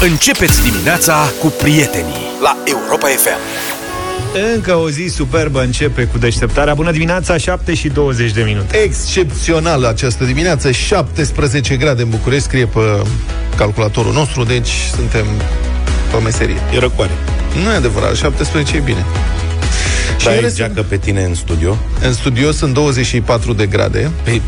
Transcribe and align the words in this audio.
Începeți 0.00 0.62
dimineața 0.70 1.32
cu 1.40 1.46
prietenii 1.46 2.14
la 2.42 2.56
Europa 2.64 3.06
FM. 3.06 3.38
Încă 4.54 4.74
o 4.74 4.90
zi 4.90 5.06
superbă 5.14 5.62
începe 5.62 6.04
cu 6.04 6.18
deșteptarea. 6.18 6.74
Bună 6.74 6.90
dimineața, 6.90 7.36
7 7.36 7.74
și 7.74 7.88
20 7.88 8.30
de 8.32 8.42
minute. 8.42 8.76
Excepțional 8.76 9.84
această 9.84 10.24
dimineață, 10.24 10.70
17 10.70 11.76
grade 11.76 12.02
în 12.02 12.08
București, 12.08 12.44
scrie 12.44 12.66
pe 12.66 12.80
calculatorul 13.56 14.12
nostru, 14.12 14.44
deci 14.44 14.68
suntem 14.94 15.24
pe 16.10 16.16
meserie. 16.22 16.56
E 16.74 16.78
răcoare. 16.78 17.10
Nu 17.64 17.72
e 17.72 17.74
adevărat, 17.74 18.14
17 18.14 18.76
e 18.76 18.80
bine. 18.80 19.04
Și 20.20 20.26
în 20.26 20.32
ai 20.32 20.40
rest- 20.40 20.54
geacă 20.56 20.82
pe 20.88 20.96
tine 20.96 21.22
în 21.24 21.34
studio? 21.34 21.76
În 22.02 22.12
studio 22.12 22.50
sunt 22.52 22.74
24 22.74 23.52
de 23.52 23.66
grade. 23.66 24.10
Păi, 24.24 24.42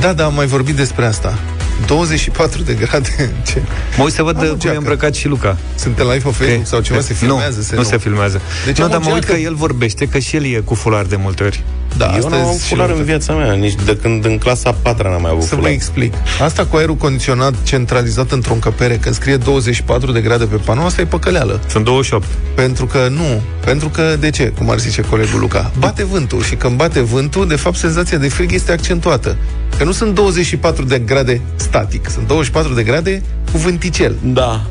Da, 0.00 0.12
da, 0.12 0.24
am 0.24 0.34
mai 0.34 0.46
vorbit 0.46 0.74
despre 0.74 1.04
asta. 1.06 1.38
24 1.86 2.62
de 2.62 2.74
grade. 2.74 3.08
Ce? 3.48 3.62
Mă 3.96 4.02
uit 4.04 4.12
să 4.12 4.22
văd 4.22 4.36
Am 4.36 4.42
de 4.42 4.46
o 4.48 4.50
cum 4.50 4.58
geacă. 4.58 4.74
e 4.74 4.78
îmbrăcat 4.78 5.14
și 5.14 5.28
Luca. 5.28 5.56
Suntem 5.74 6.06
live 6.06 6.18
pe 6.28 6.30
Facebook 6.30 6.66
sau 6.66 6.80
ceva? 6.80 7.00
Se 7.00 7.14
filmează? 7.14 7.64
Nu, 7.70 7.76
nu 7.76 7.82
se 7.84 7.98
filmează. 7.98 8.40
Deci 8.64 8.78
nu, 8.78 8.84
am 8.84 8.90
dar 8.90 8.98
o 9.00 9.02
mă 9.02 9.10
uit 9.12 9.20
geacă- 9.22 9.32
că 9.34 9.40
el 9.40 9.54
vorbește, 9.54 10.06
că 10.08 10.18
și 10.18 10.36
el 10.36 10.44
e 10.44 10.58
cu 10.64 10.74
fular 10.74 11.04
de 11.04 11.16
multe 11.16 11.44
ori. 11.44 11.62
Da, 11.96 12.04
eu 12.10 12.16
asta 12.16 12.28
nu 12.28 12.46
am 12.46 12.54
e 12.54 12.58
și 12.58 12.68
fular 12.68 12.86
în 12.86 12.92
următor. 12.92 13.04
viața 13.16 13.32
mea, 13.34 13.52
nici 13.52 13.74
de 13.84 13.96
când 13.96 14.24
în 14.24 14.38
clasa 14.38 14.68
a 14.68 14.74
patra 14.82 15.10
n-am 15.10 15.20
mai 15.22 15.30
avut 15.30 15.42
Să 15.42 15.48
vă 15.48 15.54
fular. 15.56 15.70
explic. 15.72 16.14
Asta 16.42 16.66
cu 16.66 16.76
aerul 16.76 16.94
condiționat 16.94 17.54
centralizat 17.62 18.30
într-o 18.30 18.52
încăpere, 18.52 18.96
când 18.96 19.14
scrie 19.14 19.36
24 19.36 20.12
de 20.12 20.20
grade 20.20 20.44
pe 20.44 20.56
panou, 20.56 20.84
asta 20.86 21.00
e 21.00 21.04
păcăleală. 21.04 21.60
Sunt 21.68 21.84
28. 21.84 22.26
Pentru 22.54 22.86
că 22.86 23.08
nu. 23.10 23.40
Pentru 23.64 23.88
că, 23.88 24.16
de 24.20 24.30
ce? 24.30 24.44
Cum 24.58 24.70
ar 24.70 24.78
zice 24.78 25.02
colegul 25.02 25.40
Luca? 25.40 25.70
Bate 25.78 26.04
vântul 26.04 26.42
și 26.42 26.54
când 26.54 26.76
bate 26.76 27.00
vântul, 27.00 27.48
de 27.48 27.56
fapt, 27.56 27.76
senzația 27.76 28.18
de 28.18 28.28
frig 28.28 28.52
este 28.52 28.72
accentuată. 28.72 29.36
Că 29.78 29.84
nu 29.84 29.92
sunt 29.92 30.14
24 30.14 30.84
de 30.84 30.98
grade 30.98 31.40
static, 31.56 32.08
sunt 32.10 32.26
24 32.26 32.74
de 32.74 32.82
grade 32.82 33.22
cu 33.52 33.58
vânticel. 33.58 34.14
Da. 34.22 34.62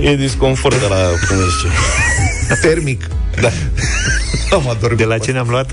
E 0.00 0.16
disconfort 0.16 0.80
de 0.80 0.86
la 0.88 0.96
cum 1.28 1.36
zice. 1.36 1.72
Termic. 2.60 3.06
Da. 3.40 3.48
Am 4.56 4.68
adormit. 4.68 4.98
De 4.98 5.04
la 5.04 5.18
ce 5.18 5.30
ne-am 5.32 5.46
luat? 5.48 5.70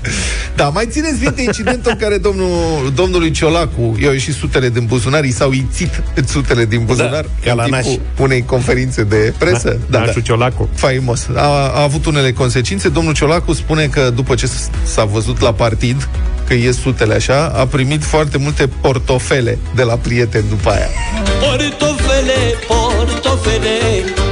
Da, 0.54 0.68
mai 0.68 0.86
țineți 0.90 1.22
minte 1.22 1.42
incidentul 1.42 1.90
în 1.90 1.98
care 1.98 2.16
domnul, 2.18 2.92
domnului 2.94 3.30
Ciolacu 3.30 3.96
i-au 4.02 4.12
ieșit 4.12 4.34
sutele 4.34 4.68
din 4.68 4.84
buzunar, 4.86 5.24
i 5.24 5.30
s-au 5.30 5.52
ițit 5.52 6.02
sutele 6.26 6.64
din 6.64 6.84
buzunar 6.84 7.24
ca 7.44 7.54
la 7.54 7.62
în 7.62 7.70
naș. 7.70 7.84
timpul 7.84 8.02
unei 8.24 8.44
conferințe 8.44 9.02
de 9.04 9.32
presă. 9.38 9.78
Da, 9.90 9.98
Nașu 9.98 10.20
Ciolacu. 10.20 10.68
Faimos. 10.74 11.26
A, 11.34 11.40
a 11.74 11.82
avut 11.82 12.06
unele 12.06 12.32
consecințe. 12.32 12.88
Domnul 12.88 13.12
Ciolacu 13.12 13.52
spune 13.52 13.86
că 13.86 14.10
după 14.14 14.34
ce 14.34 14.46
s- 14.46 14.70
s-a 14.82 15.04
văzut 15.04 15.40
la 15.40 15.52
partid 15.52 16.08
că 16.46 16.54
ies 16.54 16.76
sutele 16.80 17.14
așa, 17.14 17.52
a 17.56 17.66
primit 17.66 18.02
foarte 18.04 18.38
multe 18.38 18.68
portofele 18.80 19.58
de 19.74 19.82
la 19.82 19.94
prieteni 19.94 20.44
după 20.48 20.70
aia. 20.70 20.88
Portofele, 21.40 21.68
portofele 21.78 22.32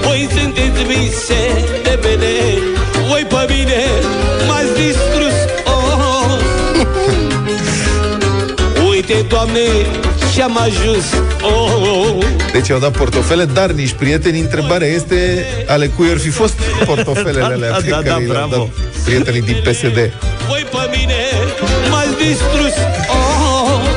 Voi 0.03 0.29
sunteți 0.41 0.83
vise 0.83 1.65
de 1.83 1.99
bene 2.01 2.35
Voi 3.09 3.27
pe 3.29 3.55
mine 3.55 3.83
m-ați 4.49 4.75
distrus 4.75 5.37
oh. 5.65 6.39
Uite, 8.91 9.25
Doamne, 9.29 9.61
și-am 10.33 10.59
ajuns 10.59 11.05
oh. 11.43 12.25
Deci 12.53 12.69
i-au 12.69 12.79
dat 12.79 12.97
portofele, 12.97 13.45
dar 13.45 13.71
nici 13.71 13.93
prieteni. 13.93 14.41
Întrebarea 14.41 14.89
este 14.89 15.47
ale 15.67 15.87
cui 15.87 16.11
ar 16.11 16.19
fi 16.19 16.29
fost 16.29 16.59
portofelele 16.85 17.43
alea 17.43 17.71
Da, 17.71 17.77
pe 17.77 17.89
da, 17.89 17.97
care 17.97 18.09
da, 18.09 18.17
i 18.21 18.27
le-au 18.27 18.49
bravo. 18.49 18.57
dat 18.57 19.05
prietenii 19.05 19.43
din 19.43 19.57
PSD. 19.63 20.13
Voi 20.49 20.67
pe 20.71 20.97
mine 20.97 21.15
m-ați 21.91 22.17
distrus 22.17 22.75
oh. 23.09 23.88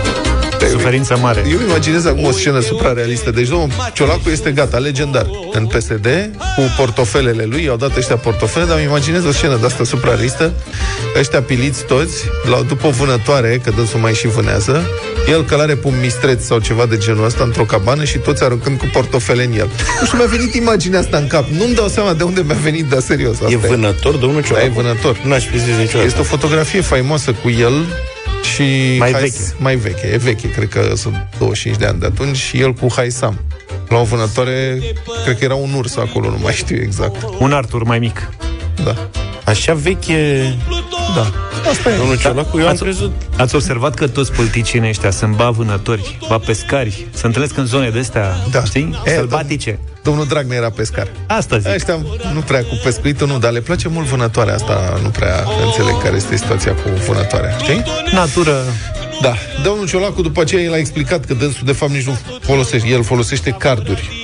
Suferință 0.82 1.18
mare. 1.22 1.44
Eu 1.50 1.58
îmi 1.58 1.68
imaginez 1.70 2.06
acum 2.06 2.24
o 2.26 2.32
scenă 2.32 2.60
suprarealistă. 2.60 3.32
Deci 3.32 3.48
domnul 3.48 3.70
Ciolacu 3.94 4.30
este 4.30 4.52
gata, 4.52 4.78
legendar 4.78 5.26
în 5.54 5.66
PSD, 5.66 6.08
cu 6.56 6.62
portofelele 6.78 7.44
lui, 7.50 7.64
i-au 7.64 7.76
dat 7.78 7.98
ăștia 7.98 8.16
portofele, 8.16 8.66
dar 8.66 8.76
îmi 8.78 8.86
imaginez 8.86 9.26
o 9.26 9.32
scenă 9.32 9.56
de 9.60 9.66
asta 9.66 9.84
suprarealistă, 9.84 10.54
ăștia 11.20 11.42
piliți 11.42 11.84
toți, 11.84 12.16
la, 12.50 12.62
după 12.68 12.88
o 12.88 12.90
vânătoare, 12.90 13.62
că 13.64 13.72
dânsul 13.76 14.00
mai 14.00 14.14
și 14.14 14.28
vânează, 14.28 14.90
el 15.30 15.44
călare 15.44 15.76
pe 15.76 15.88
un 15.88 15.94
mistreț 16.02 16.44
sau 16.46 16.60
ceva 16.60 16.86
de 16.86 16.98
genul 16.98 17.26
ăsta 17.26 17.44
într-o 17.44 17.64
cabană 17.64 18.04
și 18.04 18.18
toți 18.18 18.44
aruncând 18.44 18.78
cu 18.78 18.86
portofele 18.94 19.44
în 19.44 19.52
el. 19.58 19.70
Nu 20.00 20.06
știu, 20.06 20.18
mi-a 20.18 20.28
venit 20.28 20.54
imaginea 20.54 21.00
asta 21.00 21.18
în 21.18 21.28
cap. 21.28 21.46
Nu-mi 21.50 21.74
dau 21.76 21.88
seama 21.88 22.14
de 22.14 22.24
unde 22.24 22.42
mi-a 22.46 22.58
venit, 22.62 22.86
dar 22.90 23.00
serios. 23.00 23.34
Asta 23.42 23.52
E 23.52 23.56
vânător, 23.58 24.16
domnul 24.16 24.42
Da, 24.42 24.48
Ciolacu? 24.48 24.66
e 24.66 24.72
vânător. 24.82 25.18
N-aș 25.24 25.46
fi 25.46 25.58
zis 25.60 25.76
niciodată. 25.78 26.06
Este 26.06 26.20
o 26.20 26.24
fotografie 26.24 26.82
faimoasă 26.82 27.32
cu 27.44 27.50
el 27.50 27.74
și... 28.62 28.98
Mai 28.98 29.12
Hai- 29.12 29.22
veche. 29.22 29.54
Mai 29.58 29.76
veche, 29.76 30.08
e 30.08 30.18
veche, 30.18 30.52
cred 30.52 30.70
că 30.70 30.92
sunt 30.96 31.28
25 31.38 31.78
de 31.78 31.86
ani 31.86 32.00
de 32.00 32.06
atunci 32.06 32.38
și 32.38 32.60
el 32.60 32.74
cu 32.74 32.88
Haisam. 32.96 33.40
La 33.88 34.00
o 34.00 34.04
vânătoare, 34.04 34.80
cred 35.24 35.38
că 35.38 35.44
era 35.44 35.56
un 35.56 35.74
urs 35.74 35.98
acolo, 35.98 36.30
nu 36.30 36.38
mai 36.42 36.54
știu 36.54 36.82
exact. 36.82 37.24
Un 37.40 37.52
Artur 37.52 37.84
mai 37.84 38.00
mic. 38.00 38.30
Da. 38.84 39.10
Așa 39.46 39.74
veche... 39.74 40.54
Da. 41.16 41.32
Asta 41.70 41.90
e. 41.92 41.98
Domnul 41.98 42.18
Ciolacu, 42.18 42.58
eu 42.60 42.66
am 42.66 42.72
Ați- 42.72 42.82
crezut... 42.82 43.12
Ați 43.38 43.56
observat 43.56 43.94
că 43.94 44.08
toți 44.08 44.32
politicienii 44.32 44.90
ăștia 44.90 45.12
sunt 45.12 45.36
ba 45.36 45.50
vânători, 45.50 46.18
ba 46.28 46.38
pescari, 46.38 47.06
se 47.14 47.26
întâlnesc 47.26 47.58
în 47.58 47.66
zone 47.66 47.90
de 47.90 48.00
astea, 48.00 48.36
Da. 48.52 48.64
știi, 48.64 49.02
E, 49.06 49.14
sălbatice. 49.14 49.80
Domnul 50.04 50.26
Dragnea 50.26 50.58
era 50.58 50.70
pescar. 50.70 51.08
Asta 51.28 51.58
zic. 51.58 51.72
Ăștia 51.74 51.98
nu 52.34 52.40
prea 52.40 52.60
cu 52.64 52.80
pescuitul, 52.84 53.28
nu, 53.28 53.40
dar 53.40 53.52
le 53.52 53.60
place 53.60 53.88
mult 53.88 54.06
vânătoarea 54.06 54.54
asta, 54.54 55.00
nu 55.04 55.10
prea 55.10 55.44
înțeleg 55.66 56.02
care 56.04 56.16
este 56.16 56.36
situația 56.38 56.72
cu 56.74 56.90
vânătoarea, 57.08 57.58
știi? 57.58 57.84
Natură. 58.12 58.62
Da. 59.22 59.34
Domnul 59.64 59.88
Ciolacu 59.88 60.22
după 60.22 60.42
aceea 60.42 60.62
el 60.62 60.74
a 60.74 60.78
explicat 60.78 61.26
că 61.26 61.34
dânsul 61.34 61.62
de 61.66 61.72
fapt 61.72 61.92
nici 61.92 62.06
nu 62.06 62.18
folosește, 62.42 62.88
el 62.88 63.04
folosește 63.04 63.50
carduri. 63.60 64.21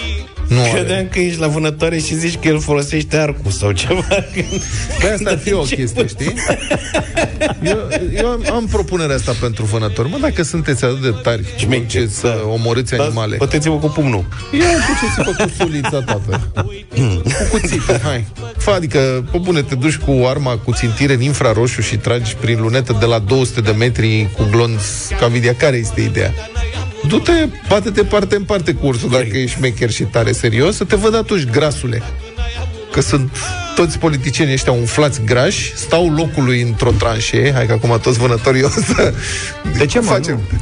Nu 0.47 0.59
are. 0.59 0.69
Credeam 0.69 1.07
că 1.07 1.19
ești 1.19 1.39
la 1.39 1.47
vânătoare 1.47 1.97
și 1.97 2.15
zici 2.15 2.37
că 2.41 2.47
el 2.47 2.59
folosește 2.59 3.17
arcul 3.17 3.51
sau 3.51 3.71
ceva. 3.71 4.05
Păi 4.99 5.09
asta 5.13 5.29
ar 5.29 5.37
fi 5.37 5.53
o 5.53 5.61
chestie, 5.61 6.07
știi? 6.07 6.33
Eu, 7.63 7.77
eu 8.15 8.27
am, 8.27 8.45
am 8.51 8.65
propunerea 8.65 9.15
asta 9.15 9.35
pentru 9.41 9.65
vânători. 9.65 10.09
Mă, 10.09 10.17
dacă 10.21 10.43
sunteți 10.43 10.83
atât 10.85 11.01
de 11.01 11.13
tari 11.23 11.43
și 11.43 11.51
Șmecher, 11.57 11.79
mergeți 11.79 12.19
să 12.19 12.43
omorâți 12.51 12.93
animale, 12.95 13.35
Băteți-vă 13.35 13.75
cu 13.77 13.87
pumnul. 13.87 14.25
ia 14.51 14.65
duceți-vă 14.87 15.43
cu 15.43 15.49
sulița, 15.57 15.89
tată. 16.01 16.51
Cu 16.95 17.47
cuțitul, 17.51 17.99
hai. 18.03 18.25
Fă, 18.57 18.71
adică, 18.71 19.25
pe 19.31 19.37
bune, 19.37 19.61
te 19.61 19.75
duci 19.75 19.95
cu 19.97 20.25
arma 20.25 20.57
cu 20.57 20.71
țintire 20.73 21.13
în 21.13 21.21
infraroșu 21.21 21.81
și 21.81 21.97
tragi 21.97 22.35
prin 22.35 22.61
lunetă 22.61 22.95
de 22.99 23.05
la 23.05 23.19
200 23.19 23.61
de 23.61 23.71
metri 23.71 24.29
cu 24.37 24.47
glonț 24.51 24.81
ca 25.19 25.27
vidia. 25.27 25.53
Care 25.55 25.77
este 25.77 26.01
ideea? 26.01 26.33
Du-te, 27.07 27.47
bate-te 27.67 28.03
parte 28.03 28.35
în 28.35 28.43
parte 28.43 28.73
cu 28.73 28.85
ursul 28.85 29.09
dacă 29.09 29.27
ești 29.37 29.55
șmecher 29.55 29.89
și 29.91 30.03
tare 30.03 30.31
serios, 30.31 30.75
să 30.75 30.83
te 30.83 30.95
văd 30.95 31.15
atunci, 31.15 31.43
grasule. 31.43 32.01
Că 32.91 33.01
sunt 33.01 33.37
toți 33.75 33.97
politicienii 33.97 34.53
ăștia 34.53 34.71
umflați 34.71 35.21
grași, 35.25 35.75
stau 35.75 36.09
locului 36.09 36.61
într-o 36.61 36.91
tranșee, 36.91 37.53
hai 37.53 37.65
că 37.65 37.71
acum 37.73 37.99
toți 38.01 38.17
vânătorii 38.17 38.63
o 38.63 38.69
să... 38.69 39.13
De 39.77 39.85
ce, 39.85 39.99
mă, 39.99 40.05
facem? 40.05 40.35
nu? 40.51 40.57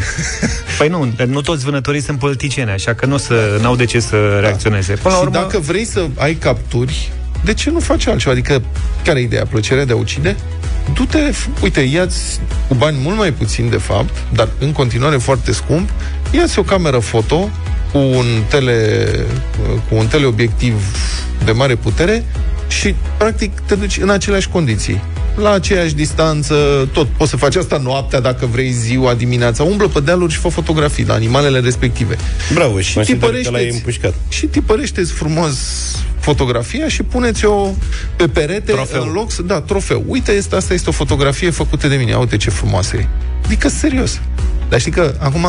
Păi 0.77 0.87
nu, 0.87 1.11
nu 1.27 1.41
toți 1.41 1.63
vânătorii 1.63 2.01
sunt 2.01 2.19
politicieni, 2.19 2.69
așa 2.69 2.93
că 2.93 3.05
nu 3.05 3.13
o 3.13 3.17
să, 3.17 3.57
n-au 3.61 3.75
de 3.75 3.85
ce 3.85 3.99
să 3.99 4.37
reacționeze. 4.41 4.93
Până 4.93 5.13
la 5.13 5.19
și 5.19 5.25
urmă, 5.25 5.39
dacă 5.39 5.59
vrei 5.59 5.85
să 5.85 6.07
ai 6.17 6.33
capturi, 6.33 7.11
de 7.43 7.53
ce 7.53 7.69
nu 7.69 7.79
faci 7.79 8.07
altceva? 8.07 8.31
Adică, 8.31 8.61
care 9.03 9.19
e 9.19 9.23
ideea? 9.23 9.45
Plăcerea 9.45 9.85
de 9.85 9.93
a 9.93 9.95
ucide? 9.95 10.35
Du-te, 10.93 11.29
f- 11.31 11.61
uite, 11.61 11.81
ia-ți 11.81 12.39
cu 12.67 12.73
bani 12.73 12.97
mult 13.01 13.17
mai 13.17 13.31
puțin, 13.31 13.69
de 13.69 13.77
fapt, 13.77 14.13
dar 14.33 14.49
în 14.59 14.71
continuare 14.71 15.17
foarte 15.17 15.51
scump, 15.51 15.89
ia-ți 16.35 16.59
o 16.59 16.63
cameră 16.63 16.99
foto 16.99 17.49
cu 17.91 17.97
un, 17.97 18.25
tele, 18.49 19.07
cu 19.89 19.95
un 19.95 20.07
teleobiectiv 20.07 20.73
de 21.45 21.51
mare 21.51 21.75
putere 21.75 22.23
și, 22.67 22.95
practic, 23.17 23.59
te 23.59 23.75
duci 23.75 23.97
în 23.97 24.09
aceleași 24.09 24.49
condiții. 24.49 25.01
La 25.35 25.51
aceeași 25.51 25.93
distanță, 25.95 26.55
tot. 26.93 27.07
Poți 27.07 27.29
să 27.29 27.37
faci 27.37 27.55
asta 27.55 27.77
noaptea, 27.77 28.19
dacă 28.19 28.45
vrei, 28.45 28.71
ziua, 28.71 29.13
dimineața. 29.13 29.63
Umblă 29.63 29.87
pe 29.87 29.99
dealuri 29.99 30.33
și 30.33 30.39
fă 30.39 30.47
fotografii 30.47 31.05
la 31.05 31.13
animalele 31.13 31.59
respective 31.59 32.17
Bravo, 32.53 32.79
și 32.79 32.93
consider 32.93 33.19
că 33.19 33.25
l-ai 33.31 33.41
tipărește-ți. 33.43 33.75
împușcat. 33.75 34.13
și 34.29 34.45
tipărește 34.45 35.01
frumos 35.03 35.55
fotografia 36.19 36.87
și 36.87 37.03
puneți-o 37.03 37.67
pe 38.15 38.27
perete 38.27 38.71
Trofeu. 38.71 39.01
în 39.01 39.11
loc 39.11 39.31
să... 39.31 39.41
Da, 39.41 39.61
trofeu. 39.61 40.03
Uite, 40.07 40.31
este, 40.31 40.55
asta 40.55 40.73
este 40.73 40.89
o 40.89 40.91
fotografie 40.91 41.49
făcută 41.49 41.87
de 41.87 41.95
mine. 41.95 42.09
Ia 42.09 42.19
Uite 42.19 42.37
ce 42.37 42.49
frumoasă 42.49 42.95
e. 42.97 43.07
Adică, 43.45 43.69
serios. 43.69 44.19
Dar 44.69 44.79
știi 44.79 44.91
că, 44.91 45.15
acum, 45.19 45.47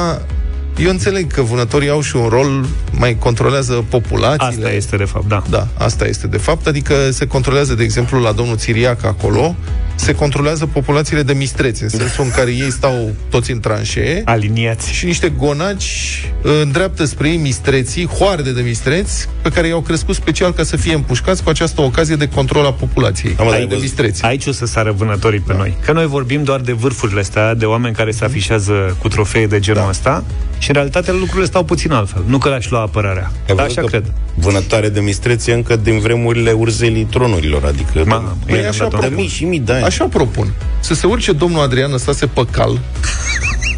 eu 0.79 0.91
înțeleg 0.91 1.33
că 1.33 1.43
vânătorii 1.43 1.89
au 1.89 2.01
și 2.01 2.17
un 2.17 2.29
rol, 2.29 2.65
mai 2.93 3.17
controlează 3.19 3.85
populațiile. 3.89 4.65
asta 4.65 4.71
este 4.77 4.97
de 4.97 5.05
fapt, 5.05 5.29
da. 5.29 5.43
Da, 5.51 5.67
asta 5.79 6.07
este 6.07 6.27
de 6.27 6.37
fapt. 6.37 6.67
Adică 6.67 6.95
se 7.11 7.27
controlează, 7.27 7.75
de 7.75 7.83
exemplu, 7.83 8.21
la 8.21 8.33
domnul 8.33 8.57
Țiriac 8.57 9.05
acolo, 9.05 9.57
se 9.95 10.15
controlează 10.15 10.67
populațiile 10.67 11.23
de 11.23 11.33
mistreți, 11.33 11.83
în 11.83 11.89
sensul 11.89 12.25
în 12.25 12.31
care 12.31 12.51
ei 12.51 12.71
stau 12.71 13.11
toți 13.31 13.51
în 13.51 13.61
tranșee 13.61 14.23
Aliniați. 14.25 14.93
și 14.93 15.05
niște 15.05 15.29
gonaci 15.29 16.23
uh, 16.43 16.51
îndreaptă 16.63 17.05
spre 17.05 17.29
ei 17.29 17.37
mistreții, 17.37 18.07
hoarde 18.07 18.53
de 18.53 18.61
mistreți, 18.61 19.29
pe 19.43 19.49
care 19.49 19.67
i-au 19.67 19.81
crescut 19.81 20.15
special 20.15 20.53
ca 20.53 20.63
să 20.63 20.77
fie 20.77 20.95
împușcați 20.95 21.43
cu 21.43 21.49
această 21.49 21.81
ocazie 21.81 22.17
de 22.17 22.29
control 22.29 22.65
a 22.67 22.73
populației. 22.73 23.35
Am 23.39 23.45
Ai 23.45 23.51
mai 23.51 23.59
de 23.61 23.65
văzut. 23.67 23.83
mistreți. 23.83 24.23
Aici 24.23 24.47
o 24.47 24.53
să 24.53 24.67
sară 24.67 24.93
vânătorii 24.93 25.41
pe 25.41 25.55
noi. 25.55 25.77
Că 25.85 25.93
noi 25.93 26.07
vorbim 26.07 26.43
doar 26.45 26.61
de 26.61 26.73
vârfurile 26.73 27.21
astea, 27.21 27.55
de 27.55 27.65
oameni 27.65 27.95
care 27.95 28.11
se 28.11 28.25
afișează 28.25 28.97
cu 29.01 29.09
trofee 29.09 29.47
de 29.47 29.59
genul 29.61 29.81
Da. 29.83 29.89
ăsta 29.89 30.25
și 30.67 30.73
în 30.73 30.79
realitate 30.79 31.13
lucrurile 31.13 31.45
stau 31.47 31.65
puțin 31.65 31.93
altfel. 31.93 32.23
Nu 32.27 32.39
că 32.39 32.49
le-aș 32.49 32.71
lua 32.71 32.81
apărarea. 32.81 33.31
Ai 33.49 33.55
Dar 33.55 33.57
văzut 33.57 33.71
așa 33.71 33.81
că 33.81 33.87
cred. 33.87 34.13
Vânătoare 34.35 34.89
de 34.89 35.01
mistreție 35.01 35.53
încă 35.53 35.77
din 35.77 35.99
vremurile 35.99 36.53
urzelii 36.53 37.05
tronurilor, 37.05 37.65
adică 37.65 38.03
Ma, 38.07 38.37
Păi 38.47 38.55
e 38.55 38.69
așa 38.69 38.69
adevărat, 38.69 38.91
de 38.91 38.97
propun. 38.97 39.17
mii 39.17 39.29
și 39.29 39.45
mii 39.45 39.61
de 39.61 39.73
ani. 39.73 39.85
Așa 39.85 40.05
propun. 40.05 40.53
Să 40.81 40.95
se 40.95 41.07
urce 41.07 41.33
domnul 41.33 41.63
Adrian 41.63 41.91
Năstase 41.91 42.27
pe 42.27 42.47
cal 42.51 42.81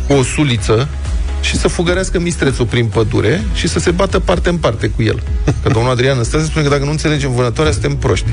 cu 0.07 0.13
o 0.13 0.23
suliță 0.23 0.89
și 1.41 1.57
să 1.57 1.69
fugărească 1.69 2.19
mistrețul 2.21 2.67
prin 2.67 2.87
pădure 2.87 3.45
și 3.55 3.69
să 3.69 3.79
se 3.79 3.91
bată 3.91 4.19
parte 4.19 4.49
în 4.49 4.57
parte 4.57 4.87
cu 4.87 5.03
el. 5.03 5.23
Că 5.63 5.69
domnul 5.69 5.91
Adrian 5.91 6.17
Năstase 6.17 6.45
spune 6.45 6.65
că 6.65 6.71
dacă 6.71 6.85
nu 6.85 6.91
înțelegem 6.91 7.31
vânătoarea, 7.31 7.73
suntem 7.73 7.97
proști. 7.97 8.29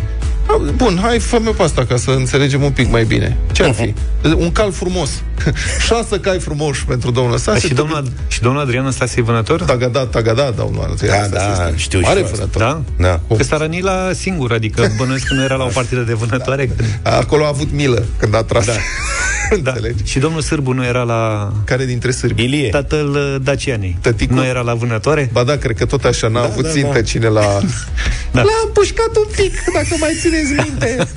A, 0.48 0.62
Bun, 0.76 1.00
hai, 1.02 1.20
fă-mi 1.20 1.46
pe 1.46 1.64
asta 1.64 1.86
ca 1.86 1.96
să 1.96 2.12
înțelegem 2.12 2.64
un 2.64 2.72
pic 2.72 2.92
mai 2.92 3.04
bine. 3.04 3.38
Ce 3.52 3.64
ar 3.64 3.74
fi? 3.74 3.94
Un 4.38 4.52
cal 4.52 4.72
frumos. 4.72 5.10
Șase 5.88 6.20
cai 6.20 6.40
frumoși 6.40 6.86
pentru 6.86 7.12
domnul 7.12 7.32
Dar 7.32 7.40
Năstase. 7.46 7.68
și, 7.68 7.74
domnul, 7.74 8.04
și 8.28 8.42
domnul 8.42 8.62
Adrian 8.62 8.92
Stase 8.92 9.20
e 9.20 9.22
vănător? 9.22 9.62
Tagada, 9.62 10.06
tagada, 10.06 10.50
domnul 10.58 10.88
Adrian 10.92 11.16
Da, 11.18 11.22
Năstase 11.22 11.62
da, 11.62 11.68
este 11.68 11.78
știu 11.80 12.00
și 12.00 12.06
Mare 12.06 12.20
eu 12.20 12.26
asta. 12.26 12.36
vânător. 12.38 12.62
Da? 12.62 12.82
Da. 13.28 13.36
Că 13.36 13.44
s-a 13.44 13.58
rănit 13.58 13.84
la 13.84 14.10
singur, 14.14 14.52
adică 14.52 14.92
bănuiesc 14.98 15.28
că 15.28 15.34
nu 15.34 15.44
era 15.44 15.56
la 15.56 15.64
o 15.64 15.70
partidă 15.74 16.02
de 16.02 16.14
vânătoare. 16.14 16.70
Da. 17.02 17.18
Acolo 17.18 17.44
a 17.44 17.48
avut 17.48 17.72
milă 17.72 18.06
când 18.18 18.36
a 18.36 18.44
tras. 18.44 18.66
Da. 18.66 18.72
da. 19.64 19.72
Înțelegi? 19.72 20.04
Și 20.04 20.20
domnul 20.20 20.42
Sârbu 20.42 20.72
nu 20.72 20.86
era 20.86 21.02
la 21.04 21.52
Care 21.66 21.86
dintre 21.86 22.12
sârbi? 22.12 22.44
Ilie. 22.44 22.70
tatăl 22.70 23.10
uh, 23.10 23.36
Dacianei. 23.44 23.98
Tăticul? 24.02 24.36
Nu 24.36 24.46
era 24.46 24.62
la 24.62 24.74
vânătoare? 24.74 25.30
Ba 25.34 25.44
da, 25.44 25.56
cred 25.58 25.78
că 25.78 25.86
tot 25.86 26.04
așa 26.04 26.28
n-a 26.28 26.40
da, 26.40 26.46
avut 26.46 26.64
da, 26.64 26.70
țintă 26.70 26.94
da. 26.94 27.02
cine 27.02 27.28
l-a... 27.28 27.60
Da. 28.36 28.42
L-am 28.42 28.70
pușcat 28.74 29.16
un 29.16 29.26
pic, 29.36 29.54
dacă 29.74 29.96
mai 30.00 30.12
țineți 30.22 30.52
minte. 30.52 31.08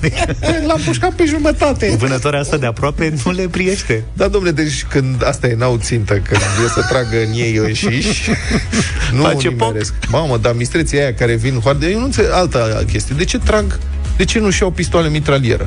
L-am 0.66 0.80
pușcat 0.84 1.12
pe 1.12 1.24
jumătate. 1.24 1.94
Vânătoarea 1.98 2.40
asta 2.40 2.56
de 2.56 2.66
aproape 2.66 3.14
nu 3.24 3.30
le 3.32 3.48
priește. 3.48 4.04
Da, 4.12 4.28
domnule, 4.28 4.52
deci 4.52 4.84
când 4.90 5.24
asta 5.26 5.46
e, 5.46 5.54
n-au 5.54 5.78
țintă, 5.82 6.12
când 6.14 6.40
e 6.64 6.68
să 6.68 6.86
tragă 6.88 7.16
în 7.26 7.32
ei 7.34 7.54
înșiși, 7.56 8.30
nu 9.16 9.22
Face 9.22 9.48
pop. 9.50 9.66
nimeresc. 9.66 9.94
Mamă, 10.08 10.36
dar 10.36 10.52
mistreții 10.52 10.98
aia 10.98 11.14
care 11.14 11.34
vin 11.34 11.60
hoarde, 11.60 11.86
eu 11.90 11.98
nu 11.98 12.04
înțeleg 12.04 12.30
alta 12.32 12.82
chestie. 12.92 13.14
De 13.18 13.24
ce 13.24 13.38
trag, 13.38 13.78
de 14.16 14.24
ce 14.24 14.38
nu-și 14.38 14.62
iau 14.62 14.70
pistoale 14.70 15.08
mitralieră? 15.08 15.66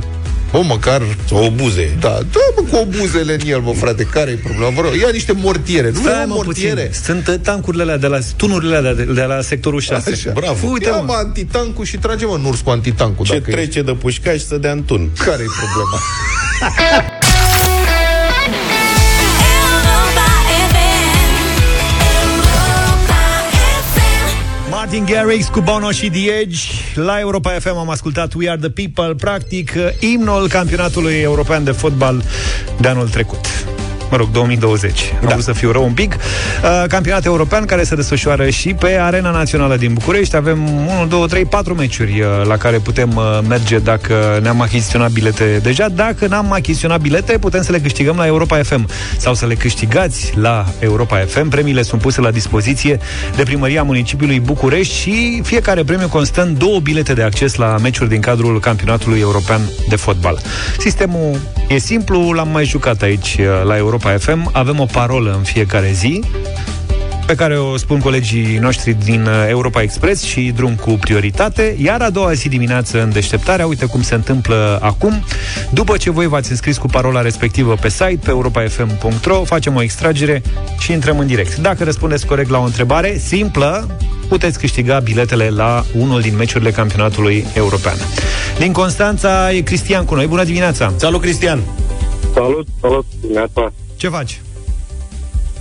Bă, 0.52 0.62
măcar 0.64 1.02
O 1.30 1.50
buze. 1.52 1.98
da, 2.00 2.10
da, 2.10 2.40
mă, 2.56 2.68
cu 2.70 2.76
obuzele 2.76 3.34
în 3.34 3.40
el, 3.48 3.60
mă, 3.60 3.74
frate, 3.74 4.04
care 4.04 4.32
e 4.32 4.36
problema? 4.36 4.70
Vă 4.70 4.82
rog, 4.82 4.94
ia 5.02 5.10
niște 5.12 5.32
mortiere, 5.32 5.88
nu 5.90 6.00
Stai, 6.00 6.12
vreau 6.12 6.28
mă, 6.28 6.34
mortiere. 6.44 6.82
puțin. 6.82 7.04
Sunt 7.04 7.28
uh, 7.28 7.36
tancurile 7.42 7.82
alea 7.84 7.98
de 7.98 8.08
la 8.08 8.18
tunurile 8.36 8.76
alea 8.76 8.94
de, 8.94 9.04
de 9.04 9.22
la 9.22 9.42
sectorul 9.42 9.80
6. 9.80 10.10
Așa. 10.12 10.32
Bravo. 10.34 10.68
Uite, 10.68 10.90
Ia, 10.90 10.96
mă. 10.96 11.04
mă, 11.08 11.14
antitancul 11.14 11.86
și 11.86 11.98
trage, 11.98 12.26
mă, 12.26 12.34
în 12.36 12.46
urs 12.46 12.60
cu 12.60 12.70
antitancul. 12.70 13.26
Ce 13.26 13.38
dacă 13.40 13.52
trece 13.52 13.82
de 13.82 13.92
pușcaș 13.92 14.42
să 14.42 14.58
dea 14.58 14.72
în 14.72 14.84
tun. 14.84 15.02
E. 15.20 15.24
Care 15.24 15.44
e 15.44 15.52
problema? 15.62 15.98
Martin 24.92 25.16
Garrix 25.16 25.48
cu 25.48 25.62
Bono 25.62 25.92
și 25.92 26.10
The 26.10 26.32
Edge 26.32 26.58
La 26.96 27.20
Europa 27.20 27.50
FM 27.52 27.78
am 27.78 27.90
ascultat 27.90 28.34
We 28.34 28.50
Are 28.50 28.60
The 28.60 28.70
People. 28.70 29.16
Practic 29.16 29.74
uh, 29.76 30.10
imnul 30.12 30.48
campionatului 30.48 31.14
european 31.14 31.64
de 31.64 31.72
fotbal 31.72 32.24
De 32.80 32.88
anul 32.88 33.10
trecut 33.10 33.71
Mă 34.12 34.18
rog, 34.18 34.32
2020. 34.32 35.14
Am 35.14 35.18
Da. 35.22 35.28
vrut 35.28 35.44
să 35.44 35.54
fiu 35.54 35.72
rău 35.72 35.84
un 35.84 35.94
pic. 35.94 36.14
Uh, 36.16 36.84
campionat 36.88 37.26
european 37.26 37.66
care 37.66 37.84
se 37.84 37.96
desfășoară 37.96 38.50
și 38.50 38.74
pe 38.74 38.88
Arena 39.02 39.32
Națională 39.32 39.76
din 39.78 39.94
București. 39.94 40.36
Avem 40.36 40.68
1, 41.00 41.06
2, 41.08 41.26
3, 41.28 41.46
4 41.46 41.74
meciuri 41.74 42.22
uh, 42.22 42.28
la 42.48 42.58
care 42.58 42.78
putem 42.78 43.10
uh, 43.16 43.40
merge 43.48 43.78
dacă 43.78 44.40
ne-am 44.42 44.62
achiziționat 44.62 45.12
bilete 45.12 45.60
deja. 45.64 45.88
Dacă 45.90 46.28
n-am 46.28 46.52
achiziționat 46.52 47.00
bilete, 47.02 47.38
putem 47.38 47.62
să 47.62 47.72
le 47.72 47.80
câștigăm 47.80 48.16
la 48.16 48.26
Europa 48.26 48.58
FM 48.64 48.88
sau 49.18 49.34
să 49.34 49.46
le 49.46 49.54
câștigați 49.56 50.34
la 50.36 50.66
Europa 50.80 51.18
FM. 51.18 51.50
Premiile 51.50 51.82
sunt 51.82 52.02
puse 52.02 52.22
la 52.22 52.32
dispoziție 52.32 53.00
de 53.36 53.44
Primăria 53.44 53.84
Municipiului 53.84 54.40
București 54.40 54.94
și 54.96 55.42
fiecare 55.44 55.84
premiu 55.84 56.08
constă 56.08 56.42
în 56.42 56.58
două 56.58 56.80
bilete 56.80 57.14
de 57.14 57.24
acces 57.24 57.56
la 57.56 57.76
meciuri 57.82 58.10
din 58.10 58.22
cadrul 58.22 58.60
campionatului 58.60 59.20
european 59.20 59.62
de 59.90 59.96
fotbal. 59.96 60.40
Sistemul 60.78 61.40
e 61.68 61.78
simplu, 61.78 62.32
l-am 62.32 62.48
mai 62.52 62.66
jucat 62.66 63.02
aici 63.02 63.38
uh, 63.40 63.46
la 63.64 63.78
Europa 63.78 64.01
FM. 64.10 64.50
Avem 64.54 64.80
o 64.80 64.86
parolă 64.86 65.34
în 65.38 65.44
fiecare 65.44 65.92
zi 65.92 66.22
pe 67.32 67.38
care 67.38 67.58
o 67.58 67.78
spun 67.78 68.00
colegii 68.00 68.58
noștri 68.58 68.94
din 69.04 69.22
uh, 69.22 69.46
Europa 69.48 69.82
Express 69.82 70.24
și 70.24 70.52
drum 70.56 70.76
cu 70.76 70.92
prioritate, 70.92 71.76
iar 71.82 72.02
a 72.02 72.10
doua 72.10 72.34
zi 72.34 72.50
dimineață 72.50 73.02
în 73.02 73.12
deșteptarea, 73.12 73.68
uite 73.68 73.86
cum 73.86 74.02
se 74.02 74.16
întâmplă 74.16 74.80
acum, 74.82 75.24
după 75.74 75.98
ce 75.98 76.10
voi 76.12 76.28
v-ați 76.28 76.50
înscris 76.52 76.78
cu 76.78 76.88
parola 76.88 77.22
respectivă 77.22 77.76
pe 77.82 77.90
site, 77.90 78.20
pe 78.24 78.30
europafm.ro, 78.30 79.44
facem 79.44 79.76
o 79.76 79.82
extragere 79.82 80.42
și 80.80 80.92
intrăm 80.92 81.20
în 81.20 81.28
direct. 81.28 81.58
Dacă 81.58 81.84
răspundeți 81.84 82.26
corect 82.26 82.50
la 82.50 82.60
o 82.60 82.64
întrebare 82.64 83.18
simplă, 83.18 83.98
puteți 84.28 84.60
câștiga 84.60 85.00
biletele 85.00 85.50
la 85.50 85.84
unul 85.98 86.22
din 86.22 86.36
meciurile 86.36 86.72
campionatului 86.72 87.46
european. 87.54 87.96
Din 88.58 88.72
Constanța 88.72 89.52
e 89.52 89.62
Cristian 89.62 90.06
cu 90.06 90.16
noi. 90.16 90.28
Bună 90.28 90.44
dimineața! 90.44 90.94
Salut, 90.96 91.22
Cristian! 91.22 91.60
Salut, 92.34 92.68
salut, 92.82 93.06
dimineața. 93.22 93.72
Ce 94.02 94.10
faci? 94.10 94.42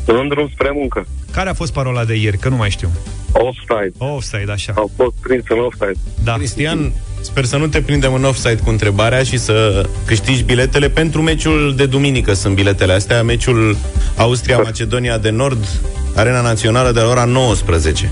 În 0.04 0.28
drum 0.28 0.48
spre 0.52 0.70
muncă. 0.72 1.06
Care 1.32 1.48
a 1.48 1.54
fost 1.54 1.72
parola 1.72 2.04
de 2.04 2.14
ieri? 2.14 2.38
Că 2.38 2.48
nu 2.48 2.56
mai 2.56 2.70
știu. 2.70 2.90
Offside. 3.32 3.92
Offside, 3.98 4.52
așa. 4.52 4.72
Am 4.76 4.90
fost 4.96 5.14
prins 5.20 5.42
în 5.48 5.58
offside. 5.58 5.98
Da. 6.24 6.34
Cristian, 6.34 6.92
sper 7.20 7.44
să 7.44 7.56
nu 7.56 7.66
te 7.66 7.82
prindem 7.82 8.14
în 8.14 8.24
offside 8.24 8.56
cu 8.56 8.70
întrebarea 8.70 9.22
și 9.22 9.38
să 9.38 9.88
câștigi 10.06 10.42
biletele 10.42 10.88
pentru 10.88 11.22
meciul 11.22 11.74
de 11.76 11.86
duminică. 11.86 12.32
Sunt 12.32 12.54
biletele 12.54 12.92
astea, 12.92 13.22
meciul 13.22 13.76
Austria-Macedonia 14.16 15.18
de 15.18 15.30
Nord, 15.30 15.66
Arena 16.14 16.40
Națională 16.40 16.92
de 16.92 17.00
la 17.00 17.08
ora 17.08 17.24
19. 17.24 18.10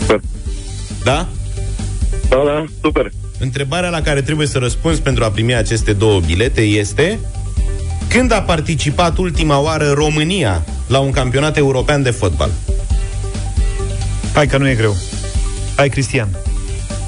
Super. 0.00 0.20
Da? 1.04 1.28
Da, 2.28 2.42
da, 2.44 2.64
super. 2.82 3.10
Întrebarea 3.38 3.90
la 3.90 4.00
care 4.00 4.22
trebuie 4.22 4.46
să 4.46 4.58
răspunzi 4.58 5.02
pentru 5.02 5.24
a 5.24 5.30
primi 5.30 5.54
aceste 5.54 5.92
două 5.92 6.20
bilete 6.20 6.60
este 6.60 7.18
când 8.08 8.32
a 8.32 8.42
participat 8.42 9.18
ultima 9.18 9.58
oară 9.60 9.90
România 9.90 10.64
la 10.86 10.98
un 10.98 11.10
campionat 11.10 11.56
european 11.56 12.02
de 12.02 12.10
fotbal? 12.10 12.50
Hai 14.34 14.46
că 14.46 14.56
nu 14.56 14.68
e 14.68 14.74
greu. 14.74 14.96
Hai, 15.76 15.88
Cristian. 15.88 16.28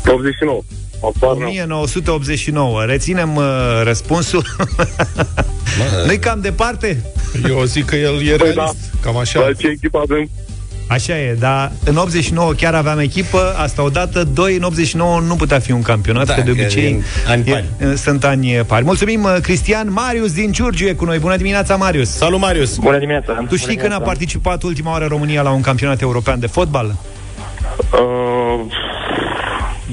89. 0.07 0.61
Apar, 1.03 1.37
nu. 1.37 1.47
1989. 1.47 2.83
Reținem 2.85 3.37
uh, 3.37 3.45
răspunsul. 3.83 4.45
Nu-i 6.07 6.19
cam 6.19 6.41
departe? 6.41 7.03
Eu 7.49 7.65
zic 7.65 7.85
că 7.85 7.97
el 7.97 8.15
e 8.15 8.17
Păi 8.17 8.37
realist. 8.37 8.55
da. 8.57 8.71
Cam 9.01 9.17
așa. 9.17 9.41
Dar 9.41 9.57
ce 9.57 9.67
echipă 9.69 9.99
avem? 9.99 10.31
Așa 10.89 11.19
e, 11.19 11.37
dar 11.39 11.73
în 11.85 11.97
89 11.97 12.53
chiar 12.53 12.75
aveam 12.75 12.99
echipă, 12.99 13.55
asta 13.57 13.83
odată, 13.83 14.25
doi 14.25 14.57
în 14.57 14.63
89 14.63 15.21
nu 15.21 15.35
putea 15.35 15.59
fi 15.59 15.73
un 15.73 15.83
campionat, 15.83 16.27
Da, 16.27 16.35
că 16.35 16.41
de 16.41 16.53
că 16.53 16.61
obicei 16.61 16.85
e 16.85 17.31
ani 17.31 17.43
pari. 17.43 17.65
e, 17.93 17.97
sunt 17.97 18.25
ani 18.25 18.47
pari. 18.67 18.85
Mulțumim, 18.85 19.23
uh, 19.25 19.37
Cristian. 19.43 19.93
Marius 19.93 20.33
din 20.33 20.53
Giurgiu 20.53 20.87
e 20.87 20.93
cu 20.93 21.05
noi. 21.05 21.19
Bună 21.19 21.37
dimineața, 21.37 21.77
Marius. 21.77 22.11
Salut, 22.11 22.41
Marius! 22.41 22.77
Bună 22.77 22.99
dimineața! 22.99 23.45
Tu 23.49 23.57
știi 23.57 23.77
când 23.77 23.93
a 23.93 24.01
participat 24.01 24.63
ultima 24.63 24.91
oară 24.91 25.07
România 25.09 25.43
la 25.43 25.51
un 25.51 25.61
campionat 25.61 26.01
european 26.01 26.41
de 26.41 26.47
fotbal? 26.47 26.95
Uh, 27.93 28.67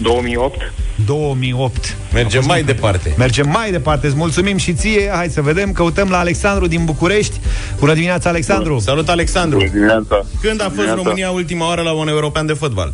2008. 0.01 0.71
2008. 1.05 1.95
Mergem 2.13 2.43
mai 2.45 2.63
departe. 2.63 3.13
Mergem 3.17 3.49
mai 3.49 3.71
departe, 3.71 4.07
îți 4.07 4.15
mulțumim 4.15 4.57
și 4.57 4.73
ție. 4.73 5.11
Hai 5.13 5.29
să 5.29 5.41
vedem, 5.41 5.71
căutăm 5.71 6.09
la 6.09 6.19
Alexandru 6.19 6.67
din 6.67 6.85
București. 6.85 7.39
Bună 7.79 7.93
dimineața, 7.93 8.29
Alexandru. 8.29 8.79
Salut, 8.79 9.09
Alexandru! 9.09 9.57
Dimineața. 9.57 10.25
Când 10.41 10.61
a 10.61 10.63
fost 10.63 10.75
Dimineața. 10.75 11.01
România 11.03 11.29
ultima 11.29 11.67
oară 11.67 11.81
la 11.81 11.91
un 11.91 12.07
european 12.07 12.45
de 12.45 12.53
fotbal? 12.53 12.93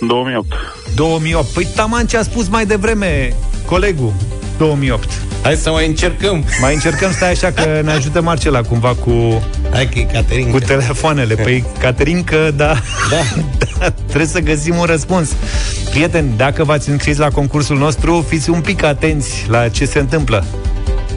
2008. 0.00 0.52
2008. 0.94 1.46
Păi 1.46 1.66
taman 1.74 2.06
ce 2.06 2.16
a 2.16 2.22
spus 2.22 2.48
mai 2.48 2.66
devreme 2.66 3.34
colegul. 3.66 4.12
2008. 4.60 5.08
Hai 5.42 5.54
să 5.54 5.70
mai 5.70 5.86
încercăm. 5.86 6.44
Mai 6.60 6.74
încercăm, 6.74 7.12
stai 7.12 7.30
așa 7.30 7.50
că 7.50 7.80
ne 7.84 7.90
ajută 7.90 8.20
Marcela 8.20 8.62
cumva 8.62 8.94
cu, 8.94 9.42
Hai 9.72 9.88
că 9.88 9.98
e 9.98 10.02
Caterin. 10.02 10.50
cu 10.50 10.58
telefoanele. 10.58 11.34
Păi, 11.34 11.64
Caterinca, 11.78 12.50
da, 12.50 12.74
Da. 13.10 13.40
da, 13.78 13.90
trebuie 13.90 14.26
să 14.26 14.40
găsim 14.40 14.76
un 14.76 14.84
răspuns. 14.84 15.30
Prieteni, 15.90 16.32
dacă 16.36 16.64
v-ați 16.64 16.88
înscris 16.90 17.16
la 17.16 17.30
concursul 17.30 17.78
nostru, 17.78 18.24
fiți 18.28 18.50
un 18.50 18.60
pic 18.60 18.82
atenți 18.84 19.46
la 19.48 19.68
ce 19.68 19.84
se 19.84 19.98
întâmplă. 19.98 20.44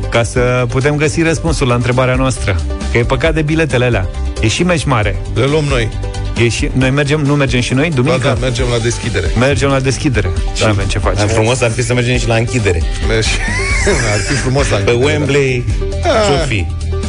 Ca 0.09 0.23
să 0.23 0.65
putem 0.69 0.95
găsi 0.95 1.21
răspunsul 1.21 1.67
la 1.67 1.73
întrebarea 1.75 2.15
noastră. 2.15 2.55
Că 2.91 2.97
e 2.97 3.03
păcat 3.03 3.33
de 3.33 3.41
biletele 3.41 3.85
alea. 3.85 4.07
E 4.41 4.47
și 4.47 4.63
meci 4.63 4.83
mare. 4.83 5.15
Le 5.35 5.45
luăm 5.45 5.63
noi. 5.69 5.89
E 6.37 6.49
și, 6.49 6.69
noi 6.73 6.89
mergem, 6.89 7.19
nu 7.21 7.33
mergem 7.35 7.59
și 7.61 7.73
noi, 7.73 7.89
Da, 7.89 7.95
duminică? 7.95 8.27
da, 8.27 8.33
mergem 8.33 8.65
la 8.71 8.77
deschidere. 8.83 9.31
Mergem 9.39 9.69
la 9.69 9.79
deschidere. 9.79 10.29
Da, 10.59 10.67
avem 10.67 10.85
ce 10.87 10.99
Dar 10.99 11.13
facem. 11.13 11.27
frumos 11.27 11.61
ar 11.61 11.71
fi 11.71 11.81
să 11.83 11.93
mergem 11.93 12.17
și 12.17 12.27
la 12.27 12.35
închidere. 12.35 12.81
Mergi. 13.07 13.29
Ar 14.13 14.19
fi 14.27 14.33
frumos 14.33 14.69
la 14.69 14.75
Pe 14.77 14.91
închidere, 14.91 15.13
Wembley, 15.13 15.63
ce 16.03 16.45
fi? 16.47 16.65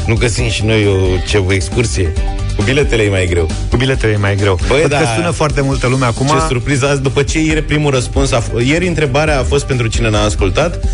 Nu 0.07 0.15
găsim 0.15 0.49
și 0.49 0.65
noi 0.65 0.87
o, 0.87 1.17
ce, 1.27 1.37
o 1.37 1.53
excursie? 1.53 2.13
Cu 2.57 2.63
biletele 2.63 3.03
e 3.03 3.09
mai 3.09 3.27
greu. 3.27 3.51
Cu 3.71 3.77
biletele 3.77 4.13
e 4.13 4.17
mai 4.17 4.37
greu. 4.37 4.59
Băi, 4.69 4.81
Văd 4.81 4.91
da. 4.91 4.99
că 4.99 5.05
sună 5.17 5.31
foarte 5.31 5.61
multă 5.61 5.87
lume 5.87 6.05
acum. 6.07 6.27
Ce 6.27 6.33
surpriză 6.49 6.89
azi, 6.89 7.03
după 7.03 7.23
ce 7.23 7.41
ieri 7.41 7.63
primul 7.63 7.91
răspuns 7.91 8.33
a 8.33 8.43
f- 8.43 8.65
Ieri 8.67 8.87
întrebarea 8.87 9.39
a 9.39 9.43
fost 9.43 9.65
pentru 9.67 9.87
cine 9.87 10.11
n-a 10.11 10.25
ascultat 10.25 10.85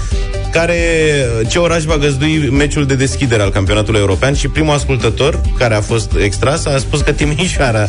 care, 0.52 0.76
ce 1.48 1.58
oraș 1.58 1.82
va 1.84 1.96
găzdui 1.96 2.48
meciul 2.52 2.86
de 2.86 2.94
deschidere 2.94 3.42
al 3.42 3.50
campionatului 3.50 4.00
european 4.00 4.34
și 4.34 4.48
primul 4.48 4.74
ascultător 4.74 5.40
care 5.58 5.74
a 5.74 5.80
fost 5.80 6.12
extras 6.22 6.66
a 6.66 6.78
spus 6.78 7.00
că 7.00 7.12
Timișoara 7.12 7.82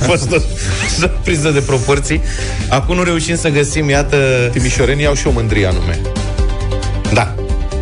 a 0.00 0.04
fost 0.04 0.32
o 0.32 0.36
surpriză 0.98 1.50
de 1.50 1.60
proporții. 1.60 2.20
Acum 2.68 2.96
nu 2.96 3.02
reușim 3.02 3.36
să 3.36 3.48
găsim, 3.48 3.88
iată... 3.88 4.16
Timișorenii 4.52 5.06
au 5.06 5.14
și 5.14 5.26
o 5.26 5.30
mândrie 5.30 5.66
anume. 5.66 6.00
Da, 7.12 7.34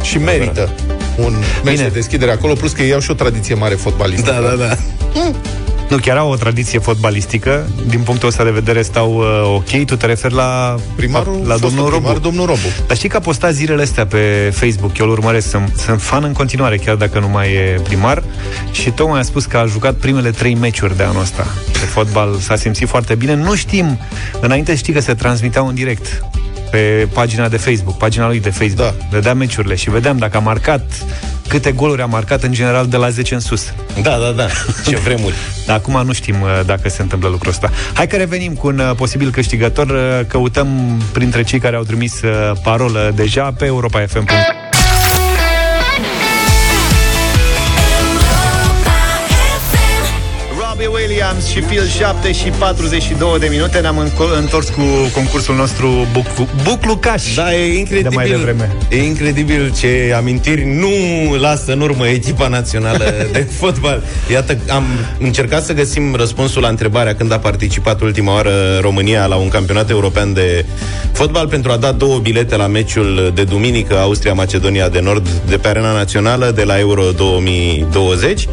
Și 0.02 0.18
merită 0.18 0.70
un 1.16 1.34
meci 1.64 1.74
Bine. 1.74 1.88
de 1.88 1.94
deschidere 1.94 2.30
acolo, 2.30 2.52
plus 2.52 2.72
că 2.72 2.82
ei 2.82 2.92
au 2.92 3.00
și 3.00 3.10
o 3.10 3.14
tradiție 3.14 3.54
mare 3.54 3.74
fotbalistică. 3.74 4.30
da, 4.30 4.48
da, 4.48 4.54
da. 4.66 4.76
Nu, 5.88 5.96
chiar 5.96 6.16
au 6.16 6.30
o 6.30 6.34
tradiție 6.36 6.78
fotbalistică. 6.78 7.70
Din 7.86 8.00
punctul 8.00 8.28
ăsta 8.28 8.44
de 8.44 8.50
vedere 8.50 8.82
stau 8.82 9.14
uh, 9.16 9.54
ok. 9.54 9.84
Tu 9.84 9.96
te 9.96 10.06
referi 10.06 10.34
la, 10.34 10.74
Primarul, 10.96 11.40
la 11.46 11.52
fostul 11.54 11.68
domnul 11.68 11.90
primar, 11.90 12.12
Robu. 12.12 12.22
domnul 12.22 12.46
Robu. 12.46 12.66
Dar 12.86 12.96
știi 12.96 13.08
că 13.08 13.16
a 13.16 13.20
postat 13.20 13.52
zilele 13.52 13.82
astea 13.82 14.06
pe 14.06 14.52
Facebook, 14.54 14.98
eu 14.98 15.06
îl 15.06 15.12
urmăresc, 15.12 15.48
sunt, 15.48 15.72
sunt 15.76 16.02
fan 16.02 16.24
în 16.24 16.32
continuare, 16.32 16.76
chiar 16.76 16.94
dacă 16.94 17.18
nu 17.18 17.28
mai 17.28 17.52
e 17.52 17.80
primar, 17.82 18.22
și 18.72 18.90
tocmai 18.90 19.20
a 19.20 19.22
spus 19.22 19.44
că 19.44 19.56
a 19.56 19.66
jucat 19.66 19.94
primele 19.94 20.30
trei 20.30 20.54
meciuri 20.54 20.96
de 20.96 21.02
anul 21.02 21.20
ăsta 21.22 21.46
de 21.72 21.78
fotbal, 21.86 22.36
s-a 22.38 22.56
simțit 22.56 22.88
foarte 22.88 23.14
bine. 23.14 23.34
Nu 23.34 23.54
știm, 23.54 23.98
înainte 24.40 24.76
știi 24.76 24.92
că 24.92 25.00
se 25.00 25.14
transmiteau 25.14 25.66
în 25.66 25.74
direct 25.74 26.24
pe 26.70 27.08
pagina 27.12 27.48
de 27.48 27.56
Facebook, 27.56 27.96
pagina 27.96 28.26
lui 28.26 28.40
de 28.40 28.50
Facebook, 28.50 28.76
Da. 28.98 29.06
vedea 29.10 29.34
meciurile 29.34 29.74
și 29.74 29.90
vedeam 29.90 30.16
dacă 30.18 30.36
a 30.36 30.40
marcat, 30.40 30.82
câte 31.48 31.72
goluri 31.72 32.02
a 32.02 32.06
marcat 32.06 32.42
în 32.42 32.52
general 32.52 32.86
de 32.86 32.96
la 32.96 33.08
10 33.08 33.34
în 33.34 33.40
sus. 33.40 33.72
Da, 34.02 34.16
da, 34.18 34.30
da. 34.36 34.46
Ce 34.90 34.96
vremuri. 34.96 35.34
Dar 35.66 35.76
acum 35.76 36.06
nu 36.06 36.12
știm 36.12 36.40
uh, 36.42 36.60
dacă 36.66 36.88
se 36.88 37.02
întâmplă 37.02 37.28
lucrul 37.28 37.50
ăsta. 37.50 37.70
Hai 37.92 38.06
că 38.06 38.16
revenim 38.16 38.52
cu 38.54 38.66
un 38.66 38.78
uh, 38.78 38.90
posibil 38.96 39.30
câștigător. 39.30 39.86
Uh, 39.88 40.26
Căutăm 40.26 40.68
printre 41.12 41.42
cei 41.42 41.58
care 41.58 41.76
au 41.76 41.82
trimis 41.82 42.22
uh, 42.22 42.52
parolă 42.62 43.12
deja 43.14 43.52
pe 43.58 43.64
europa.fm. 43.64 44.24
Robbie 51.36 51.44
Williams 51.44 51.46
și 51.46 51.58
Phil 51.60 51.86
7 52.04 52.32
și 52.32 52.48
42 52.58 53.38
de 53.38 53.46
minute 53.50 53.78
Ne-am 53.80 54.08
înco- 54.10 54.38
întors 54.38 54.68
cu 54.68 54.80
concursul 55.14 55.54
nostru 55.54 56.06
Buc, 56.12 56.26
Buc 56.62 56.84
Lucaș 56.84 57.34
Da, 57.34 57.54
e 57.54 57.78
incredibil. 57.78 58.10
De 58.10 58.14
mai 58.16 58.28
devreme. 58.28 58.76
E 58.90 59.02
incredibil 59.04 59.72
ce 59.78 60.12
amintiri 60.16 60.64
nu 60.64 60.88
lasă 61.40 61.72
în 61.72 61.80
urmă 61.80 62.06
echipa 62.06 62.48
națională 62.48 63.04
de 63.32 63.38
fotbal. 63.58 64.02
Iată, 64.32 64.56
am 64.68 64.84
încercat 65.18 65.64
să 65.64 65.72
găsim 65.72 66.14
răspunsul 66.14 66.62
la 66.62 66.68
întrebarea 66.68 67.14
când 67.14 67.32
a 67.32 67.38
participat 67.38 68.00
ultima 68.00 68.32
oară 68.32 68.78
România 68.80 69.26
la 69.26 69.36
un 69.36 69.48
campionat 69.48 69.90
european 69.90 70.32
de 70.32 70.64
fotbal 71.12 71.48
pentru 71.48 71.70
a 71.72 71.76
da 71.76 71.92
două 71.92 72.18
bilete 72.18 72.56
la 72.56 72.66
meciul 72.66 73.32
de 73.34 73.44
duminică 73.44 73.98
Austria-Macedonia 73.98 74.88
de 74.88 75.00
Nord 75.00 75.28
de 75.48 75.56
pe 75.56 75.68
arena 75.68 75.92
națională 75.92 76.50
de 76.54 76.62
la 76.62 76.78
Euro 76.78 77.02
2020. 77.16 78.46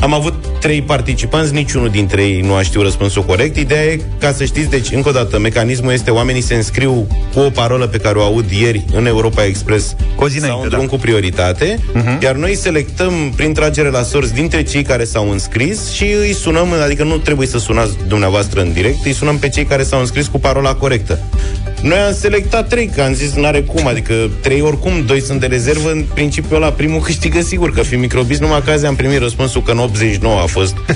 Am 0.00 0.14
avut 0.14 0.34
trei 0.62 0.82
participanți, 0.82 1.52
niciunul 1.52 1.88
dintre 1.88 2.22
ei 2.22 2.40
nu 2.40 2.54
a 2.54 2.62
știut 2.62 2.84
răspunsul 2.84 3.22
corect. 3.22 3.56
Ideea 3.56 3.84
e, 3.84 4.00
ca 4.18 4.32
să 4.32 4.44
știți, 4.44 4.70
deci, 4.70 4.90
încă 4.90 5.08
o 5.08 5.12
dată, 5.12 5.38
mecanismul 5.38 5.92
este 5.92 6.10
oamenii 6.10 6.40
se 6.40 6.54
înscriu 6.54 7.06
cu 7.34 7.40
o 7.40 7.50
parolă 7.50 7.86
pe 7.86 7.98
care 7.98 8.18
o 8.18 8.22
aud 8.22 8.50
ieri 8.50 8.84
în 8.92 9.06
Europa 9.06 9.44
Express 9.44 9.96
Cu 10.16 10.24
o 10.24 10.28
zi 10.28 10.38
sau 10.38 10.44
înainte, 10.44 10.64
un 10.64 10.68
drum 10.68 10.84
da. 10.84 10.90
cu 10.90 10.96
prioritate, 10.96 11.74
uh-huh. 11.74 12.22
iar 12.22 12.34
noi 12.34 12.54
selectăm 12.54 13.12
prin 13.36 13.52
tragere 13.52 13.90
la 13.90 14.02
sorți 14.02 14.34
dintre 14.34 14.62
cei 14.62 14.82
care 14.82 15.04
s-au 15.04 15.30
înscris 15.30 15.90
și 15.90 16.04
îi 16.04 16.32
sunăm, 16.32 16.72
adică 16.84 17.04
nu 17.04 17.16
trebuie 17.16 17.46
să 17.46 17.58
sunați 17.58 17.92
dumneavoastră 18.08 18.60
în 18.60 18.72
direct, 18.72 19.04
îi 19.04 19.12
sunăm 19.12 19.38
pe 19.38 19.48
cei 19.48 19.64
care 19.64 19.82
s-au 19.82 20.00
înscris 20.00 20.26
cu 20.26 20.38
parola 20.38 20.74
corectă. 20.74 21.18
Noi 21.82 21.98
am 21.98 22.14
selectat 22.14 22.68
trei, 22.68 22.86
că 22.94 23.02
am 23.02 23.12
zis 23.14 23.32
n-are 23.34 23.60
cum, 23.62 23.86
adică 23.86 24.14
trei 24.40 24.60
oricum, 24.60 24.92
doi 25.06 25.20
sunt 25.20 25.40
de 25.40 25.46
rezervă, 25.46 25.90
în 25.90 26.04
principiu 26.14 26.58
la 26.58 26.68
primul 26.72 27.00
câștigă 27.00 27.40
sigur, 27.40 27.72
că 27.72 27.82
fi 27.82 27.96
microbist, 27.96 28.40
numai 28.40 28.62
că 28.64 28.70
azi 28.70 28.86
am 28.86 28.94
primit 28.94 29.18
răspunsul 29.18 29.62
că 29.62 29.70
în 29.70 29.78
89 29.78 30.40
a 30.40 30.46
fost 30.46 30.76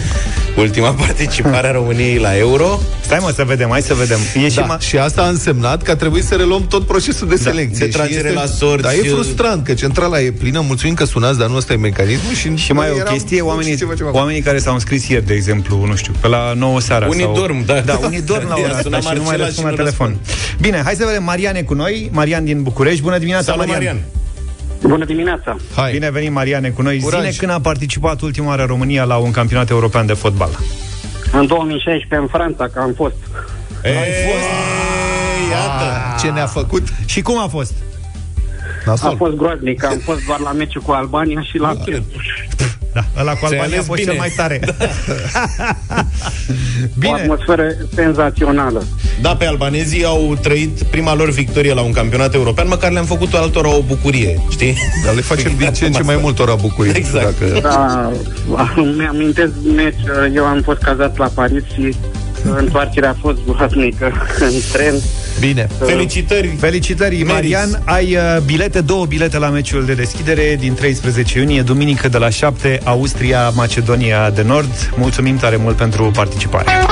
ultima 0.57 0.91
participare 0.91 1.69
a 1.69 1.71
României 1.73 2.19
la 2.19 2.37
Euro. 2.39 2.81
Stai 3.05 3.19
mă 3.21 3.33
să 3.35 3.45
vedem, 3.45 3.69
hai 3.71 3.83
să 3.83 3.95
vedem 3.95 4.19
e 4.45 4.49
și 4.49 4.57
Da, 4.57 4.77
ma- 4.77 4.81
și 4.81 4.99
asta 4.99 5.23
a 5.23 5.29
însemnat 5.29 5.83
că 5.83 5.91
a 5.91 5.97
trebuit 5.97 6.25
să 6.25 6.35
reluăm 6.35 6.67
tot 6.67 6.87
procesul 6.87 7.29
de 7.29 7.37
selecție. 7.37 7.87
de 7.87 7.93
tragere 7.93 8.29
Și 8.29 8.35
la 8.35 8.47
sorți. 8.47 8.83
Da, 8.83 8.95
e 8.95 9.09
frustrant 9.09 9.65
că 9.65 9.75
centrala 9.75 10.21
e 10.21 10.31
plină, 10.31 10.61
mulțumim 10.67 10.95
că 10.95 11.05
sunați, 11.05 11.39
dar 11.39 11.49
nu 11.49 11.57
ăsta 11.57 11.73
e 11.73 11.77
mecanismul. 11.77 12.35
Și, 12.35 12.57
Și 12.57 12.73
mai 12.73 12.87
e 12.87 12.89
noi 12.91 12.99
o 12.99 13.01
eram- 13.01 13.13
chestie, 13.13 13.41
nu 13.41 13.47
oamenii, 13.47 13.73
știu 13.73 13.85
ce 13.87 13.91
facem 13.93 14.07
acum. 14.07 14.19
oamenii 14.21 14.41
care 14.41 14.59
s-au 14.59 14.73
înscris 14.75 15.09
ieri, 15.09 15.27
de 15.27 15.35
exemplu, 15.35 15.85
nu 15.87 15.97
știu, 15.97 16.13
pe 16.21 16.29
la 16.29 16.53
9 16.57 16.81
seara. 16.81 17.07
Unii 17.07 17.23
sau... 17.23 17.35
dorm, 17.35 17.65
da. 17.65 17.81
Da, 17.81 17.99
unii 18.05 18.21
dorm 18.23 18.49
la 18.49 18.55
I-a 18.59 18.63
ora 18.65 18.71
asta 18.71 18.83
sunat 18.83 19.03
și 19.03 19.09
nu 19.09 19.23
mai 19.23 19.25
Marcela 19.25 19.45
răspund 19.47 19.55
și 19.57 19.63
la 19.63 19.71
nu 19.71 19.77
telefon. 19.77 20.17
Bine, 20.61 20.76
hai 20.85 20.95
să 20.95 21.05
vedem 21.07 21.25
Marian 21.25 21.55
e 21.55 21.63
cu 21.63 21.75
noi, 21.75 22.09
Marian 22.13 22.45
din 22.45 22.63
București. 22.63 23.03
Bună 23.03 23.19
dimineața, 23.19 23.53
Salut, 23.53 23.67
Marian. 23.67 23.95
Marian! 23.95 24.05
Bună 24.83 25.05
dimineața! 25.05 25.57
Hai. 25.77 25.93
Bine 25.93 26.11
venit, 26.11 26.33
Mariane, 26.33 26.69
cu 26.69 26.83
noi. 26.83 26.99
Curaj. 27.01 27.21
Zine 27.21 27.35
când 27.39 27.51
a 27.51 27.61
participat 27.61 28.21
ultima 28.21 28.47
oară 28.49 28.65
România 28.65 29.05
la 29.05 29.17
un 29.17 29.31
campionat 29.31 29.71
european 29.71 30.07
de 30.07 30.13
fotbal. 30.13 30.51
În 31.33 31.47
2016 31.47 32.15
în 32.15 32.27
Franța, 32.27 32.69
că 32.69 32.79
am 32.81 32.93
fost. 32.97 33.15
Ei, 33.85 33.93
iată! 35.51 36.21
Ce 36.23 36.31
ne-a 36.31 36.47
făcut? 36.47 36.83
Și 37.05 37.21
cum 37.23 37.39
a 37.39 37.47
fost? 37.47 37.73
A 38.87 38.91
Nasol. 38.91 39.17
fost 39.17 39.37
groaznic, 39.37 39.85
am 39.85 40.01
fost 40.05 40.25
doar 40.27 40.39
la 40.41 40.53
meciul 40.53 40.83
cu 40.83 40.91
Albania 40.93 41.43
și 41.43 41.59
la 41.59 41.75
Da, 41.75 41.85
ăla 43.21 43.33
cu 43.33 43.47
Ți-ai 43.47 43.59
Albania 43.59 43.63
a 43.63 43.65
ales 43.65 43.87
fost 43.87 44.01
bine. 44.01 44.11
cel 44.11 44.19
mai 44.21 44.33
tare. 44.37 44.61
o 45.97 46.99
Bine, 46.99 47.21
atmosferă 47.21 47.67
senzațională. 47.95 48.85
Da, 49.21 49.37
pe 49.37 49.47
albanezii 49.47 50.05
au 50.05 50.39
trăit 50.43 50.83
prima 50.83 51.15
lor 51.15 51.31
victorie 51.31 51.73
la 51.75 51.81
un 51.81 51.93
campionat 51.93 52.35
european, 52.35 52.69
măcar 52.69 52.91
le-am 52.91 53.05
făcut 53.05 53.35
altora 53.35 53.77
o 53.77 53.81
bucurie, 53.83 54.41
știi? 54.51 54.77
Dar 55.05 55.15
le 55.15 55.21
facem 55.21 55.53
din 55.59 55.73
ce 55.73 55.87
în 55.87 55.93
ce 55.93 56.03
mai 56.03 56.19
mult 56.21 56.39
ora 56.39 56.55
bucurie. 56.55 56.93
Exact. 56.97 57.41
Dacă... 57.41 57.61
Da, 57.61 58.11
mi-amintesc 58.97 59.53
meci, 59.75 60.01
eu 60.35 60.45
am 60.45 60.61
fost 60.63 60.79
cazat 60.83 61.17
la 61.17 61.27
Paris 61.35 61.63
și 61.75 61.95
întoarcerea 62.57 63.11
a 63.11 63.17
fost 63.21 63.39
groaznică 63.47 64.13
în 64.39 64.53
tren. 64.73 64.95
Bine. 65.41 65.69
Felicitări! 65.79 66.57
Felicitări, 66.59 67.23
Meriți. 67.23 67.33
Marian. 67.33 67.83
Ai 67.85 68.17
uh, 68.17 68.43
bilete, 68.45 68.81
două 68.81 69.07
bilete 69.07 69.39
la 69.39 69.49
meciul 69.49 69.85
de 69.85 69.95
deschidere 69.95 70.57
din 70.61 70.75
13 70.75 71.39
iunie, 71.39 71.63
duminică 71.63 72.09
de 72.09 72.19
la 72.19 72.31
7, 72.31 72.81
Austria, 72.85 73.49
Macedonia 73.49 74.31
de 74.31 74.43
Nord. 74.43 74.93
Mulțumim 74.97 75.37
tare 75.37 75.57
mult 75.57 75.77
pentru 75.77 76.11
participare. 76.15 76.86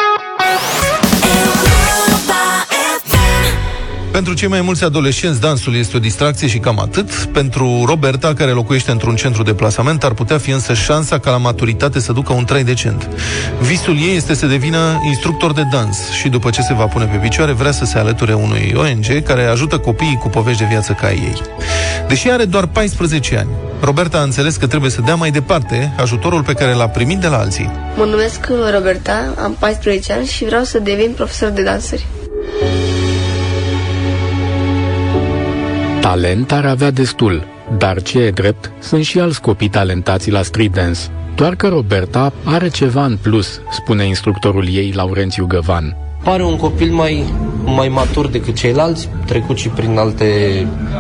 Pentru 4.15 4.35
cei 4.35 4.49
mai 4.49 4.61
mulți 4.61 4.85
adolescenți, 4.85 5.41
dansul 5.41 5.77
este 5.77 5.97
o 5.97 6.01
distracție 6.01 6.49
și 6.49 6.59
cam 6.59 6.79
atât. 6.79 7.11
Pentru 7.13 7.85
Roberta, 7.87 8.35
care 8.35 8.51
locuiește 8.51 8.91
într-un 8.91 9.17
centru 9.17 9.43
de 9.43 9.55
plasament, 9.55 10.05
ar 10.05 10.13
putea 10.13 10.39
fi 10.39 10.51
însă 10.51 10.75
șansa 10.75 11.19
ca 11.19 11.31
la 11.31 11.37
maturitate 11.37 12.01
să 12.01 12.13
ducă 12.13 12.33
un 12.33 12.45
trai 12.45 12.65
decent. 12.65 13.09
Visul 13.61 13.97
ei 13.97 14.17
este 14.17 14.35
să 14.35 14.47
devină 14.47 15.01
instructor 15.07 15.53
de 15.53 15.63
dans 15.71 16.11
și 16.11 16.29
după 16.29 16.51
ce 16.51 16.61
se 16.61 16.75
va 16.75 16.85
pune 16.85 17.05
pe 17.05 17.17
picioare, 17.17 17.53
vrea 17.53 17.71
să 17.71 17.85
se 17.85 17.99
alăture 17.99 18.33
unui 18.33 18.75
ONG 18.77 19.23
care 19.23 19.45
ajută 19.45 19.79
copiii 19.79 20.19
cu 20.21 20.29
povești 20.29 20.61
de 20.61 20.67
viață 20.69 20.93
ca 20.93 21.11
ei. 21.11 21.41
Deși 22.09 22.31
are 22.31 22.45
doar 22.45 22.67
14 22.67 23.37
ani, 23.37 23.49
Roberta 23.81 24.19
a 24.19 24.23
înțeles 24.23 24.57
că 24.57 24.67
trebuie 24.67 24.91
să 24.91 25.01
dea 25.01 25.15
mai 25.15 25.31
departe 25.31 25.95
ajutorul 25.99 26.43
pe 26.43 26.53
care 26.53 26.73
l-a 26.73 26.89
primit 26.89 27.19
de 27.19 27.27
la 27.27 27.39
alții. 27.39 27.71
Mă 27.97 28.05
numesc 28.05 28.49
Roberta, 28.75 29.35
am 29.43 29.57
14 29.59 30.13
ani 30.13 30.27
și 30.27 30.45
vreau 30.45 30.65
să 30.65 30.79
devin 30.79 31.13
profesor 31.17 31.49
de 31.49 31.63
dansări. 31.63 32.07
Talent 36.05 36.53
ar 36.53 36.65
avea 36.65 36.91
destul, 36.91 37.47
dar 37.79 38.03
ce 38.03 38.19
e 38.19 38.31
drept, 38.31 38.73
sunt 38.81 39.05
și 39.05 39.21
alți 39.21 39.41
copii 39.41 39.69
talentați 39.69 40.31
la 40.31 40.43
street 40.43 40.73
dance. 40.73 41.01
Doar 41.35 41.55
că 41.55 41.69
Roberta 41.69 42.33
are 42.45 42.69
ceva 42.69 43.05
în 43.05 43.17
plus, 43.23 43.61
spune 43.71 44.05
instructorul 44.07 44.69
ei, 44.69 44.93
Laurențiu 44.95 45.47
Găvan. 45.47 45.97
Pare 46.25 46.45
un 46.45 46.57
copil 46.57 46.93
mai, 46.93 47.25
mai 47.65 47.89
matur 47.89 48.29
decât 48.29 48.55
ceilalți, 48.55 49.09
trecut 49.27 49.59
și 49.59 49.69
prin 49.69 49.99
alte 49.99 50.27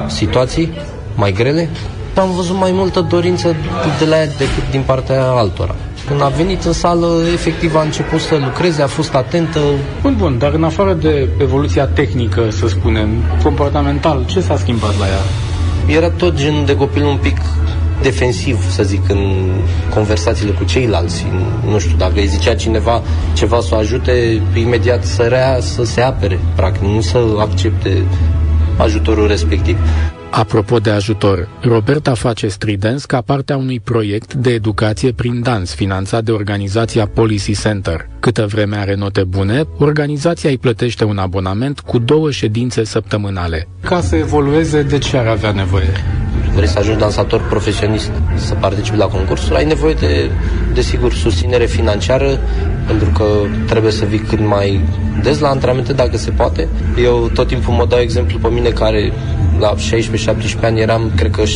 situații 0.08 0.72
mai 1.14 1.32
grele. 1.32 1.68
Am 2.16 2.30
văzut 2.30 2.56
mai 2.56 2.70
multă 2.72 3.00
dorință 3.00 3.56
de 3.98 4.04
la 4.04 4.16
ea 4.16 4.26
decât 4.26 4.70
din 4.70 4.82
partea 4.86 5.24
altora. 5.24 5.74
Când 6.06 6.22
a 6.22 6.28
venit 6.28 6.64
în 6.64 6.72
sală, 6.72 7.22
efectiv 7.32 7.74
a 7.74 7.82
început 7.82 8.20
să 8.20 8.36
lucreze, 8.36 8.82
a 8.82 8.86
fost 8.86 9.14
atentă. 9.14 9.60
Bun, 10.02 10.14
bun, 10.18 10.38
dar 10.38 10.52
în 10.52 10.64
afară 10.64 10.92
de 10.92 11.28
evoluția 11.40 11.86
tehnică, 11.86 12.50
să 12.50 12.68
spunem, 12.68 13.08
comportamental, 13.42 14.24
ce 14.26 14.40
s-a 14.40 14.56
schimbat 14.56 14.98
la 14.98 15.06
ea? 15.06 15.22
Era 15.96 16.10
tot 16.10 16.34
genul 16.34 16.64
de 16.64 16.76
copil 16.76 17.04
un 17.04 17.16
pic 17.16 17.36
defensiv, 18.02 18.70
să 18.70 18.82
zic, 18.82 19.08
în 19.08 19.50
conversațiile 19.94 20.52
cu 20.52 20.64
ceilalți. 20.64 21.26
Nu 21.70 21.78
știu, 21.78 21.96
dacă 21.96 22.12
îi 22.16 22.26
zicea 22.26 22.54
cineva 22.54 23.02
ceva 23.32 23.60
să 23.60 23.68
o 23.72 23.76
ajute, 23.76 24.42
imediat 24.54 25.04
să 25.04 25.22
rea, 25.22 25.58
să 25.60 25.84
se 25.84 26.00
apere, 26.00 26.38
practic, 26.54 26.82
nu 26.82 27.00
să 27.00 27.18
accepte 27.38 28.04
ajutorul 28.76 29.26
respectiv. 29.26 29.78
Apropo 30.36 30.78
de 30.78 30.90
ajutor, 30.90 31.48
Roberta 31.62 32.14
face 32.14 32.48
Stridens 32.48 33.04
ca 33.04 33.20
parte 33.20 33.52
a 33.52 33.56
unui 33.56 33.80
proiect 33.80 34.34
de 34.34 34.50
educație 34.50 35.12
prin 35.12 35.42
dans 35.42 35.74
finanțat 35.74 36.24
de 36.24 36.32
organizația 36.32 37.06
Policy 37.06 37.60
Center. 37.60 38.08
Câtă 38.20 38.46
vreme 38.46 38.76
are 38.76 38.94
note 38.94 39.24
bune, 39.24 39.62
organizația 39.78 40.50
îi 40.50 40.58
plătește 40.58 41.04
un 41.04 41.18
abonament 41.18 41.80
cu 41.80 41.98
două 41.98 42.30
ședințe 42.30 42.84
săptămânale. 42.84 43.68
Ca 43.80 44.00
să 44.00 44.16
evolueze, 44.16 44.82
de 44.82 44.98
ce 44.98 45.16
ar 45.16 45.26
avea 45.26 45.52
nevoie? 45.52 45.92
Vrei 46.54 46.68
să 46.68 46.78
ajungi 46.78 47.00
dansator 47.00 47.40
profesionist, 47.48 48.10
să 48.34 48.54
participi 48.54 48.96
la 48.96 49.06
concursuri, 49.06 49.56
ai 49.56 49.64
nevoie 49.64 49.94
de, 49.94 50.30
desigur, 50.72 51.12
susținere 51.12 51.64
financiară, 51.66 52.38
pentru 52.86 53.10
că 53.10 53.24
trebuie 53.66 53.92
să 53.92 54.04
vii 54.04 54.18
cât 54.18 54.40
mai 54.46 54.80
des 55.22 55.38
la 55.38 55.48
antrenamente, 55.48 55.92
dacă 55.92 56.16
se 56.16 56.30
poate. 56.30 56.68
Eu 57.02 57.30
tot 57.34 57.46
timpul 57.46 57.74
mă 57.74 57.86
dau 57.88 57.98
exemplu 57.98 58.38
pe 58.38 58.48
mine 58.48 58.68
care 58.68 59.12
la 59.58 59.74
16-17 59.74 60.60
ani 60.62 60.80
eram, 60.80 61.10
cred 61.16 61.30
că 61.30 61.42
6-7 61.42 61.46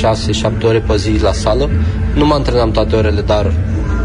ore 0.62 0.78
pe 0.78 0.97
zi 0.97 1.19
la 1.23 1.33
sală. 1.33 1.71
Nu 2.14 2.26
mă 2.26 2.35
antrenam 2.35 2.71
toate 2.71 2.97
orele, 2.97 3.21
dar 3.21 3.52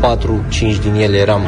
4-5 0.03 0.81
din 0.81 0.93
ele 0.93 1.17
eram 1.17 1.41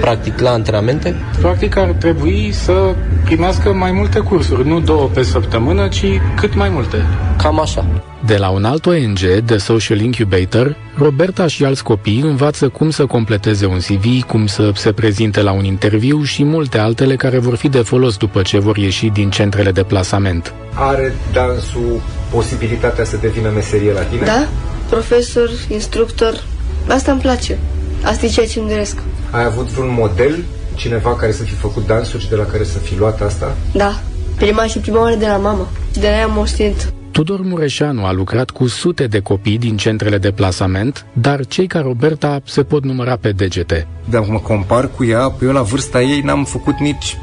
practic 0.00 0.40
la 0.40 0.50
antrenamente. 0.50 1.14
Practic 1.40 1.76
ar 1.76 1.88
trebui 1.98 2.52
să 2.52 2.94
primească 3.24 3.72
mai 3.72 3.92
multe 3.92 4.18
cursuri, 4.18 4.68
nu 4.68 4.80
două 4.80 5.10
pe 5.14 5.22
săptămână, 5.22 5.88
ci 5.88 6.06
cât 6.36 6.54
mai 6.54 6.68
multe. 6.68 6.96
Cam 7.36 7.60
așa. 7.60 7.84
De 8.26 8.36
la 8.36 8.48
un 8.48 8.64
alt 8.64 8.86
ONG, 8.86 9.18
The 9.44 9.56
Social 9.56 10.00
Incubator, 10.00 10.76
Roberta 10.96 11.46
și 11.46 11.64
alți 11.64 11.82
copii 11.82 12.20
învață 12.20 12.68
cum 12.68 12.90
să 12.90 13.06
completeze 13.06 13.66
un 13.66 13.78
CV, 13.78 14.22
cum 14.26 14.46
să 14.46 14.70
se 14.74 14.92
prezinte 14.92 15.42
la 15.42 15.52
un 15.52 15.64
interviu 15.64 16.22
și 16.22 16.44
multe 16.44 16.78
altele 16.78 17.16
care 17.16 17.38
vor 17.38 17.56
fi 17.56 17.68
de 17.68 17.78
folos 17.78 18.16
după 18.16 18.42
ce 18.42 18.58
vor 18.58 18.76
ieși 18.76 19.06
din 19.06 19.30
centrele 19.30 19.70
de 19.70 19.82
plasament. 19.82 20.54
Are 20.74 21.14
dansul 21.32 22.00
posibilitatea 22.30 23.04
să 23.04 23.16
devină 23.16 23.50
meserie 23.54 23.92
la 23.92 24.00
tine? 24.00 24.24
Da, 24.24 24.46
profesor, 24.88 25.50
instructor, 25.68 26.44
asta 26.88 27.12
îmi 27.12 27.20
place. 27.20 27.58
Asta 28.02 28.26
e 28.26 28.28
ceea 28.28 28.46
ce 28.46 28.58
îmi 28.58 28.68
doresc. 28.68 28.96
Ai 29.30 29.44
avut 29.44 29.66
vreun 29.66 29.94
model, 29.98 30.44
cineva 30.74 31.16
care 31.16 31.32
să 31.32 31.42
fi 31.42 31.54
făcut 31.54 31.86
dansuri 31.86 32.22
și 32.22 32.28
de 32.28 32.36
la 32.36 32.44
care 32.44 32.64
să 32.64 32.78
fi 32.78 32.98
luat 32.98 33.20
asta? 33.20 33.56
Da, 33.72 34.00
prima 34.36 34.66
și 34.66 34.78
prima 34.78 35.00
oară 35.00 35.14
de 35.14 35.26
la 35.26 35.36
mama. 35.36 35.68
De 35.92 36.06
la 36.08 36.16
ea 36.16 36.24
am 36.24 36.32
moștenit. 36.32 36.92
Tudor 37.12 37.40
Mureșanu 37.40 38.04
a 38.04 38.12
lucrat 38.12 38.50
cu 38.50 38.66
sute 38.66 39.06
de 39.06 39.20
copii 39.20 39.58
din 39.58 39.76
centrele 39.76 40.18
de 40.18 40.30
plasament, 40.30 41.06
dar 41.12 41.46
cei 41.46 41.66
ca 41.66 41.80
Roberta 41.80 42.40
se 42.44 42.62
pot 42.62 42.84
număra 42.84 43.16
pe 43.16 43.32
degete. 43.32 43.86
Dacă 44.10 44.26
mă 44.30 44.38
compar 44.38 44.90
cu 44.90 45.04
ea, 45.04 45.34
eu 45.42 45.52
la 45.52 45.62
vârsta 45.62 46.02
ei 46.02 46.20
n-am 46.20 46.44
făcut 46.44 46.78
nici 46.78 47.16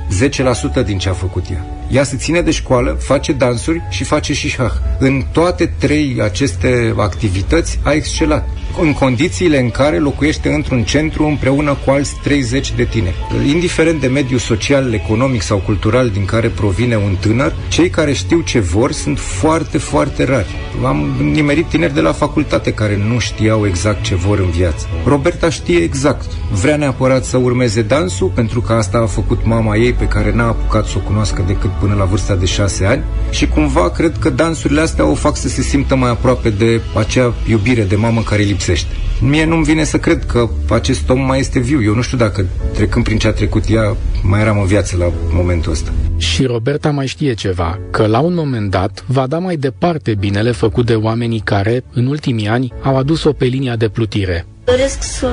10% 0.81 0.85
din 0.85 0.97
ce 0.97 1.09
a 1.09 1.13
făcut 1.13 1.43
ea. 1.51 1.65
Ea 1.91 2.03
se 2.03 2.17
ține 2.17 2.41
de 2.41 2.51
școală, 2.51 2.91
face 2.99 3.31
dansuri 3.31 3.81
și 3.89 4.03
face 4.03 4.33
și 4.33 4.49
șah. 4.49 4.71
În 4.99 5.23
toate 5.31 5.73
trei 5.79 6.17
aceste 6.21 6.93
activități 6.97 7.79
a 7.83 7.91
excelat 7.91 8.47
în 8.81 8.93
condițiile 8.93 9.59
în 9.59 9.69
care 9.69 9.97
locuiește 9.97 10.49
într-un 10.49 10.83
centru 10.83 11.25
împreună 11.25 11.77
cu 11.85 11.91
alți 11.91 12.15
30 12.23 12.73
de 12.73 12.83
tineri. 12.83 13.15
Indiferent 13.47 14.01
de 14.01 14.07
mediul 14.07 14.39
social, 14.39 14.93
economic 14.93 15.41
sau 15.41 15.57
cultural 15.57 16.09
din 16.09 16.25
care 16.25 16.47
provine 16.47 16.95
un 16.95 17.15
tânăr, 17.19 17.55
cei 17.69 17.89
care 17.89 18.13
știu 18.13 18.41
ce 18.41 18.59
vor 18.59 18.91
sunt 18.91 19.19
foarte, 19.19 19.77
foarte 19.79 20.23
rari. 20.23 20.55
Am 20.85 21.15
nimerit 21.33 21.65
tineri 21.65 21.93
de 21.93 22.01
la 22.01 22.11
facultate 22.11 22.73
care 22.73 22.97
nu 23.07 23.19
știau 23.19 23.67
exact 23.67 24.01
ce 24.03 24.15
vor 24.15 24.39
în 24.39 24.49
viață. 24.49 24.87
Roberta 25.05 25.49
știe 25.49 25.77
exact. 25.77 26.31
Vrea 26.51 26.75
neapărat 26.75 27.23
să 27.23 27.37
urmeze 27.37 27.81
dansul, 27.81 28.31
pentru 28.35 28.61
că 28.61 28.73
asta 28.73 28.97
a 28.97 29.05
făcut 29.05 29.45
mama 29.45 29.75
ei, 29.75 29.93
pe 29.93 30.07
care 30.07 30.33
n-a 30.33 30.47
apucat 30.47 30.85
să 30.85 30.93
o 30.97 30.99
cunoască 30.99 31.43
decât 31.47 31.69
până 31.69 31.95
la 31.95 32.03
vârsta 32.03 32.35
de 32.35 32.45
șase 32.45 32.85
ani. 32.85 33.03
Și 33.29 33.47
cumva 33.47 33.89
cred 33.89 34.17
că 34.19 34.29
dansurile 34.29 34.81
astea 34.81 35.05
o 35.05 35.13
fac 35.13 35.37
să 35.37 35.47
se 35.47 35.61
simtă 35.61 35.95
mai 35.95 36.09
aproape 36.09 36.49
de 36.49 36.81
acea 36.97 37.33
iubire 37.49 37.83
de 37.83 37.95
mamă 37.95 38.21
care 38.21 38.41
îi 38.41 38.47
lipsește. 38.47 38.93
Mie 39.21 39.45
nu-mi 39.45 39.63
vine 39.63 39.83
să 39.83 39.97
cred 39.97 40.25
că 40.25 40.49
acest 40.69 41.09
om 41.09 41.19
mai 41.19 41.39
este 41.39 41.59
viu. 41.59 41.83
Eu 41.83 41.95
nu 41.95 42.01
știu 42.01 42.17
dacă 42.17 42.45
trecând 42.73 43.03
prin 43.03 43.17
ce 43.17 43.27
a 43.27 43.31
trecut 43.31 43.63
ea, 43.69 43.95
mai 44.23 44.41
eram 44.41 44.59
în 44.59 44.65
viață 44.65 44.97
la 44.97 45.11
momentul 45.31 45.71
ăsta. 45.71 45.91
Și 46.17 46.43
Roberta 46.45 46.89
mai 46.89 47.07
știe 47.07 47.33
ceva, 47.33 47.79
că 47.91 48.05
la 48.05 48.19
un 48.19 48.33
moment 48.33 48.69
dat 48.71 49.03
va 49.07 49.27
da 49.27 49.39
mai 49.39 49.55
departe 49.55 50.15
binele 50.15 50.51
făcut 50.51 50.85
de 50.85 50.95
oamenii 50.95 51.39
care, 51.39 51.83
în 51.93 52.07
ultimii 52.07 52.47
ani, 52.47 52.73
au 52.81 52.97
adus-o 52.97 53.31
pe 53.31 53.45
linia 53.45 53.75
de 53.75 53.87
plutire. 53.87 54.45
Doresc 54.63 55.03
să 55.03 55.27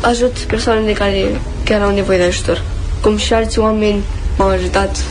ajut 0.00 0.38
persoanele 0.38 0.92
care 0.92 1.24
chiar 1.64 1.82
au 1.82 1.94
nevoie 1.94 2.18
de 2.18 2.24
ajutor. 2.24 2.62
Cum 3.02 3.16
și 3.16 3.32
alți 3.32 3.58
oameni 3.58 4.02
m-au 4.38 4.48
ajutat. 4.48 5.04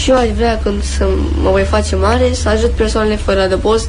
Și 0.00 0.10
eu 0.10 0.16
aș 0.16 0.28
vrea 0.28 0.58
când 0.62 0.82
să 0.82 1.08
mă 1.42 1.50
voi 1.50 1.62
face 1.62 1.96
mare 1.96 2.32
să 2.32 2.48
ajut 2.48 2.70
persoanele 2.70 3.16
fără 3.16 3.40
adăpost, 3.40 3.88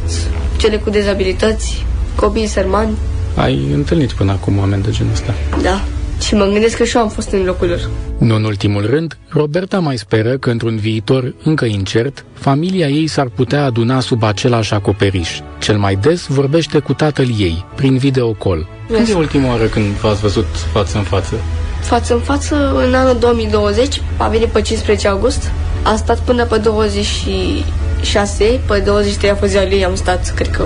cele 0.58 0.78
cu 0.78 0.90
dezabilități, 0.90 1.86
copiii 2.16 2.48
sărmani. 2.48 2.98
Ai 3.36 3.68
întâlnit 3.74 4.12
până 4.12 4.32
acum 4.32 4.58
oameni 4.58 4.84
de 4.84 4.92
genul 4.92 5.12
ăsta. 5.12 5.34
Da. 5.62 5.82
Și 6.22 6.36
mă 6.36 6.46
gândesc 6.46 6.78
că 6.78 6.84
și 6.84 6.96
eu 6.96 7.02
am 7.02 7.10
fost 7.10 7.32
în 7.32 7.44
locul 7.44 7.68
lor. 7.68 7.90
Nu 8.18 8.36
în 8.36 8.44
ultimul 8.44 8.86
rând, 8.86 9.18
Roberta 9.30 9.80
mai 9.80 9.98
speră 9.98 10.38
că 10.38 10.50
într-un 10.50 10.78
viitor 10.78 11.34
încă 11.44 11.66
incert, 11.66 12.26
familia 12.34 12.88
ei 12.88 13.08
s-ar 13.08 13.28
putea 13.36 13.64
aduna 13.64 14.00
sub 14.00 14.24
același 14.24 14.74
acoperiș. 14.74 15.40
Cel 15.60 15.78
mai 15.78 15.96
des 15.96 16.28
vorbește 16.28 16.80
cu 16.80 16.94
tatăl 16.94 17.28
ei, 17.38 17.66
prin 17.76 17.98
videocall. 17.98 18.68
Când 18.92 19.08
e 19.08 19.14
ultima 19.14 19.48
oară 19.48 19.66
când 19.66 19.86
v-ați 19.86 20.22
văzut 20.22 20.46
față 20.72 20.98
în 20.98 21.04
față? 21.04 21.34
Față 21.82 22.14
în 22.14 22.20
față, 22.20 22.84
în 22.88 22.94
anul 22.94 23.18
2020, 23.20 24.02
a 24.18 24.28
venit 24.28 24.48
pe 24.48 24.62
15 24.62 25.08
august, 25.08 25.52
a 25.84 25.96
stat 25.96 26.20
până 26.20 26.46
pe 26.46 26.58
26, 26.58 28.60
pe 28.68 28.80
23 28.86 29.30
a 29.30 29.36
fost 29.36 29.52
ziua 29.52 29.64
lui, 29.70 29.86
am 29.86 29.96
stat, 29.96 30.34
cred 30.36 30.50
că, 30.50 30.66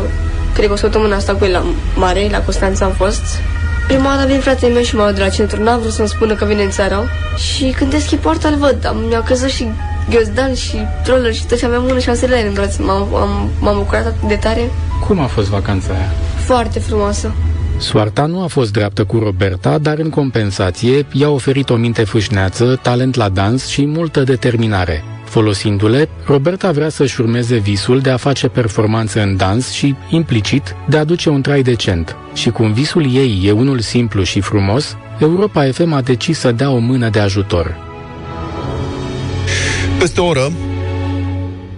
cred 0.53 0.67
că 0.67 0.73
o 0.73 0.75
săptămână 0.75 1.15
asta 1.15 1.33
cu 1.33 1.45
el 1.45 1.51
la 1.51 1.63
mare, 1.95 2.27
la 2.31 2.41
Constanța 2.41 2.85
am 2.85 2.91
fost. 2.91 3.21
Prima 3.91 4.05
oară 4.15 4.25
vine 4.27 4.39
fratele 4.39 4.73
meu 4.73 4.81
și 4.81 4.95
m-a 4.95 5.01
luat 5.01 5.15
de 5.15 5.21
la 5.21 5.29
centru, 5.29 5.63
n-a 5.63 5.77
vrut 5.77 5.91
să-mi 5.91 6.07
spună 6.07 6.33
că 6.35 6.45
vine 6.45 6.63
în 6.63 6.69
țară 6.69 7.09
și 7.37 7.73
când 7.77 7.91
deschid 7.91 8.19
poarta 8.19 8.47
îl 8.47 8.55
văd, 8.55 8.85
am, 8.87 8.97
mi-a 9.07 9.23
căzut 9.23 9.49
și 9.49 9.67
ghiozdan 10.09 10.53
și 10.53 10.75
troller 11.03 11.33
și 11.33 11.45
tot 11.45 11.57
și 11.57 11.65
aveam 11.65 11.83
unul 11.83 11.99
și 11.99 12.05
șansele 12.05 12.47
în 12.47 12.53
brațe, 12.53 12.81
m-am, 12.81 13.15
am, 13.15 13.49
m-am 13.59 13.77
bucurat 13.77 14.05
atât 14.05 14.27
de 14.27 14.35
tare, 14.35 14.69
Cum 15.07 15.19
a 15.19 15.25
fost 15.25 15.47
vacanța 15.49 15.93
aia? 15.93 16.09
foarte 16.45 16.79
frumoasă. 16.79 17.31
Soarta 17.77 18.25
nu 18.25 18.43
a 18.43 18.47
fost 18.47 18.71
dreaptă 18.71 19.03
cu 19.03 19.17
Roberta, 19.17 19.77
dar 19.77 19.97
în 19.97 20.09
compensație 20.09 21.05
i-a 21.11 21.29
oferit 21.29 21.69
o 21.69 21.75
minte 21.75 22.03
fâșneață, 22.03 22.79
talent 22.81 23.15
la 23.15 23.29
dans 23.29 23.67
și 23.67 23.85
multă 23.85 24.21
determinare. 24.23 25.03
Folosindu-le, 25.31 26.09
Roberta 26.25 26.71
vrea 26.71 26.89
să-și 26.89 27.21
urmeze 27.21 27.57
visul 27.57 27.99
de 27.99 28.09
a 28.09 28.17
face 28.17 28.47
performanță 28.47 29.21
în 29.21 29.37
dans 29.37 29.71
și, 29.71 29.95
implicit, 30.09 30.75
de 30.89 30.97
a 30.97 31.03
duce 31.03 31.29
un 31.29 31.41
trai 31.41 31.61
decent. 31.61 32.15
Și 32.33 32.49
cum 32.49 32.73
visul 32.73 33.15
ei 33.15 33.41
e 33.45 33.51
unul 33.51 33.79
simplu 33.79 34.23
și 34.23 34.41
frumos, 34.41 34.97
Europa 35.19 35.71
FM 35.71 35.93
a 35.93 36.01
decis 36.01 36.39
să 36.39 36.51
dea 36.51 36.71
o 36.71 36.77
mână 36.77 37.09
de 37.09 37.19
ajutor. 37.19 37.77
Peste 39.99 40.21
o 40.21 40.25
oră 40.25 40.51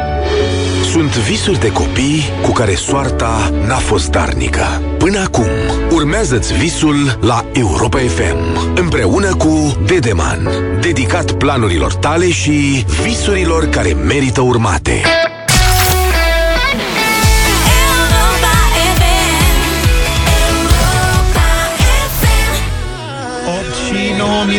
Sunt 0.92 1.16
visuri 1.16 1.60
de 1.60 1.72
copii 1.72 2.22
cu 2.42 2.52
care 2.52 2.74
soarta 2.74 3.50
n-a 3.66 3.76
fost 3.76 4.10
darnică. 4.10 4.64
Până 4.98 5.18
acum, 5.18 5.46
urmează-ți 5.90 6.54
visul 6.54 7.18
la 7.20 7.44
Europa 7.52 7.98
FM, 7.98 8.72
împreună 8.74 9.34
cu 9.34 9.76
Dedeman, 9.86 10.48
dedicat 10.80 11.32
planurilor 11.32 11.94
tale 11.94 12.30
și 12.30 12.84
visurilor 13.02 13.64
care 13.66 13.92
merită 13.92 14.40
urmate. 14.40 15.02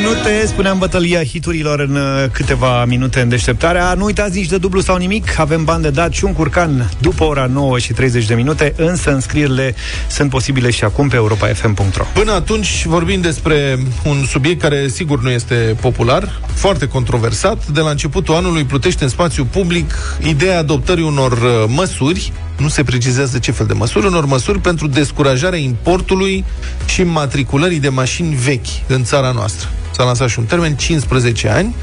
Minute 0.04 0.24
minute, 0.24 0.46
spuneam 0.46 0.78
bătălia 0.78 1.24
hiturilor 1.24 1.80
în 1.80 1.96
uh, 1.96 2.30
câteva 2.32 2.86
minute 2.86 3.22
în 3.22 3.30
deșteptarea. 3.30 3.94
Nu 3.94 4.04
uitați 4.04 4.38
nici 4.38 4.48
de 4.48 4.58
dublu 4.58 4.82
sau 4.82 4.98
nimic, 4.98 5.40
avem 5.40 5.64
bani 5.64 5.82
de 5.82 5.90
dat 5.90 6.14
și 6.14 6.26
un 6.26 6.34
curcan 6.34 6.90
după 7.02 7.24
ora 7.24 7.46
9 7.46 7.80
și 7.80 7.94
30 7.94 8.26
de 8.26 8.34
minute, 8.34 8.74
însă 8.78 9.14
înscrierile 9.14 9.76
sunt 10.10 10.30
posibile 10.30 10.70
și 10.72 10.84
acum 10.84 11.08
pe 11.08 11.16
europa.fm.ro. 11.16 12.04
Până 12.14 12.32
atunci 12.32 12.86
vorbim 12.86 13.22
despre 13.22 13.80
un 14.06 14.26
subiect 14.26 14.62
care 14.62 14.88
sigur 14.88 15.22
nu 15.22 15.30
este 15.30 15.76
popular, 15.82 16.40
foarte 16.54 16.88
controversat. 16.88 17.68
De 17.68 17.80
la 17.80 17.90
începutul 17.90 18.36
anului 18.36 18.64
plutește 18.64 19.04
în 19.04 19.10
spațiu 19.10 19.46
public 19.46 19.94
ideea 20.22 20.58
adoptării 20.58 21.04
unor 21.04 21.32
uh, 21.32 21.64
măsuri 21.68 22.32
nu 22.58 22.68
se 22.68 22.84
precizează 22.84 23.40
ce 23.40 23.52
fel 23.52 23.66
de 23.66 23.74
măsuri, 23.74 24.06
unor 24.06 24.26
măsuri 24.26 24.60
pentru 24.60 24.88
descurajarea 24.88 25.60
importului 25.60 26.46
și 26.86 27.04
matriculării 27.04 27.80
de 27.80 27.90
mașini 27.90 28.36
vechi 28.36 28.88
în 28.88 29.04
țara 29.04 29.32
noastră. 29.32 29.70
S-a 29.96 30.04
lansat 30.04 30.30
și 30.30 30.40
un 30.40 30.46
termen, 30.46 30.76
15 30.76 31.50
ani. 31.50 31.76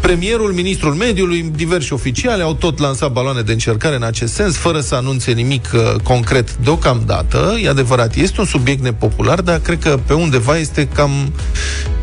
Premierul, 0.00 0.52
ministrul 0.52 0.94
mediului, 0.94 1.52
diversi 1.54 1.92
oficiali 1.92 2.42
au 2.42 2.54
tot 2.54 2.78
lansat 2.78 3.12
baloane 3.12 3.40
de 3.40 3.52
încercare 3.52 3.96
în 3.96 4.02
acest 4.02 4.34
sens, 4.34 4.56
fără 4.56 4.80
să 4.80 4.94
anunțe 4.94 5.32
nimic 5.32 5.70
uh, 5.74 6.00
concret 6.02 6.56
deocamdată. 6.56 7.58
E 7.62 7.68
adevărat, 7.68 8.14
este 8.14 8.40
un 8.40 8.46
subiect 8.46 8.82
nepopular, 8.82 9.40
dar 9.40 9.58
cred 9.58 9.78
că 9.78 9.98
pe 10.06 10.12
undeva 10.12 10.58
este 10.58 10.88
cam 10.94 11.32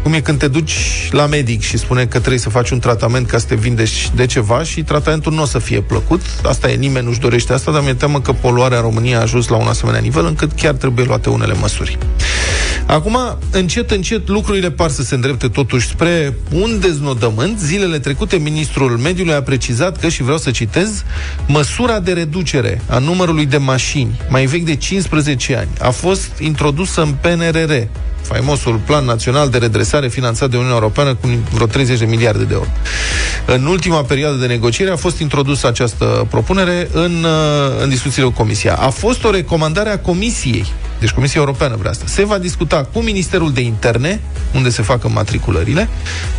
cum 0.04 0.13
e 0.13 0.19
când 0.19 0.39
te 0.39 0.47
duci 0.47 1.10
la 1.12 1.26
medic 1.26 1.62
și 1.62 1.78
spune 1.78 2.06
că 2.06 2.17
trebuie 2.19 2.39
să 2.39 2.50
faci 2.50 2.69
un 2.69 2.80
tratament 2.80 3.28
ca 3.28 3.38
să 3.38 3.45
te 3.45 3.56
vindești 3.56 4.12
de 4.15 4.26
ceva 4.26 4.63
și 4.63 4.84
tratamentul 4.84 5.34
nu 5.34 5.41
o 5.41 5.45
să 5.45 5.60
fie 5.60 5.82
plăcut. 5.82 6.21
Asta 6.43 6.71
e, 6.71 6.76
nimeni 6.76 7.06
nu-și 7.06 7.19
dorește 7.19 7.54
asta, 7.54 7.71
dar 7.71 7.82
mi-e 7.82 7.93
teamă 7.93 8.21
că 8.21 8.32
poluarea 8.32 8.78
în 8.78 8.84
România 8.84 9.17
a 9.17 9.21
ajuns 9.21 9.47
la 9.47 9.56
un 9.56 9.67
asemenea 9.67 10.00
nivel 10.00 10.26
încât 10.26 10.52
chiar 10.52 10.74
trebuie 10.74 11.06
luate 11.06 11.30
unele 11.30 11.54
măsuri. 11.54 11.97
Acum, 12.86 13.17
încet, 13.52 13.91
încet, 13.91 14.28
lucrurile 14.28 14.71
par 14.71 14.89
să 14.89 15.04
se 15.04 15.15
îndrepte 15.15 15.50
totuși 15.52 15.88
spre 15.88 16.34
un 16.52 16.80
deznodământ. 16.80 17.60
Zilele 17.60 18.00
trecute, 18.00 18.38
ministrul 18.38 18.98
mediului 18.98 19.34
a 19.34 19.42
precizat 19.42 20.00
că, 20.00 20.10
și 20.10 20.24
vreau 20.24 20.38
să 20.38 20.52
citez, 20.52 21.04
măsura 21.48 22.00
de 22.00 22.14
reducere 22.14 22.82
a 22.88 22.98
numărului 22.98 23.46
de 23.46 23.58
mașini 23.58 24.20
mai 24.30 24.46
vechi 24.46 24.64
de 24.64 24.76
15 24.76 25.56
ani 25.56 25.70
a 25.80 25.90
fost 25.90 26.38
introdusă 26.40 27.02
în 27.02 27.14
PNRR, 27.22 27.72
faimosul 28.21 28.81
Plan 28.86 29.05
Național 29.05 29.49
de 29.49 29.57
Redresare 29.57 30.07
finanțat 30.07 30.49
de 30.49 30.55
Uniunea 30.55 30.77
Europeană 30.77 31.15
cu 31.15 31.27
vreo 31.51 31.65
30 31.67 31.99
de 31.99 32.05
miliarde 32.05 32.43
de 32.43 32.53
euro. 32.53 32.69
În 33.45 33.65
ultima 33.65 34.01
perioadă 34.01 34.36
de 34.36 34.45
negociere 34.45 34.91
a 34.91 34.95
fost 34.95 35.19
introdusă 35.19 35.67
această 35.67 36.27
propunere 36.29 36.89
în, 36.91 37.25
în 37.81 37.89
discuțiile 37.89 38.27
cu 38.27 38.34
Comisia. 38.34 38.75
A 38.75 38.89
fost 38.89 39.23
o 39.23 39.31
recomandare 39.31 39.89
a 39.89 39.99
Comisiei 39.99 40.65
deci 41.01 41.12
Comisia 41.12 41.39
Europeană 41.39 41.75
vrea 41.75 41.91
asta. 41.91 42.03
Se 42.07 42.25
va 42.25 42.38
discuta 42.38 42.84
cu 42.93 42.99
Ministerul 42.99 43.51
de 43.51 43.62
Interne, 43.62 44.21
unde 44.55 44.69
se 44.69 44.81
facă 44.81 45.10
matriculările, 45.10 45.89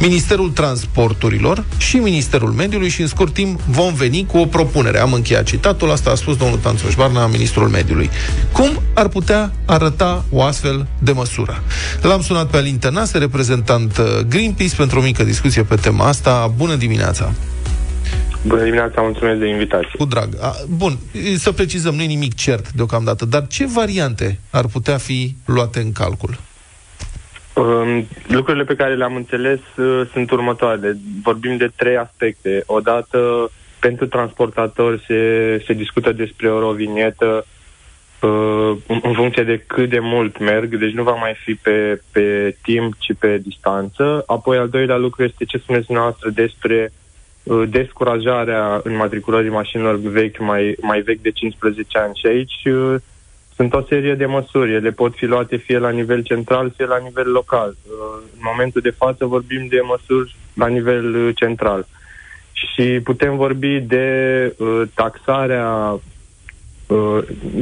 Ministerul 0.00 0.50
Transporturilor 0.50 1.64
și 1.76 1.96
Ministerul 1.96 2.50
Mediului 2.50 2.88
și 2.88 3.00
în 3.00 3.06
scurt 3.06 3.32
timp 3.32 3.60
vom 3.66 3.94
veni 3.94 4.26
cu 4.26 4.38
o 4.38 4.46
propunere. 4.46 4.98
Am 4.98 5.12
încheiat 5.12 5.44
citatul, 5.44 5.90
asta 5.90 6.10
a 6.10 6.14
spus 6.14 6.36
domnul 6.36 6.58
Tanțoș 6.58 6.94
Barna, 6.94 7.26
Ministrul 7.26 7.68
Mediului. 7.68 8.10
Cum 8.52 8.82
ar 8.94 9.08
putea 9.08 9.52
arăta 9.66 10.24
o 10.30 10.42
astfel 10.42 10.86
de 10.98 11.12
măsură? 11.12 11.62
L-am 12.02 12.20
sunat 12.20 12.50
pe 12.50 12.56
Alin 12.56 12.78
Tănase, 12.78 13.18
reprezentant 13.18 13.96
uh, 13.98 14.04
Greenpeace, 14.28 14.76
pentru 14.76 14.98
o 14.98 15.02
mică 15.02 15.24
discuție 15.24 15.62
pe 15.62 15.74
tema 15.74 16.06
asta. 16.06 16.52
Bună 16.56 16.74
dimineața! 16.74 17.32
Bună 18.46 18.62
dimineața, 18.62 19.00
mulțumesc 19.00 19.38
de 19.38 19.46
invitație. 19.46 19.90
Cu 19.98 20.04
drag. 20.04 20.28
A, 20.40 20.54
bun, 20.76 20.98
să 21.36 21.52
precizăm, 21.52 21.94
nu 21.94 22.02
e 22.02 22.06
nimic 22.06 22.34
cert 22.34 22.72
deocamdată, 22.72 23.24
dar 23.24 23.46
ce 23.46 23.66
variante 23.66 24.38
ar 24.50 24.66
putea 24.66 24.96
fi 24.96 25.36
luate 25.44 25.80
în 25.80 25.92
calcul? 25.92 26.38
Um, 27.54 28.06
lucrurile 28.26 28.64
pe 28.64 28.74
care 28.74 28.94
le-am 28.94 29.16
înțeles 29.16 29.60
uh, 29.76 30.08
sunt 30.12 30.30
următoarele. 30.30 30.96
Vorbim 31.22 31.56
de 31.56 31.70
trei 31.76 31.96
aspecte. 31.96 32.62
Odată, 32.66 33.50
pentru 33.78 34.06
transportatori 34.06 35.04
se, 35.06 35.62
se 35.66 35.72
discută 35.72 36.12
despre 36.12 36.50
o 36.50 36.58
rovinietă 36.58 37.26
uh, 37.26 37.42
în 39.02 39.12
funcție 39.14 39.42
de 39.42 39.64
cât 39.66 39.88
de 39.88 39.98
mult 39.98 40.38
merg, 40.38 40.76
deci 40.76 40.92
nu 40.92 41.02
va 41.02 41.14
mai 41.14 41.34
fi 41.44 41.54
pe, 41.54 42.00
pe 42.12 42.56
timp, 42.62 42.94
ci 42.98 43.12
pe 43.18 43.38
distanță. 43.38 44.22
Apoi, 44.26 44.56
al 44.56 44.68
doilea 44.68 44.96
lucru 44.96 45.22
este 45.22 45.44
ce 45.44 45.58
spuneți 45.58 45.86
dumneavoastră 45.86 46.30
despre 46.30 46.92
Uh, 47.42 47.68
descurajarea 47.70 48.80
înmatriculării 48.84 49.50
mașinilor 49.50 49.96
vechi 49.96 50.38
mai, 50.38 50.76
mai 50.80 51.00
vechi 51.00 51.20
de 51.20 51.30
15 51.30 51.98
ani. 51.98 52.14
Și 52.14 52.26
aici 52.26 52.62
uh, 52.64 52.94
sunt 53.56 53.74
o 53.74 53.82
serie 53.88 54.14
de 54.14 54.26
măsuri. 54.26 54.74
Ele 54.74 54.90
pot 54.90 55.14
fi 55.14 55.24
luate 55.24 55.56
fie 55.56 55.78
la 55.78 55.90
nivel 55.90 56.22
central, 56.22 56.72
fie 56.76 56.86
la 56.86 56.98
nivel 56.98 57.30
local. 57.30 57.76
Uh, 57.86 58.22
în 58.34 58.40
momentul 58.40 58.80
de 58.80 58.90
față 58.90 59.26
vorbim 59.26 59.66
de 59.68 59.80
măsuri 59.82 60.36
la 60.54 60.66
nivel 60.66 61.32
central. 61.32 61.86
Și 62.52 63.00
putem 63.04 63.36
vorbi 63.36 63.80
de 63.80 64.06
taxarea 64.94 65.98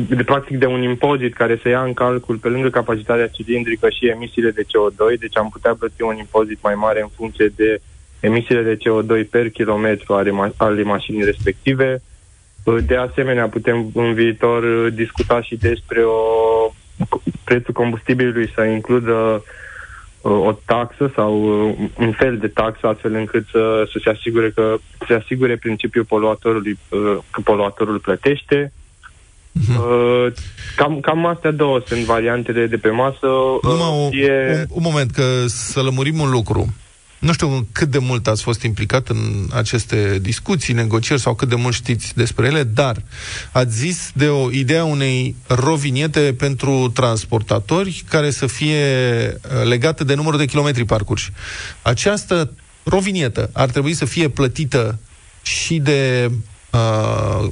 de 0.09 0.25
practic 0.25 0.59
de 0.59 0.67
un 0.67 0.83
impozit 0.83 1.35
care 1.35 1.61
se 1.63 1.69
ia 1.69 1.83
în 1.83 1.93
calcul 1.93 2.37
pe 2.37 2.49
lângă 2.49 2.71
capacitatea 2.71 3.29
cilindrică 3.29 3.89
și 3.89 4.09
emisiile 4.09 4.51
de 4.51 4.63
CO2, 4.63 5.19
deci 5.19 5.37
am 5.37 5.49
putea 5.49 5.75
plăti 5.79 6.03
un 6.03 6.17
impozit 6.17 6.59
mai 6.63 6.75
mare 6.75 7.01
în 7.01 7.09
funcție 7.17 7.53
de 7.57 7.81
emisiile 8.21 8.63
de 8.63 8.77
CO2 8.77 9.31
per 9.31 9.51
kilometru 9.51 10.15
ale, 10.15 10.31
ma- 10.31 10.57
ale 10.57 10.83
mașinii 10.83 11.25
respective. 11.25 12.03
De 12.87 12.97
asemenea, 12.97 13.49
putem 13.49 13.91
în 13.95 14.15
viitor 14.15 14.63
uh, 14.63 14.93
discuta 14.93 15.43
și 15.43 15.57
despre 15.57 16.03
o 16.05 16.73
prețul 17.45 17.73
combustibilului 17.73 18.53
să 18.55 18.63
includă 18.63 19.45
uh, 20.21 20.33
o 20.33 20.53
taxă 20.65 21.11
sau 21.15 21.43
uh, 21.43 21.75
un 21.99 22.13
fel 22.13 22.37
de 22.37 22.49
taxă 22.49 22.87
astfel 22.87 23.15
încât 23.15 23.47
să, 23.51 23.89
să 23.93 23.99
se 24.03 24.11
asigure 24.11 24.51
că 24.51 24.77
se 25.07 25.15
asigure 25.15 25.57
principiul 25.57 26.05
poluatorului 26.05 26.79
că 27.31 27.41
poluatorul 27.45 27.99
plătește. 27.99 28.73
Uh, 29.53 30.33
cam, 30.77 31.01
cam 31.01 31.27
astea 31.27 31.51
două 31.51 31.83
sunt 31.87 32.05
variantele 32.05 32.67
de 32.67 32.77
pe 32.77 32.89
masă. 32.89 33.27
Numai 33.63 34.07
uh, 34.07 34.23
e... 34.23 34.57
un, 34.59 34.67
un 34.69 34.83
moment, 34.83 35.11
că 35.11 35.23
să 35.47 35.81
lămurim 35.81 36.21
un 36.21 36.31
lucru. 36.31 36.75
Nu 37.21 37.33
știu 37.33 37.67
cât 37.73 37.89
de 37.89 37.99
mult 37.99 38.27
ați 38.27 38.43
fost 38.43 38.63
implicat 38.63 39.09
în 39.09 39.47
aceste 39.53 40.19
discuții, 40.23 40.75
negocieri 40.75 41.21
sau 41.21 41.35
cât 41.35 41.49
de 41.49 41.55
mult 41.55 41.75
știți 41.75 42.15
despre 42.15 42.47
ele, 42.47 42.63
dar 42.63 42.97
ați 43.53 43.77
zis 43.77 44.11
de 44.15 44.29
o 44.29 44.51
idee 44.51 44.83
unei 44.83 45.37
roviniete 45.47 46.35
pentru 46.39 46.91
transportatori 46.95 48.05
care 48.09 48.31
să 48.31 48.47
fie 48.47 48.85
uh, 49.27 49.69
legată 49.69 50.05
de 50.05 50.15
numărul 50.15 50.39
de 50.39 50.45
kilometri 50.45 50.85
parcurși. 50.85 51.31
Această 51.83 52.53
rovinietă 52.83 53.51
ar 53.53 53.71
trebui 53.71 53.93
să 53.93 54.05
fie 54.05 54.29
plătită 54.29 54.99
și 55.43 55.79
de 55.79 56.31
uh, 56.73 57.49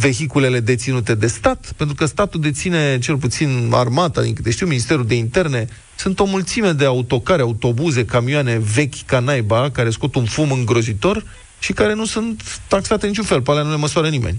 vehiculele 0.00 0.60
deținute 0.60 1.14
de 1.14 1.26
stat, 1.26 1.72
pentru 1.76 1.94
că 1.94 2.04
statul 2.04 2.40
deține 2.40 2.98
cel 2.98 3.16
puțin 3.16 3.70
armata, 3.72 4.22
din 4.22 4.34
câte 4.34 4.50
știu, 4.50 4.66
Ministerul 4.66 5.06
de 5.06 5.14
Interne, 5.14 5.66
sunt 5.94 6.20
o 6.20 6.24
mulțime 6.24 6.72
de 6.72 6.84
autocare, 6.84 7.42
autobuze, 7.42 8.04
camioane 8.04 8.58
vechi 8.74 9.04
ca 9.06 9.20
naiba, 9.20 9.70
care 9.70 9.90
scot 9.90 10.14
un 10.14 10.24
fum 10.24 10.50
îngrozitor 10.50 11.24
și 11.58 11.72
care 11.72 11.94
nu 11.94 12.04
sunt 12.04 12.60
taxate 12.68 13.06
niciun 13.06 13.24
fel, 13.24 13.42
pe 13.42 13.50
alea 13.50 13.62
nu 13.62 13.70
le 13.70 13.76
măsoară 13.76 14.08
nimeni. 14.08 14.38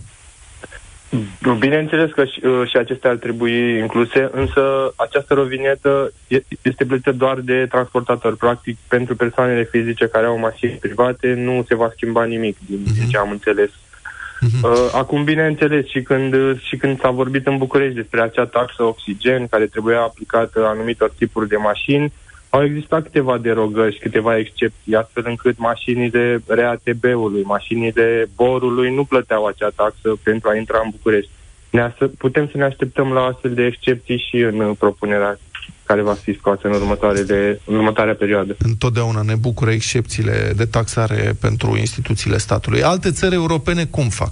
Bineînțeles 1.59 2.11
că 2.11 2.25
și, 2.25 2.45
uh, 2.45 2.69
și 2.69 2.77
acestea 2.77 3.09
ar 3.09 3.15
trebui 3.15 3.77
incluse, 3.77 4.29
însă 4.31 4.93
această 4.95 5.33
rovinietă 5.33 6.11
este 6.61 6.85
plătită 6.85 7.11
doar 7.11 7.39
de 7.39 7.65
transportator. 7.69 8.35
Practic, 8.35 8.77
pentru 8.87 9.15
persoanele 9.15 9.67
fizice 9.71 10.07
care 10.07 10.25
au 10.25 10.37
mașini 10.37 10.77
private 10.81 11.33
nu 11.33 11.65
se 11.67 11.75
va 11.75 11.91
schimba 11.95 12.23
nimic, 12.23 12.57
din, 12.65 12.79
uh-huh. 12.79 12.97
din 12.97 13.09
ce 13.09 13.17
am 13.17 13.31
înțeles. 13.31 13.69
Uh-huh. 14.45 14.91
Acum, 14.91 15.23
bineînțeles, 15.23 15.85
și 15.87 16.01
când, 16.01 16.33
și 16.61 16.77
când 16.77 16.99
s-a 16.99 17.09
vorbit 17.09 17.47
în 17.47 17.57
București 17.57 17.95
despre 17.95 18.21
acea 18.21 18.45
taxă 18.45 18.83
oxigen 18.83 19.47
care 19.47 19.65
trebuia 19.65 20.01
aplicată 20.01 20.65
anumitor 20.65 21.11
tipuri 21.17 21.47
de 21.47 21.55
mașini, 21.55 22.13
au 22.49 22.63
existat 22.63 23.03
câteva 23.03 23.37
derogări, 23.37 23.99
câteva 23.99 24.37
excepții, 24.37 24.95
astfel 24.95 25.23
încât 25.27 25.57
mașinile 25.57 26.43
RATB-ului, 26.47 27.43
mașinile 27.43 28.29
borului 28.35 28.93
nu 28.93 29.03
plăteau 29.03 29.45
acea 29.45 29.69
taxă 29.75 30.15
pentru 30.23 30.49
a 30.49 30.55
intra 30.55 30.81
în 30.83 30.89
București. 30.89 31.31
Ne 31.69 31.91
putem 32.17 32.47
să 32.47 32.57
ne 32.57 32.63
așteptăm 32.63 33.11
la 33.11 33.21
astfel 33.21 33.53
de 33.53 33.65
excepții 33.65 34.25
și 34.29 34.37
în 34.37 34.73
propunerea 34.73 35.39
care 35.87 36.01
va 36.01 36.13
fi 36.13 36.33
scoasă 36.33 36.61
în, 36.63 36.73
următoarele, 36.73 37.59
în 37.65 37.75
următoarea 37.75 38.15
perioadă. 38.15 38.55
Întotdeauna 38.59 39.21
ne 39.21 39.35
bucură 39.35 39.71
excepțiile 39.71 40.53
de 40.55 40.65
taxare 40.65 41.33
pentru 41.41 41.77
instituțiile 41.77 42.37
statului. 42.37 42.83
Alte 42.83 43.11
țări 43.11 43.35
europene 43.35 43.85
cum 43.85 44.09
fac? 44.09 44.31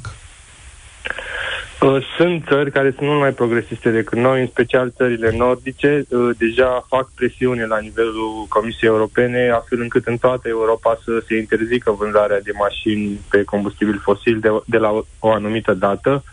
Uh, 1.82 2.06
sunt 2.18 2.46
țări 2.48 2.72
care 2.72 2.94
sunt 2.98 3.08
mult 3.08 3.20
mai 3.20 3.32
progresiste 3.32 3.90
decât 3.90 4.18
noi, 4.18 4.42
în 4.42 4.48
special 4.48 4.94
țările 4.96 5.38
nordice. 5.38 6.06
Uh, 6.10 6.30
deja 6.38 6.86
fac 6.88 7.12
presiune 7.16 7.66
la 7.66 7.80
nivelul 7.80 8.46
Comisiei 8.50 8.90
Europene, 8.90 9.50
astfel 9.50 9.82
încât 9.82 10.06
în 10.06 10.18
toată 10.18 10.48
Europa 10.48 11.00
să 11.04 11.24
se 11.28 11.38
interzică 11.38 11.92
vânzarea 11.92 12.42
de 12.42 12.52
mașini 12.58 13.20
pe 13.30 13.44
combustibil 13.44 14.00
fosil 14.04 14.40
de, 14.40 14.50
de 14.66 14.78
la 14.78 15.04
o 15.20 15.32
anumită 15.32 15.74
dată. 15.74 16.24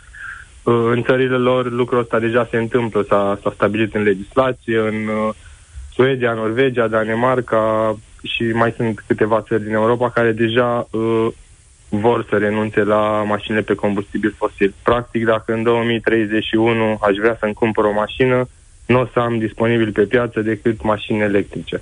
În 0.64 1.03
țările 1.03 1.37
lor 1.37 1.70
lucrul 1.70 1.98
ăsta 1.98 2.18
deja 2.18 2.48
se 2.51 2.57
întâmplă, 2.57 3.05
s-a, 3.09 3.38
s-a 3.42 3.53
stabilit 3.55 3.94
în 3.94 4.03
legislație, 4.03 4.79
în 4.79 5.07
uh, 5.07 5.35
Suedia, 5.94 6.33
Norvegia, 6.33 6.88
Danemarca, 6.88 7.96
și 8.22 8.42
mai 8.42 8.72
sunt 8.77 9.03
câteva 9.07 9.42
țări 9.42 9.62
din 9.62 9.72
Europa 9.72 10.11
care 10.11 10.33
deja 10.33 10.88
uh, 10.90 11.27
vor 11.88 12.27
să 12.29 12.37
renunțe 12.37 12.83
la 12.83 13.22
mașinile 13.27 13.62
pe 13.62 13.75
combustibil 13.75 14.35
fosil. 14.37 14.75
Practic, 14.83 15.25
dacă 15.25 15.53
în 15.53 15.62
2031 15.62 16.98
aș 17.01 17.16
vrea 17.16 17.37
să-mi 17.40 17.55
cumpăr 17.55 17.85
o 17.85 17.92
mașină, 17.92 18.48
nu 18.92 19.00
o 19.00 19.07
să 19.12 19.18
am 19.18 19.38
disponibil 19.38 19.90
pe 19.92 20.02
piață 20.02 20.40
decât 20.40 20.83
mașini 20.83 21.20
electrice. 21.20 21.76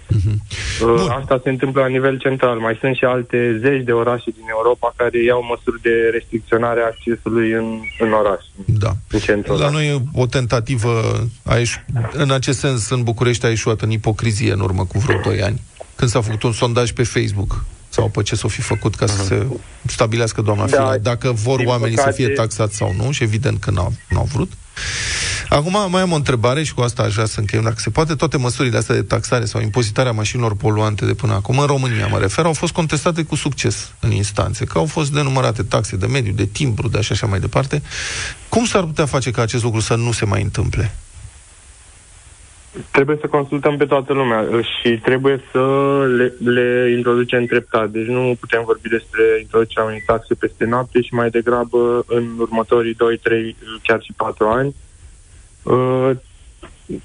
Uh, 0.82 1.06
Asta 1.20 1.40
se 1.42 1.48
întâmplă 1.50 1.80
la 1.80 1.86
nivel 1.96 2.18
central. 2.18 2.58
Mai 2.58 2.76
sunt 2.80 2.94
și 2.96 3.04
alte 3.04 3.58
zeci 3.60 3.84
de 3.84 3.92
orașe 3.92 4.30
din 4.38 4.44
Europa 4.56 4.94
care 4.96 5.22
iau 5.24 5.42
măsuri 5.52 5.82
de 5.82 5.94
restricționare 6.12 6.80
a 6.80 6.84
accesului 6.92 7.50
în, 7.52 7.66
în 7.98 8.12
oraș. 8.12 8.42
Da. 8.64 8.92
În 9.10 9.18
centrul 9.18 9.58
La 9.58 9.66
oraș. 9.66 9.72
noi 9.78 10.02
o 10.14 10.26
tentativă 10.26 10.92
a 11.44 11.54
ieș- 11.56 11.84
în 12.12 12.30
acest 12.30 12.58
sens 12.58 12.90
în 12.90 13.02
București 13.02 13.46
a 13.46 13.48
ieșuat 13.48 13.80
în 13.80 13.90
ipocrizie 13.90 14.52
în 14.52 14.60
urmă 14.60 14.84
cu 14.84 14.98
vreo 14.98 15.20
2 15.24 15.42
ani, 15.42 15.60
când 15.96 16.10
s-a 16.10 16.20
făcut 16.20 16.42
un 16.42 16.52
sondaj 16.52 16.90
pe 16.92 17.02
Facebook 17.02 17.64
sau 17.88 18.08
pe 18.08 18.22
ce 18.22 18.34
s-o 18.36 18.48
fi 18.48 18.60
făcut 18.60 18.94
ca 18.94 19.06
să 19.06 19.22
se 19.24 19.46
stabilească 19.86 20.42
doamna 20.42 20.66
Da, 20.66 20.76
Fila, 20.76 20.98
dacă 20.98 21.32
vor 21.32 21.58
din 21.58 21.66
oamenii 21.68 21.96
păcate- 21.96 22.14
să 22.16 22.22
fie 22.22 22.34
taxați 22.34 22.76
sau 22.76 22.94
nu 22.96 23.10
și 23.10 23.22
evident 23.22 23.60
că 23.60 23.70
n-au, 23.70 23.92
n-au 24.10 24.28
vrut. 24.32 24.52
Acum 25.50 25.90
mai 25.90 26.00
am 26.00 26.12
o 26.12 26.14
întrebare 26.14 26.62
și 26.62 26.74
cu 26.74 26.80
asta 26.80 27.02
aș 27.02 27.12
vrea 27.12 27.24
să 27.24 27.40
încheiem. 27.40 27.64
Dacă 27.64 27.78
se 27.78 27.90
poate, 27.90 28.14
toate 28.14 28.36
măsurile 28.36 28.76
astea 28.76 28.94
de 28.94 29.02
taxare 29.02 29.44
sau 29.44 29.60
impozitarea 29.60 30.12
mașinilor 30.12 30.56
poluante 30.56 31.06
de 31.06 31.14
până 31.14 31.32
acum, 31.32 31.58
în 31.58 31.66
România 31.66 32.06
mă 32.06 32.18
refer, 32.18 32.44
au 32.44 32.52
fost 32.52 32.72
contestate 32.72 33.22
cu 33.22 33.34
succes 33.34 33.94
în 34.00 34.10
instanțe, 34.10 34.64
că 34.64 34.78
au 34.78 34.86
fost 34.86 35.12
denumărate 35.12 35.62
taxe 35.62 35.96
de 35.96 36.06
mediu, 36.06 36.32
de 36.32 36.44
timbru, 36.44 36.88
de 36.88 36.98
așa 36.98 37.06
și 37.06 37.12
așa 37.12 37.26
mai 37.26 37.40
departe. 37.40 37.82
Cum 38.48 38.64
s-ar 38.64 38.84
putea 38.84 39.06
face 39.06 39.30
ca 39.30 39.42
acest 39.42 39.62
lucru 39.62 39.80
să 39.80 39.94
nu 39.94 40.12
se 40.12 40.24
mai 40.24 40.42
întâmple? 40.42 40.94
Trebuie 42.90 43.16
să 43.20 43.26
consultăm 43.26 43.76
pe 43.76 43.84
toată 43.84 44.12
lumea 44.12 44.40
uh, 44.40 44.64
și 44.64 44.98
trebuie 44.98 45.40
să 45.52 45.60
le, 46.16 46.52
le 46.52 46.92
introducem 46.96 47.44
treptat. 47.44 47.90
Deci 47.90 48.06
nu 48.06 48.36
putem 48.40 48.62
vorbi 48.64 48.88
despre 48.88 49.22
introducerea 49.40 49.84
unei 49.84 50.02
taxe 50.06 50.34
peste 50.34 50.64
noapte 50.64 51.02
și 51.02 51.14
mai 51.14 51.30
degrabă 51.30 52.04
în 52.06 52.24
următorii 52.38 52.94
2, 52.94 53.16
3, 53.16 53.56
chiar 53.82 54.02
și 54.02 54.12
4 54.16 54.46
ani. 54.46 54.74
Uh, 55.62 56.10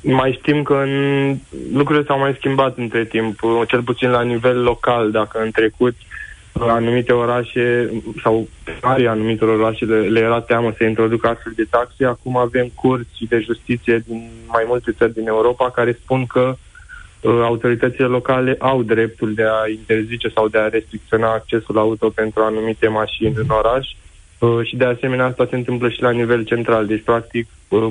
mai 0.01 0.37
știm 0.39 0.63
că 0.63 0.73
în, 0.73 1.35
lucrurile 1.73 2.05
s-au 2.05 2.19
mai 2.19 2.35
schimbat 2.37 2.77
între 2.77 3.05
timp, 3.05 3.43
uh, 3.43 3.61
cel 3.67 3.81
puțin 3.81 4.09
la 4.09 4.21
nivel 4.21 4.61
local, 4.63 5.11
dacă 5.11 5.39
în 5.39 5.51
trecut 5.51 5.95
uh, 6.53 6.65
anumite 6.67 7.11
orașe 7.11 7.91
sau 8.23 8.47
primarii 8.63 9.07
anumitor 9.07 9.47
orașe 9.47 9.85
le, 9.85 9.99
le 9.99 10.19
era 10.19 10.41
teamă 10.41 10.73
să 10.77 10.83
introducă 10.83 11.27
astfel 11.27 11.53
de 11.55 11.67
taxe, 11.69 12.05
acum 12.05 12.37
avem 12.37 12.67
curți 12.75 13.25
de 13.29 13.39
justiție 13.39 14.03
din 14.07 14.29
mai 14.47 14.63
multe 14.67 14.91
țări 14.91 15.13
din 15.13 15.27
Europa 15.27 15.71
care 15.71 15.99
spun 16.03 16.25
că 16.25 16.55
uh, 17.21 17.39
autoritățile 17.41 18.05
locale 18.05 18.55
au 18.59 18.83
dreptul 18.83 19.33
de 19.33 19.43
a 19.43 19.69
interzice 19.69 20.27
sau 20.27 20.47
de 20.47 20.57
a 20.57 20.67
restricționa 20.67 21.33
accesul 21.33 21.77
auto 21.77 22.09
pentru 22.09 22.43
anumite 22.43 22.87
mașini 22.87 23.33
în 23.35 23.49
oraș 23.49 23.87
uh, 24.39 24.65
și 24.67 24.75
de 24.75 24.85
asemenea 24.85 25.25
asta 25.25 25.47
se 25.49 25.55
întâmplă 25.55 25.89
și 25.89 26.01
la 26.01 26.11
nivel 26.11 26.43
central. 26.43 26.85
Deci, 26.85 27.03
practic, 27.03 27.47
uh, 27.67 27.87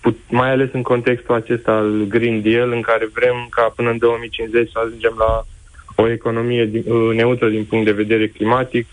put- 0.00 0.18
mai 0.28 0.50
ales 0.50 0.68
în 0.72 0.82
contextul 0.82 1.34
acesta 1.34 1.72
al 1.72 2.04
Green 2.08 2.42
Deal, 2.42 2.72
în 2.72 2.80
care 2.80 3.08
vrem 3.14 3.46
ca 3.50 3.72
până 3.76 3.90
în 3.90 3.98
2050 3.98 4.70
să 4.70 4.78
ajungem 4.84 5.14
la 5.18 5.44
o 5.94 6.10
economie 6.10 6.64
din, 6.64 6.84
uh, 6.86 7.14
neutră 7.16 7.48
din 7.48 7.64
punct 7.64 7.84
de 7.84 7.92
vedere 8.02 8.26
climatic. 8.28 8.86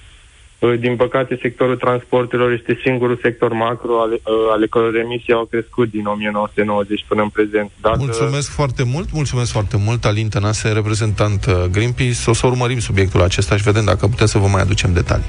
Uh, 0.60 0.74
Din 0.80 0.96
păcate, 0.96 1.40
sectorul 1.42 1.76
transporturilor 1.76 2.52
este 2.52 2.80
singurul 2.84 3.20
sector 3.22 3.54
macro 3.54 4.02
ale, 4.02 4.16
uh, 4.16 4.34
ale 4.52 4.68
căror 4.68 4.96
emisii 4.96 5.34
au 5.34 5.46
crescut 5.46 5.90
din 5.92 6.06
1990 6.06 7.06
până 7.08 7.22
în 7.22 7.30
prezent. 7.30 7.72
Dacă... 7.82 7.96
Mulțumesc 7.98 8.50
foarte 8.52 8.84
mult, 8.84 9.08
mulțumesc 9.12 9.52
foarte 9.52 9.78
mult, 9.78 10.06
Alin 10.06 10.30
Tănase, 10.30 10.70
reprezentant 10.70 11.46
uh, 11.46 11.54
Greenpeace. 11.72 12.30
O 12.30 12.34
să 12.34 12.48
urmărim 12.48 12.80
subiectul 12.80 13.22
acesta 13.22 13.58
și 13.58 13.64
vedem 13.64 13.86
dacă 13.86 14.08
putem 14.08 14.26
să 14.28 14.38
vă 14.38 14.48
mai 14.48 14.62
aducem 14.62 14.94
detalii. 14.94 15.26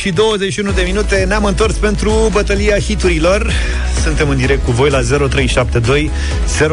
Și 0.00 0.10
21 0.10 0.70
de 0.70 0.82
minute. 0.82 1.24
Ne-am 1.28 1.44
întors 1.44 1.74
pentru 1.74 2.28
bătălia 2.32 2.78
hiturilor. 2.78 3.52
Suntem 4.02 4.28
în 4.28 4.36
direct 4.36 4.64
cu 4.64 4.70
voi 4.70 4.90
la 4.90 5.00
0372 5.00 6.10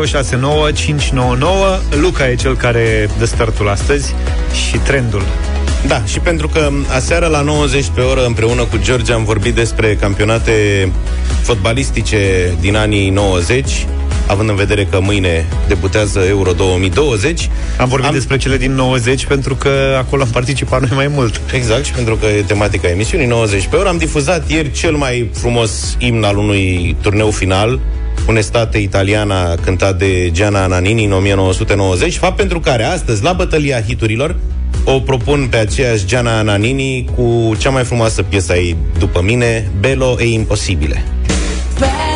069 0.06 0.72
599 0.72 1.80
Luca 2.00 2.30
e 2.30 2.36
cel 2.36 2.56
care 2.56 3.10
dă 3.18 3.26
startul 3.26 3.70
astăzi 3.70 4.16
Și 4.68 4.78
trendul. 4.78 5.22
Da, 5.88 6.04
și 6.06 6.20
pentru 6.20 6.48
că 6.48 6.70
aseară 6.94 7.28
la 7.28 7.42
90 7.42 7.86
pe 7.94 8.02
oră 8.02 8.26
împreună 8.26 8.63
cu 8.63 8.78
George 8.78 9.13
am 9.13 9.24
vorbit 9.24 9.56
despre 9.56 9.96
campionate 9.96 10.92
fotbalistice 11.42 12.54
din 12.60 12.76
anii 12.76 13.10
90, 13.10 13.86
având 14.28 14.50
în 14.50 14.56
vedere 14.56 14.86
că 14.86 15.00
mâine 15.02 15.46
debutează 15.68 16.20
Euro 16.20 16.52
2020. 16.52 17.50
Am 17.78 17.88
vorbit 17.88 18.08
am... 18.08 18.13
despre 18.13 18.38
cele 18.38 18.58
din 18.58 18.72
90 18.72 19.26
pentru 19.26 19.56
că 19.56 19.96
acolo 19.98 20.22
am 20.22 20.30
participat 20.30 20.82
noi 20.82 20.92
mai 20.96 21.08
mult. 21.08 21.42
Exact, 21.54 21.86
și 21.86 21.92
pentru 21.92 22.16
că 22.16 22.26
e 22.26 22.42
tematica 22.42 22.88
emisiunii 22.90 23.28
90 23.28 23.68
pe 23.68 23.76
oră. 23.76 23.88
Am 23.88 23.98
difuzat 23.98 24.50
ieri 24.50 24.72
cel 24.72 24.96
mai 24.96 25.30
frumos 25.34 25.96
imn 26.00 26.24
al 26.24 26.38
unui 26.38 26.96
turneu 27.02 27.30
final, 27.30 27.80
Unestate 28.28 28.78
Italiana 28.78 29.56
cântat 29.56 29.98
de 29.98 30.30
Gianna 30.32 30.68
Nannini 30.68 31.06
în 31.06 31.12
1990, 31.12 32.18
fapt 32.18 32.36
pentru 32.36 32.60
care 32.60 32.84
astăzi, 32.84 33.24
la 33.24 33.34
bătălia 33.34 33.82
hiturilor, 33.82 34.36
o 34.84 35.00
propun 35.00 35.48
pe 35.50 35.58
aceeași 35.58 36.06
Gianna 36.06 36.42
Nannini 36.42 37.10
cu 37.16 37.56
cea 37.58 37.70
mai 37.70 37.84
frumoasă 37.84 38.24
piesă 38.24 38.56
ei 38.56 38.76
după 39.00 39.22
mine, 39.22 39.72
Bello 39.80 40.16
e 40.20 40.26
Imposibile. 40.26 41.04
Bello, 41.80 42.07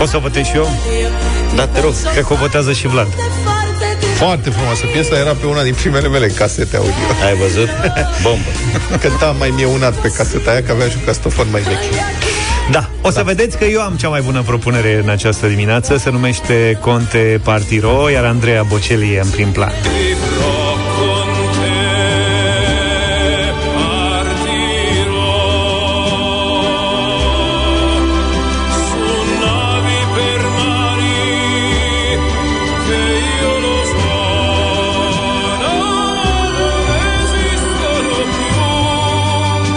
O 0.00 0.06
să 0.06 0.18
votez 0.18 0.44
și 0.44 0.56
eu? 0.56 0.68
Da, 1.54 1.66
te 1.66 1.80
rog. 1.80 1.92
Cred 2.12 2.24
că 2.24 2.32
o 2.32 2.36
votează 2.36 2.72
și 2.72 2.86
Vlad. 2.86 3.08
Foarte 4.16 4.50
frumoasă 4.50 4.86
piesa, 4.92 5.18
era 5.18 5.32
pe 5.32 5.46
una 5.46 5.62
din 5.62 5.74
primele 5.74 6.08
mele 6.08 6.26
casete 6.26 6.76
audio. 6.76 6.92
Ai 7.26 7.34
văzut? 7.34 7.68
Bombă. 8.22 8.48
Cântam 9.00 9.36
mai 9.38 9.52
mieunat 9.56 9.94
pe 9.94 10.08
caseta 10.08 10.50
aia, 10.50 10.62
că 10.62 10.72
avea 10.72 10.88
și 10.88 10.96
un 10.98 11.04
castofon 11.04 11.46
mai 11.50 11.60
vechi. 11.60 12.04
Da, 12.70 12.90
o 13.00 13.10
să 13.10 13.16
da. 13.16 13.22
vedeți 13.22 13.58
că 13.58 13.64
eu 13.64 13.80
am 13.80 13.96
cea 13.96 14.08
mai 14.08 14.20
bună 14.20 14.42
propunere 14.42 15.00
în 15.02 15.08
această 15.08 15.46
dimineață 15.46 15.96
Se 15.96 16.10
numește 16.10 16.78
Conte 16.80 17.40
Partiro 17.42 18.10
Iar 18.10 18.24
Andreea 18.24 18.62
Bocelli 18.62 19.14
e 19.14 19.20
în 19.20 19.28
prim 19.28 19.48
plan 19.48 19.72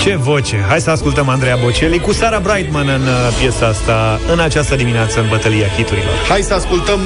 Ce 0.10 0.16
voce! 0.16 0.66
Hai 0.68 0.82
să 0.82 0.90
ascultăm 0.90 1.30
Andreea 1.30 1.56
Bocelli 1.56 2.00
cu 2.00 2.14
Sara 2.14 2.40
Brightman 2.40 2.88
în 2.88 3.02
uh, 3.02 3.38
piesa 3.40 3.68
asta 3.68 4.20
în 4.32 4.40
această 4.40 4.76
dimineață 4.76 5.20
în 5.20 5.28
bătălia 5.30 5.68
hiturilor. 5.68 6.14
Hai 6.30 6.42
să 6.42 6.54
ascultăm 6.54 7.00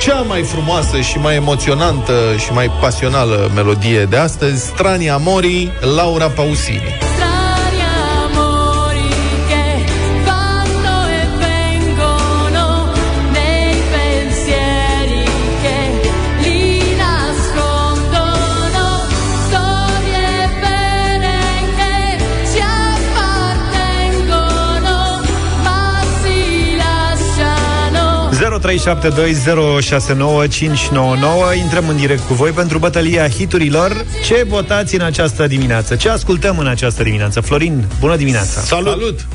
cea 0.00 0.20
mai 0.20 0.42
frumoasă 0.42 1.00
și 1.00 1.18
mai 1.18 1.34
emoționantă 1.34 2.12
și 2.38 2.52
mai 2.52 2.70
pasională 2.80 3.50
melodie 3.54 4.04
de 4.04 4.16
astăzi, 4.16 4.66
Strani 4.66 5.10
Amori, 5.10 5.72
Laura 5.96 6.26
Pausini. 6.26 6.98
0372069599 28.68 28.74
Intrăm 31.56 31.88
în 31.88 31.96
direct 31.96 32.26
cu 32.26 32.34
voi 32.34 32.50
pentru 32.50 32.78
bătălia 32.78 33.28
hiturilor 33.28 34.04
Ce 34.24 34.44
votați 34.48 34.94
în 34.94 35.00
această 35.00 35.46
dimineață? 35.46 35.96
Ce 35.96 36.08
ascultăm 36.08 36.58
în 36.58 36.66
această 36.66 37.02
dimineață? 37.02 37.40
Florin, 37.40 37.84
bună 38.00 38.16
dimineața! 38.16 38.60
Salut! 38.60 38.92
Salut. 38.92 39.26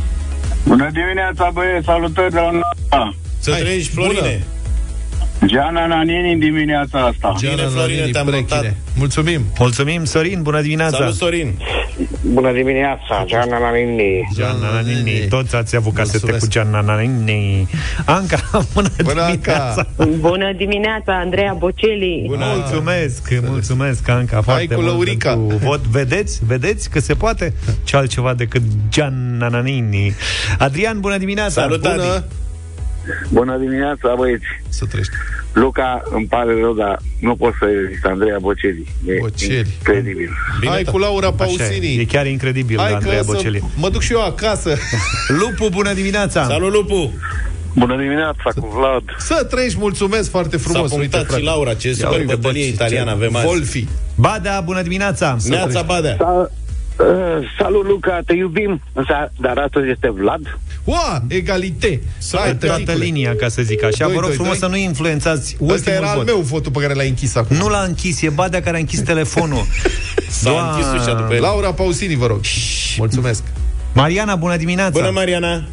Bună 0.67 0.89
dimineața, 0.93 1.49
băieți, 1.53 1.85
salutări 1.85 2.31
de 2.31 2.39
la 2.39 2.51
Nova. 2.51 3.15
Să 3.39 3.51
trăiești, 3.51 3.91
Florine! 3.91 4.43
Giana 5.45 5.85
Nanini 5.87 6.31
în 6.33 6.39
dimineața 6.39 6.99
asta. 6.99 7.33
Giana 7.37 7.55
Bine, 7.55 7.67
Florine, 7.67 7.95
Nannini, 7.97 8.11
te-am 8.11 8.25
prechine. 8.25 8.47
notat. 8.55 8.75
Mulțumim! 8.95 9.41
Mulțumim, 9.59 10.03
Sorin, 10.05 10.41
bună 10.41 10.61
dimineața! 10.61 10.97
Salut, 10.97 11.13
Sorin! 11.15 11.53
Bună 12.21 12.51
dimineața, 12.51 13.23
Gianna 13.25 13.57
Nanini. 13.59 14.29
Gianna 14.35 14.69
Nanini. 14.73 15.27
Toți 15.29 15.55
ați 15.55 15.75
avut 15.75 15.93
casete 15.93 16.31
cu 16.31 16.47
Gianna 16.47 16.81
Nanini. 16.81 17.67
Anca, 18.05 18.37
bună, 18.73 18.89
Bună, 19.03 19.25
dimineața. 19.31 19.87
Bună 20.19 20.53
dimineața, 20.57 21.13
Andreea 21.19 21.53
Bocelli. 21.53 22.23
Bună. 22.27 22.45
Mulțumesc, 22.55 23.29
mulțumesc, 23.47 24.09
Anca, 24.09 24.41
foarte 24.41 24.65
cu 24.73 24.81
mult 24.81 24.93
Lăurica. 24.93 25.29
pentru 25.29 25.57
Vot. 25.57 25.79
Vedeți? 25.81 26.39
Vedeți 26.45 26.89
că 26.89 26.99
se 26.99 27.13
poate? 27.13 27.53
Ce 27.83 27.95
altceva 27.95 28.33
decât 28.33 28.61
Gianna 28.89 29.47
Nanini. 29.47 30.15
Adrian, 30.57 30.99
bună 30.99 31.17
dimineața. 31.17 31.61
Salut, 31.61 31.81
bună. 31.81 31.93
Adi. 32.03 32.23
Bună 33.29 33.57
dimineața, 33.57 34.13
băieți. 34.17 34.45
Să 34.69 34.85
trăiești. 34.85 35.13
Luca, 35.53 36.03
îmi 36.11 36.25
pare 36.25 36.53
rău, 36.59 36.73
dar 36.73 36.99
nu 37.19 37.35
pot 37.35 37.53
să 37.59 37.65
rezist 37.65 38.05
Andreea 38.05 38.37
Bocelli. 38.39 38.87
E 39.05 39.13
Bocelli. 39.19 39.67
incredibil. 39.77 40.29
Bine, 40.59 40.71
Hai 40.71 40.83
cu 40.83 40.97
Laura 40.97 41.27
Așa 41.27 41.35
Pausini. 41.35 41.95
e, 41.97 42.01
e 42.01 42.05
chiar 42.05 42.25
incredibil, 42.27 42.77
Hai 42.77 42.93
Andreea 42.93 43.17
că 43.19 43.23
Bocelli. 43.25 43.57
Să 43.59 43.65
mă 43.75 43.89
duc 43.89 44.01
și 44.01 44.11
eu 44.11 44.23
acasă. 44.25 44.75
Lupu, 45.41 45.69
bună 45.69 45.93
dimineața. 45.93 46.43
Salut, 46.43 46.73
Lupu! 46.73 47.13
Bună 47.75 47.97
dimineața, 47.97 48.43
cu 48.59 48.67
Vlad. 48.77 49.03
Să 49.17 49.47
trăiești, 49.49 49.77
mulțumesc 49.79 50.29
foarte 50.29 50.57
frumos. 50.57 50.89
S-a 50.89 50.95
punctat 50.95 51.23
frate. 51.25 51.39
și 51.39 51.45
Laura, 51.45 51.73
ce 51.73 51.87
Ia 51.87 51.93
super 51.93 52.19
uite, 52.19 52.35
bătălie 52.35 52.61
bă, 52.67 52.73
italiană 52.73 53.09
ce- 53.09 53.15
avem 53.15 53.35
azi. 53.35 53.45
Volfi. 53.45 53.85
Badea, 54.15 54.61
bună 54.61 54.81
dimineața. 54.81 55.37
Neața 55.47 55.81
Badea. 55.81 56.15
Sa- 56.15 56.51
uh, 56.99 57.05
salut, 57.59 57.85
Luca, 57.87 58.19
te 58.25 58.33
iubim. 58.33 58.81
Însă, 58.93 59.31
dar 59.39 59.57
astăzi 59.57 59.89
este 59.89 60.09
Vlad. 60.11 60.57
Ua, 60.83 61.21
egalite. 61.27 62.01
Hai, 62.31 62.55
toată 62.55 62.91
linia, 62.93 63.35
ca 63.35 63.47
să 63.47 63.61
zic 63.61 63.83
așa. 63.83 64.05
Doi, 64.05 64.13
Vă 64.13 64.19
rog 64.19 64.27
doi, 64.27 64.33
frumos 64.35 64.59
doi. 64.59 64.69
să 64.69 64.75
nu 64.75 64.75
influențați 64.81 65.57
Ăsta 65.61 65.73
ultimul 65.73 65.97
era 65.97 66.09
al 66.09 66.17
vot. 66.17 66.25
meu 66.25 66.37
votul 66.39 66.71
pe 66.71 66.79
care 66.79 66.93
l-ai 66.93 67.07
închis 67.07 67.35
acum. 67.35 67.55
Nu 67.57 67.67
l-a 67.69 67.83
închis, 67.87 68.21
e 68.21 68.29
Badea 68.29 68.61
care 68.61 68.75
a 68.75 68.79
închis 68.79 69.01
telefonul. 69.13 69.65
S-a 70.29 70.49
Doamne. 70.49 70.71
închis 70.83 71.01
ușa 71.01 71.13
după 71.13 71.33
el. 71.33 71.41
Laura 71.41 71.73
Pausini, 71.73 72.15
vă 72.15 72.25
rog. 72.27 72.39
Mulțumesc. 72.97 73.43
Mariana, 73.93 74.35
bună 74.35 74.55
dimineața. 74.57 74.89
Bună, 74.99 75.09
Mariana! 75.09 75.63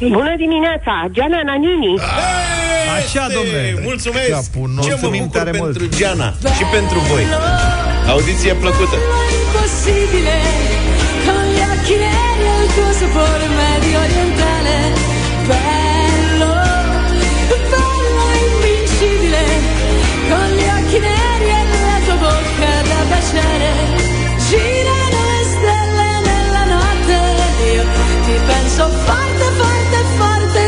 Bună 0.00 0.34
dimineața, 0.36 1.06
Gianna 1.10 1.40
Nanini. 1.44 1.98
Așa, 2.98 3.26
domnule. 3.34 3.80
Mulțumesc! 3.82 4.30
Capul 4.30 4.68
Ce 4.68 4.74
mă 4.74 4.82
Mulțumim 4.88 5.22
bucur 5.22 5.36
tare 5.38 5.50
pentru 5.50 5.80
mult. 5.82 5.96
Giana 5.96 6.30
și 6.56 6.64
pentru 6.72 6.98
voi. 6.98 7.22
Audiție 8.14 8.54
plăcută. 8.54 8.96
impossibile 9.38 10.38
con 11.26 11.42
gli 11.52 11.62
occhi 11.72 11.96
neri 12.04 12.46
il 12.62 12.68
tuo 12.76 12.90
sapore 13.00 13.46
medio 13.62 13.98
orientale 14.06 14.76
bello 15.50 16.52
bello 17.72 18.24
invincibile 18.46 19.44
con 20.30 20.46
gli 20.56 20.66
occhi 20.76 20.98
neri 21.06 21.48
e 21.60 21.62
la 21.88 21.98
tua 22.04 22.16
bocca 22.24 22.72
da 22.90 23.00
baciare 23.10 23.72
girano 24.48 25.20
le 25.30 25.40
stelle 25.52 26.10
nella 26.28 26.64
notte 26.74 27.18
io 27.74 27.84
ti 28.24 28.34
penso 28.50 28.82
forte 29.06 29.46
forte 29.60 29.98
forte 30.18 30.60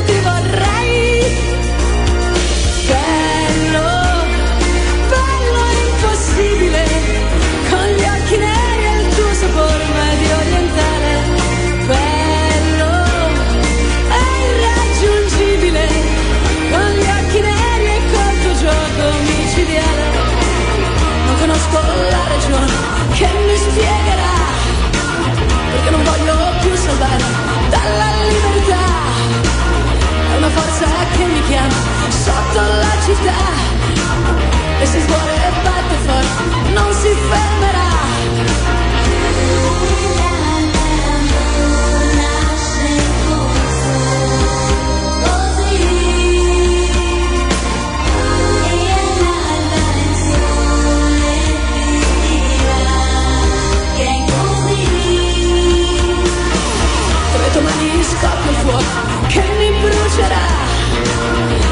forza 30.54 30.86
che 31.12 31.24
mi 31.24 31.42
chiama 31.48 31.74
sotto 32.08 32.60
la 32.60 32.94
città. 33.04 33.38
E 34.80 34.86
se 34.86 35.00
svuole 35.00 35.34
e 35.34 35.50
batte 35.62 35.96
forte 36.06 36.70
non 36.72 36.92
si 36.92 37.08
fermerà 37.28 37.89
brucerà 60.10 60.46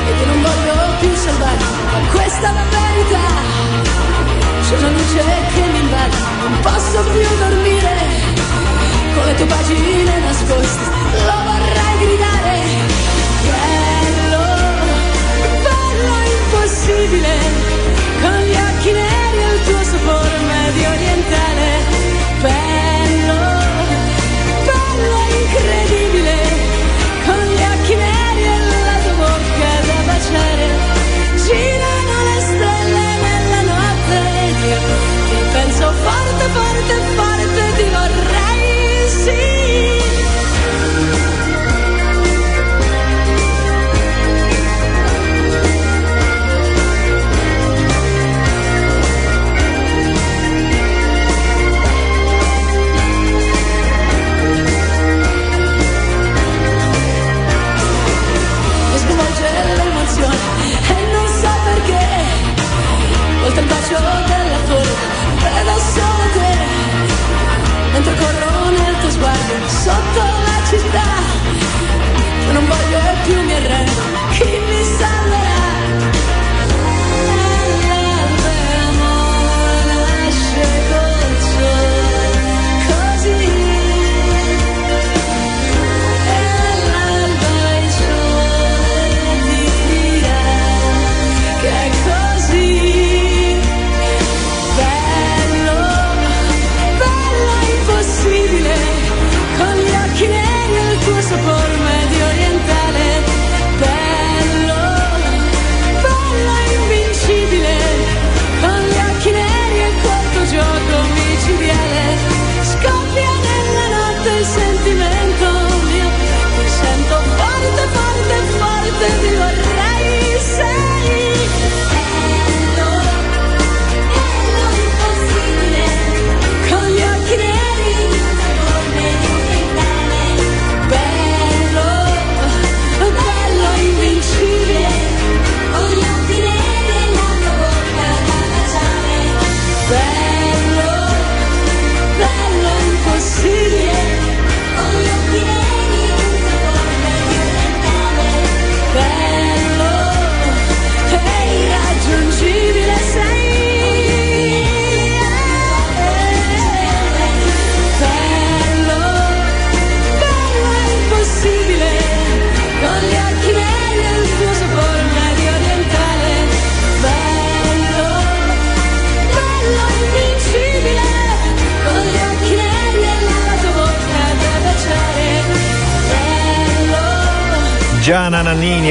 e 0.06 0.16
che 0.16 0.24
non 0.26 0.42
voglio 0.42 0.96
più 1.00 1.14
salvare 1.14 1.56
ma 1.92 2.10
questa 2.12 2.50
è 2.50 2.52
la 2.52 2.64
verità. 2.70 3.26
C'è 4.62 4.76
una 4.76 4.90
luce 4.90 5.24
che 5.54 5.60
mi 5.72 5.78
invade 5.78 6.16
non 6.42 6.60
posso 6.60 7.02
più 7.10 7.36
dormire. 7.38 7.96
Con 9.14 9.24
le 9.26 9.34
tue 9.34 9.46
pagine 9.46 10.18
nascoste 10.20 10.84
lo 11.26 11.36
vorrei 11.48 11.98
gridare. 11.98 12.60
Bello 13.50 14.44
bello 15.64 16.16
impossibile 16.38 17.57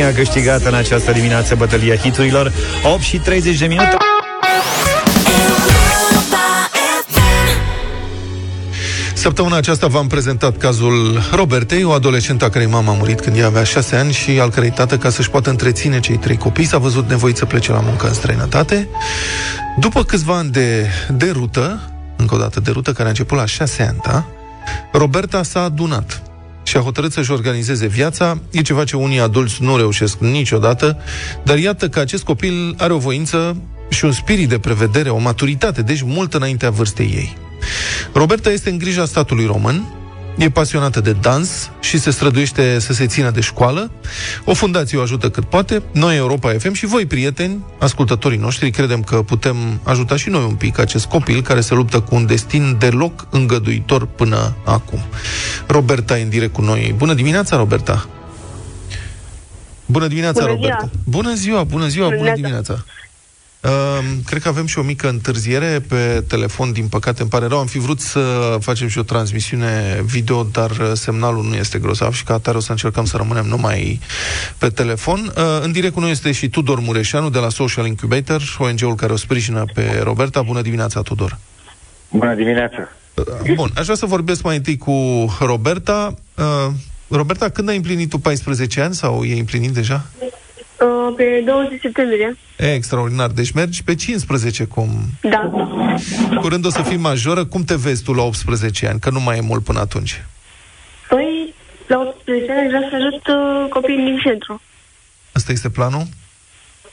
a 0.07 0.11
câștigat 0.11 0.65
în 0.65 0.73
această 0.73 1.11
dimineață 1.11 1.55
bătălia 1.55 1.95
hiturilor 1.95 2.51
8 2.83 3.01
și 3.01 3.17
30 3.17 3.57
de 3.57 3.65
minute 3.65 3.97
Săptămâna 9.13 9.57
aceasta 9.57 9.87
v-am 9.87 10.07
prezentat 10.07 10.57
cazul 10.57 11.21
Robertei, 11.31 11.83
o 11.83 11.91
adolescentă 11.91 12.45
a 12.45 12.49
cărei 12.49 12.67
mama 12.67 12.91
a 12.91 12.95
murit 12.95 13.21
când 13.21 13.37
ea 13.37 13.45
avea 13.45 13.63
șase 13.63 13.95
ani 13.95 14.13
și 14.13 14.39
al 14.39 14.49
cărei 14.49 14.69
tată, 14.69 14.97
ca 14.97 15.09
să-și 15.09 15.29
poată 15.29 15.49
întreține 15.49 15.99
cei 15.99 16.17
trei 16.17 16.37
copii, 16.37 16.65
s-a 16.65 16.77
văzut 16.77 17.09
nevoit 17.09 17.37
să 17.37 17.45
plece 17.45 17.71
la 17.71 17.79
muncă 17.79 18.07
în 18.07 18.13
străinătate. 18.13 18.87
După 19.79 20.03
câțiva 20.03 20.37
ani 20.37 20.49
de, 20.49 20.85
de 21.09 21.29
rută, 21.31 21.91
încă 22.15 22.35
o 22.35 22.37
dată 22.37 22.59
de 22.59 22.71
rută, 22.71 22.91
care 22.91 23.05
a 23.05 23.09
început 23.09 23.37
la 23.37 23.45
șase 23.45 23.83
ani, 23.83 23.99
da? 24.05 24.25
Roberta 24.91 25.43
s-a 25.43 25.63
adunat 25.63 26.21
și 26.67 26.77
a 26.77 26.79
hotărât 26.79 27.11
să-și 27.11 27.31
organizeze 27.31 27.87
viața. 27.87 28.39
E 28.51 28.61
ceva 28.61 28.83
ce 28.83 28.95
unii 28.95 29.19
adulți 29.19 29.63
nu 29.63 29.77
reușesc 29.77 30.17
niciodată, 30.17 30.97
dar 31.43 31.57
iată 31.57 31.89
că 31.89 31.99
acest 31.99 32.23
copil 32.23 32.75
are 32.77 32.93
o 32.93 32.97
voință 32.97 33.61
și 33.89 34.05
un 34.05 34.11
spirit 34.11 34.49
de 34.49 34.59
prevedere, 34.59 35.09
o 35.09 35.17
maturitate, 35.17 35.81
deci 35.81 36.01
mult 36.01 36.33
înaintea 36.33 36.69
vârstei 36.69 37.11
ei. 37.15 37.37
Roberta 38.13 38.51
este 38.51 38.69
în 38.69 38.77
grija 38.77 39.05
statului 39.05 39.45
român, 39.45 39.83
e 40.37 40.49
pasionată 40.49 41.01
de 41.01 41.11
dans 41.11 41.71
și 41.79 41.97
se 41.97 42.11
străduiește 42.11 42.79
să 42.79 42.93
se 42.93 43.05
țină 43.05 43.31
de 43.31 43.41
școală. 43.41 43.91
O 44.45 44.53
fundație 44.53 44.97
o 44.97 45.01
ajută 45.01 45.29
cât 45.29 45.45
poate. 45.45 45.81
Noi, 45.91 46.15
Europa 46.15 46.53
FM 46.57 46.73
și 46.73 46.85
voi, 46.85 47.05
prieteni, 47.05 47.65
ascultătorii 47.79 48.37
noștri, 48.37 48.71
credem 48.71 49.01
că 49.01 49.15
putem 49.21 49.55
ajuta 49.83 50.15
și 50.15 50.29
noi 50.29 50.43
un 50.43 50.55
pic 50.55 50.79
acest 50.79 51.05
copil 51.05 51.41
care 51.41 51.61
se 51.61 51.73
luptă 51.73 51.99
cu 51.99 52.15
un 52.15 52.25
destin 52.25 52.75
deloc 52.79 53.27
îngăduitor 53.29 54.05
până 54.05 54.55
acum. 54.65 54.99
Roberta 55.67 56.17
e 56.19 56.23
în 56.23 56.29
direct 56.29 56.53
cu 56.53 56.61
noi. 56.61 56.93
Bună 56.97 57.13
dimineața, 57.13 57.57
Roberta! 57.57 58.07
Bună 59.85 60.07
dimineața, 60.07 60.39
Bună 60.41 60.53
Roberta! 60.53 60.77
ziua. 60.77 60.91
Bună 61.03 61.33
ziua, 61.33 61.63
bună 61.63 61.87
ziua, 61.87 62.07
bună 62.07 62.17
Bună 62.17 62.33
dimineața! 62.33 62.83
Uh, 63.63 63.99
cred 64.25 64.41
că 64.41 64.47
avem 64.47 64.65
și 64.65 64.79
o 64.79 64.81
mică 64.81 65.09
întârziere 65.09 65.79
pe 65.87 66.23
telefon, 66.27 66.71
din 66.71 66.87
păcate 66.87 67.21
îmi 67.21 67.29
pare 67.29 67.45
rău. 67.45 67.59
Am 67.59 67.65
fi 67.65 67.77
vrut 67.77 67.99
să 67.99 68.19
facem 68.59 68.87
și 68.87 68.97
o 68.97 69.03
transmisiune 69.03 70.01
video, 70.05 70.43
dar 70.43 70.69
uh, 70.69 70.91
semnalul 70.93 71.43
nu 71.43 71.55
este 71.55 71.79
grozav 71.79 72.13
și 72.13 72.23
ca 72.23 72.33
atare 72.33 72.57
o 72.57 72.59
să 72.59 72.71
încercăm 72.71 73.05
să 73.05 73.17
rămânem 73.17 73.45
numai 73.45 73.99
pe 74.57 74.67
telefon. 74.67 75.33
Uh, 75.37 75.43
în 75.61 75.71
direct 75.71 75.93
cu 75.93 75.99
noi 75.99 76.11
este 76.11 76.31
și 76.31 76.49
Tudor 76.49 76.79
Mureșanu 76.79 77.29
de 77.29 77.39
la 77.39 77.49
Social 77.49 77.85
Incubator, 77.85 78.41
ONG-ul 78.57 78.95
care 78.95 79.13
o 79.13 79.15
sprijină 79.15 79.65
pe 79.73 80.01
Roberta. 80.03 80.41
Bună 80.41 80.61
dimineața, 80.61 81.01
Tudor! 81.01 81.37
Bună 82.09 82.35
dimineața! 82.35 82.89
Uh, 83.13 83.53
Bun, 83.53 83.71
aș 83.75 83.83
vrea 83.83 83.95
să 83.95 84.05
vorbesc 84.05 84.43
mai 84.43 84.55
întâi 84.55 84.77
cu 84.77 85.25
Roberta. 85.39 86.13
Uh, 86.35 86.73
Roberta, 87.07 87.49
când 87.49 87.69
ai 87.69 87.75
împlinit 87.75 88.09
tu 88.09 88.17
14 88.17 88.81
ani 88.81 88.93
sau 88.93 89.23
e 89.23 89.39
împlinit 89.39 89.71
deja? 89.71 90.05
Uh, 90.79 91.13
pe 91.15 91.41
20 91.45 91.79
septembrie. 91.81 92.37
E, 92.57 92.73
extraordinar. 92.73 93.29
Deci 93.29 93.51
mergi 93.51 93.83
pe 93.83 93.95
15 93.95 94.65
cum... 94.65 94.89
Da. 95.21 95.51
Curând 96.41 96.65
o 96.65 96.69
să 96.69 96.81
fii 96.81 96.97
majoră. 96.97 97.45
Cum 97.45 97.63
te 97.63 97.75
vezi 97.75 98.03
tu 98.03 98.13
la 98.13 98.21
18 98.21 98.87
ani? 98.87 98.99
Că 98.99 99.09
nu 99.09 99.19
mai 99.19 99.37
e 99.37 99.41
mult 99.41 99.63
până 99.63 99.79
atunci. 99.79 100.23
Păi, 101.09 101.53
la 101.87 101.99
18 101.99 102.51
ani 102.51 102.67
vreau 102.67 102.83
să 102.89 102.95
ajut 102.95 103.27
uh, 103.27 103.69
copiii 103.69 103.97
din 103.97 104.19
centru. 104.23 104.61
Asta 105.31 105.51
este 105.51 105.69
planul? 105.69 106.03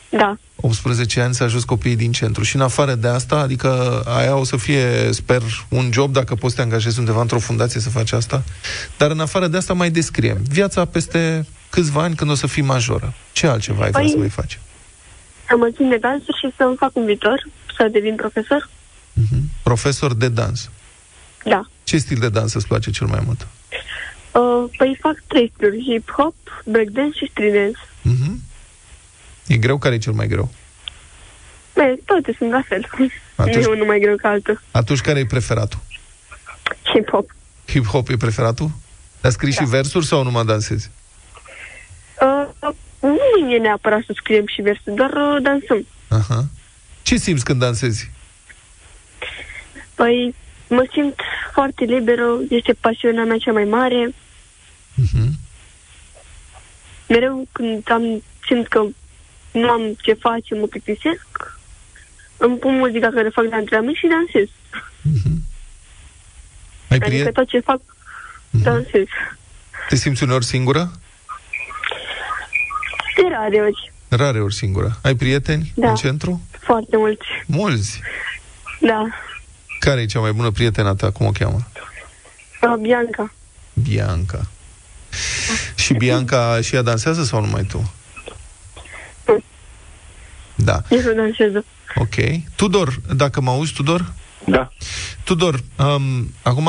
Da. 0.08 0.36
18 0.66 1.20
ani 1.20 1.34
să 1.34 1.42
ajuți 1.42 1.66
copiii 1.66 1.96
din 1.96 2.12
centru. 2.12 2.42
Și 2.42 2.56
în 2.56 2.62
afară 2.62 2.94
de 2.94 3.08
asta, 3.08 3.36
adică 3.38 4.02
aia 4.06 4.36
o 4.36 4.44
să 4.44 4.56
fie, 4.56 5.12
sper, 5.12 5.42
un 5.68 5.90
job 5.92 6.12
dacă 6.12 6.34
poți 6.34 6.54
să 6.54 6.60
te 6.60 6.64
angajezi 6.66 6.98
undeva 6.98 7.20
într-o 7.20 7.38
fundație 7.38 7.80
să 7.80 7.90
faci 7.90 8.12
asta. 8.12 8.42
Dar 8.96 9.10
în 9.10 9.20
afară 9.20 9.46
de 9.46 9.56
asta 9.56 9.72
mai 9.72 9.90
descriem. 9.90 10.38
Viața 10.48 10.84
peste 10.84 11.46
câțiva 11.70 12.02
ani 12.02 12.14
când 12.14 12.30
o 12.30 12.34
să 12.34 12.46
fii 12.46 12.62
majoră. 12.62 13.14
Ce 13.32 13.46
altceva 13.46 13.84
ai 13.84 13.90
vrea 13.90 14.04
Păi- 14.04 14.10
să 14.10 14.16
mai 14.18 14.28
faci? 14.28 14.58
Să 15.48 15.54
mă 15.56 15.68
țin 15.76 15.88
de 15.88 15.96
dansuri 15.96 16.38
și 16.38 16.54
să-mi 16.56 16.76
fac 16.78 16.96
un 16.96 17.04
viitor, 17.04 17.46
să 17.76 17.88
devin 17.92 18.14
profesor. 18.14 18.70
Profesor 19.62 20.14
de 20.14 20.28
dans. 20.28 20.70
Da. 21.44 21.62
Ce 21.84 21.98
stil 21.98 22.18
de 22.18 22.28
dans 22.28 22.54
îți 22.54 22.66
place 22.66 22.90
cel 22.90 23.06
mai 23.06 23.22
mult? 23.26 23.46
Uh, 24.32 24.70
păi 24.76 24.98
fac 25.00 25.22
trei 25.26 25.52
stiluri, 25.54 25.84
hip-hop, 25.90 26.34
breakdance 26.64 27.18
și 27.18 27.28
street 27.30 27.52
dance. 27.52 27.78
Mhm. 28.02 28.40
E 29.46 29.56
greu? 29.56 29.78
Care 29.78 29.94
e 29.94 29.98
cel 29.98 30.12
mai 30.12 30.26
greu? 30.26 30.54
Bine, 31.74 31.94
toate 32.04 32.34
sunt 32.38 32.50
la 32.50 32.62
fel. 32.68 32.88
Atunci- 33.36 33.54
Nu 33.54 33.60
e 33.62 33.66
unul 33.74 33.86
mai 33.86 33.98
greu 34.00 34.16
ca 34.16 34.28
altul. 34.28 34.60
Atunci 34.70 35.00
care 35.00 35.18
e 35.18 35.26
preferatul? 35.26 35.78
Hip-hop. 36.94 37.34
Hip-hop 37.68 38.08
e 38.08 38.16
preferatul? 38.16 38.70
Dar 39.20 39.32
scrii 39.32 39.52
și 39.52 39.64
versuri 39.64 40.06
sau 40.06 40.22
numai 40.22 40.44
dansezi? 40.44 40.90
Uh, 42.20 42.70
nu 43.00 43.50
e 43.54 43.58
neapărat 43.58 44.02
să 44.06 44.12
scriem 44.16 44.46
și 44.46 44.62
versuri, 44.62 44.96
doar 44.96 45.10
uh, 45.10 45.42
dansăm. 45.42 45.86
Aha. 46.08 46.44
Ce 47.02 47.16
simți 47.16 47.44
când 47.44 47.60
dansezi? 47.60 48.10
Păi, 49.94 50.34
mă 50.68 50.88
simt 50.92 51.20
foarte 51.52 51.84
liberă, 51.84 52.24
este 52.50 52.72
pasiunea 52.72 53.24
mea 53.24 53.36
cea 53.38 53.52
mai 53.52 53.64
mare. 53.64 54.14
Mhm. 54.94 55.38
Mereu 57.08 57.46
când 57.52 57.90
am, 57.90 58.22
simt 58.46 58.68
că 58.68 58.84
nu 59.54 59.68
am 59.70 59.96
ce 60.00 60.12
face, 60.12 60.54
mă 60.54 60.66
plictisesc, 60.66 61.26
îmi 62.36 62.56
pun 62.58 62.76
muzica 62.76 63.08
care 63.14 63.28
fac 63.28 63.44
de 63.48 63.54
antrenament 63.54 63.96
și 63.96 64.06
dansez. 64.06 64.48
Ai 66.88 66.96
Adică 66.96 67.06
prieteni? 67.06 67.34
tot 67.34 67.48
ce 67.48 67.60
fac, 67.60 67.80
dansez. 68.50 69.06
Te 69.88 69.96
simți 69.96 70.22
uneori 70.22 70.44
singură? 70.44 70.90
De 73.16 73.22
rare 73.30 73.56
ori, 73.60 73.92
Rare 74.08 74.40
ori 74.40 74.54
singură. 74.54 74.98
Ai 75.02 75.14
prieteni 75.14 75.72
Da. 75.76 75.88
în 75.88 75.94
centru? 75.94 76.40
foarte 76.60 76.96
mulți. 76.96 77.26
Mulți. 77.46 78.00
Da. 78.80 79.06
Care 79.78 80.00
e 80.00 80.06
cea 80.06 80.20
mai 80.20 80.32
bună 80.32 80.50
prietena 80.50 80.94
ta? 80.94 81.10
Cum 81.10 81.26
o 81.26 81.30
cheamă? 81.30 81.58
Uh, 82.62 82.74
Bianca. 82.80 83.32
Bianca. 83.72 84.46
Și 85.74 85.94
Bianca 85.94 86.60
și 86.60 86.74
ea 86.74 86.82
dansează 86.82 87.24
sau 87.24 87.40
numai 87.40 87.62
tu? 87.64 87.92
Da. 90.64 90.82
Eu 90.90 91.00
nu 91.00 91.12
dansez. 91.14 91.52
Ok. 91.94 92.42
Tudor, 92.56 93.00
dacă 93.14 93.40
mă 93.40 93.50
auzi, 93.50 93.72
Tudor? 93.72 94.12
Da. 94.46 94.72
Tudor, 95.24 95.60
um, 95.78 96.32
acum, 96.42 96.68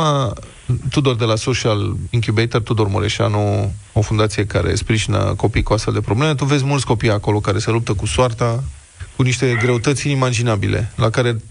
Tudor 0.89 1.15
de 1.15 1.23
la 1.23 1.35
Social 1.35 1.95
Incubator, 2.09 2.61
Tudor 2.61 2.87
Mureșanu, 2.87 3.73
o 3.93 4.01
fundație 4.01 4.45
care 4.45 4.75
sprijină 4.75 5.33
copii 5.37 5.63
cu 5.63 5.73
astfel 5.73 5.93
de 5.93 6.01
probleme, 6.01 6.35
tu 6.35 6.45
vezi 6.45 6.65
mulți 6.65 6.85
copii 6.85 7.09
acolo 7.09 7.39
care 7.39 7.59
se 7.59 7.71
luptă 7.71 7.93
cu 7.93 8.05
soarta, 8.05 8.63
cu 9.15 9.21
niște 9.21 9.57
greutăți 9.61 10.07
inimaginabile, 10.07 10.91
la 10.95 11.09
care, 11.09 11.41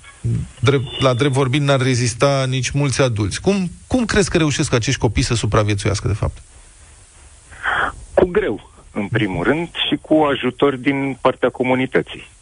drept, 0.60 1.00
la 1.00 1.14
drept 1.14 1.34
vorbind, 1.34 1.66
n-ar 1.66 1.80
rezista 1.80 2.44
nici 2.48 2.70
mulți 2.70 3.02
adulți. 3.02 3.40
Cum, 3.40 3.70
cum 3.86 4.04
crezi 4.04 4.30
că 4.30 4.36
reușesc 4.36 4.72
acești 4.72 5.00
copii 5.00 5.22
să 5.22 5.34
supraviețuiască, 5.34 6.08
de 6.08 6.14
fapt? 6.14 6.42
Cu 8.14 8.26
greu, 8.26 8.70
în 8.92 9.06
primul 9.08 9.44
rând, 9.44 9.68
și 9.88 9.98
cu 10.00 10.14
ajutor 10.14 10.76
din 10.76 11.18
partea 11.20 11.48
comunității. 11.50 12.32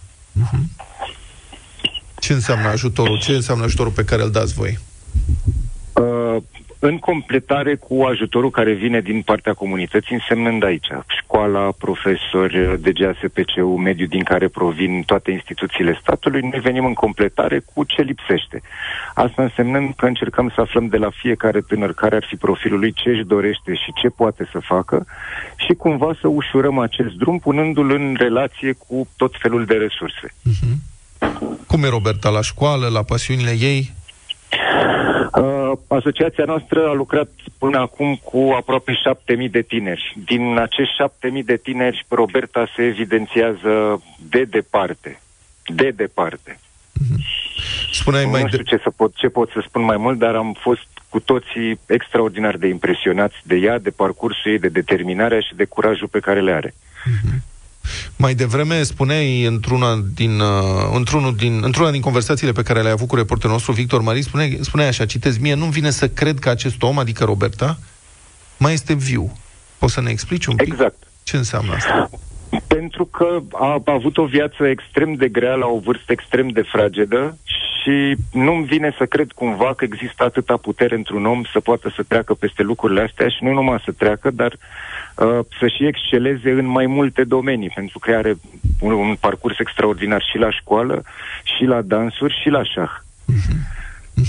Ce 2.18 2.32
înseamnă 2.32 2.68
ajutorul? 2.68 3.18
Ce 3.18 3.32
înseamnă 3.32 3.64
ajutorul 3.64 3.92
pe 3.92 4.04
care 4.04 4.22
îl 4.22 4.30
dați 4.30 4.54
voi? 4.54 4.78
Uh, 5.92 6.42
în 6.84 6.98
completare 6.98 7.74
cu 7.74 8.02
ajutorul 8.02 8.50
care 8.50 8.72
vine 8.72 9.00
din 9.00 9.22
partea 9.22 9.54
comunității, 9.54 10.14
însemnând 10.14 10.64
aici 10.64 10.86
școala, 11.20 11.72
profesori, 11.78 12.80
DGASPC-ul, 12.80 13.76
mediul 13.76 14.08
din 14.08 14.22
care 14.22 14.48
provin 14.48 15.02
toate 15.06 15.30
instituțiile 15.30 15.98
statului, 16.00 16.40
noi 16.40 16.60
venim 16.60 16.84
în 16.84 16.92
completare 16.92 17.62
cu 17.74 17.84
ce 17.84 18.02
lipsește. 18.02 18.62
Asta 19.14 19.42
însemnând 19.42 19.94
că 19.96 20.06
încercăm 20.06 20.52
să 20.54 20.60
aflăm 20.60 20.86
de 20.86 20.96
la 20.96 21.10
fiecare 21.10 21.60
tânăr 21.60 21.92
care 21.94 22.16
ar 22.16 22.24
fi 22.28 22.36
profilul 22.36 22.78
lui 22.78 22.92
ce 22.92 23.08
își 23.08 23.24
dorește 23.24 23.74
și 23.74 23.92
ce 24.00 24.08
poate 24.08 24.48
să 24.52 24.58
facă 24.58 25.06
și 25.56 25.72
cumva 25.74 26.10
să 26.20 26.28
ușurăm 26.28 26.78
acest 26.78 27.14
drum 27.14 27.38
punându-l 27.38 27.90
în 27.90 28.16
relație 28.18 28.72
cu 28.72 29.08
tot 29.16 29.34
felul 29.38 29.64
de 29.64 29.74
resurse. 29.74 30.34
Cum 31.66 31.84
e 31.84 31.88
Roberta? 31.88 32.28
La 32.28 32.40
școală, 32.42 32.88
la 32.88 33.02
pasiunile 33.02 33.54
ei? 33.60 33.92
Uh, 35.34 35.72
asociația 35.88 36.44
noastră 36.44 36.88
a 36.88 36.92
lucrat 36.92 37.28
până 37.58 37.78
acum 37.78 38.20
cu 38.22 38.52
aproape 38.56 38.92
7.000 38.92 39.50
de 39.50 39.62
tineri. 39.62 40.16
Din 40.24 40.58
acești 40.58 40.94
7.000 41.38 41.44
de 41.44 41.56
tineri, 41.56 42.06
Roberta 42.08 42.66
se 42.76 42.82
evidențiază 42.82 44.02
de 44.28 44.44
departe. 44.44 45.20
De 45.66 45.90
departe. 45.90 46.58
Spuneai 47.92 48.24
mai 48.24 48.42
nu 48.42 48.48
știu 48.48 48.62
ce, 48.62 48.80
să 48.82 48.90
pot, 48.90 49.14
ce 49.14 49.28
pot 49.28 49.50
să 49.50 49.64
spun 49.66 49.82
mai 49.82 49.96
mult, 49.96 50.18
dar 50.18 50.34
am 50.34 50.56
fost 50.60 50.86
cu 51.08 51.20
toții 51.20 51.80
extraordinar 51.86 52.56
de 52.56 52.66
impresionați 52.66 53.36
de 53.42 53.56
ea, 53.56 53.78
de 53.78 53.90
parcursul 53.90 54.50
ei, 54.50 54.58
de 54.58 54.68
determinarea 54.68 55.40
și 55.40 55.54
de 55.54 55.64
curajul 55.64 56.08
pe 56.08 56.20
care 56.20 56.40
le 56.40 56.52
are. 56.52 56.74
Mai 58.16 58.34
devreme 58.34 58.82
spuneai 58.82 59.44
într-una 59.44 60.02
din, 60.14 60.40
uh, 60.40 60.90
într-unul 60.94 61.34
din, 61.34 61.60
într-una 61.64 61.90
din 61.90 62.00
conversațiile 62.00 62.52
pe 62.52 62.62
care 62.62 62.80
le-ai 62.80 62.92
avut 62.92 63.08
cu 63.08 63.16
reporterul 63.16 63.52
nostru, 63.52 63.72
Victor 63.72 64.00
Marii, 64.00 64.22
spuneai, 64.22 64.58
spuneai 64.60 64.88
așa, 64.88 65.06
citez, 65.06 65.38
mie 65.38 65.54
nu-mi 65.54 65.70
vine 65.70 65.90
să 65.90 66.08
cred 66.08 66.38
că 66.38 66.48
acest 66.48 66.82
om, 66.82 66.98
adică 66.98 67.24
Roberta, 67.24 67.78
mai 68.56 68.72
este 68.72 68.94
viu. 68.94 69.32
Poți 69.78 69.92
să 69.92 70.00
ne 70.00 70.10
explici 70.10 70.46
un 70.46 70.56
pic? 70.56 70.72
Exact. 70.72 71.02
Ce 71.22 71.36
înseamnă 71.36 71.72
asta? 71.72 72.10
Pentru 72.66 73.04
că 73.04 73.40
a, 73.52 73.82
a 73.84 73.92
avut 73.92 74.16
o 74.16 74.24
viață 74.24 74.66
extrem 74.66 75.14
de 75.14 75.28
grea 75.28 75.54
la 75.54 75.66
o 75.66 75.78
vârstă 75.78 76.12
extrem 76.12 76.48
de 76.48 76.62
fragedă 76.62 77.36
și 77.44 78.16
nu-mi 78.32 78.64
vine 78.64 78.94
să 78.98 79.06
cred 79.06 79.32
cumva 79.32 79.74
că 79.74 79.84
există 79.84 80.24
atâta 80.24 80.56
putere 80.56 80.94
într-un 80.94 81.26
om 81.26 81.42
să 81.52 81.60
poată 81.60 81.92
să 81.96 82.02
treacă 82.08 82.34
peste 82.34 82.62
lucrurile 82.62 83.00
astea 83.00 83.28
și 83.28 83.44
nu 83.44 83.52
numai 83.52 83.82
să 83.84 83.92
treacă, 83.92 84.30
dar 84.30 84.52
uh, 84.52 84.58
să 85.58 85.66
și 85.76 85.86
exceleze 85.86 86.50
în 86.50 86.66
mai 86.66 86.86
multe 86.86 87.24
domenii, 87.24 87.70
pentru 87.74 87.98
că 87.98 88.10
are 88.14 88.34
un, 88.80 88.92
un 88.92 89.16
parcurs 89.20 89.58
extraordinar 89.58 90.22
și 90.30 90.38
la 90.38 90.50
școală, 90.50 91.02
și 91.56 91.64
la 91.64 91.82
dansuri, 91.82 92.38
și 92.42 92.48
la 92.48 92.62
șah. 92.64 92.90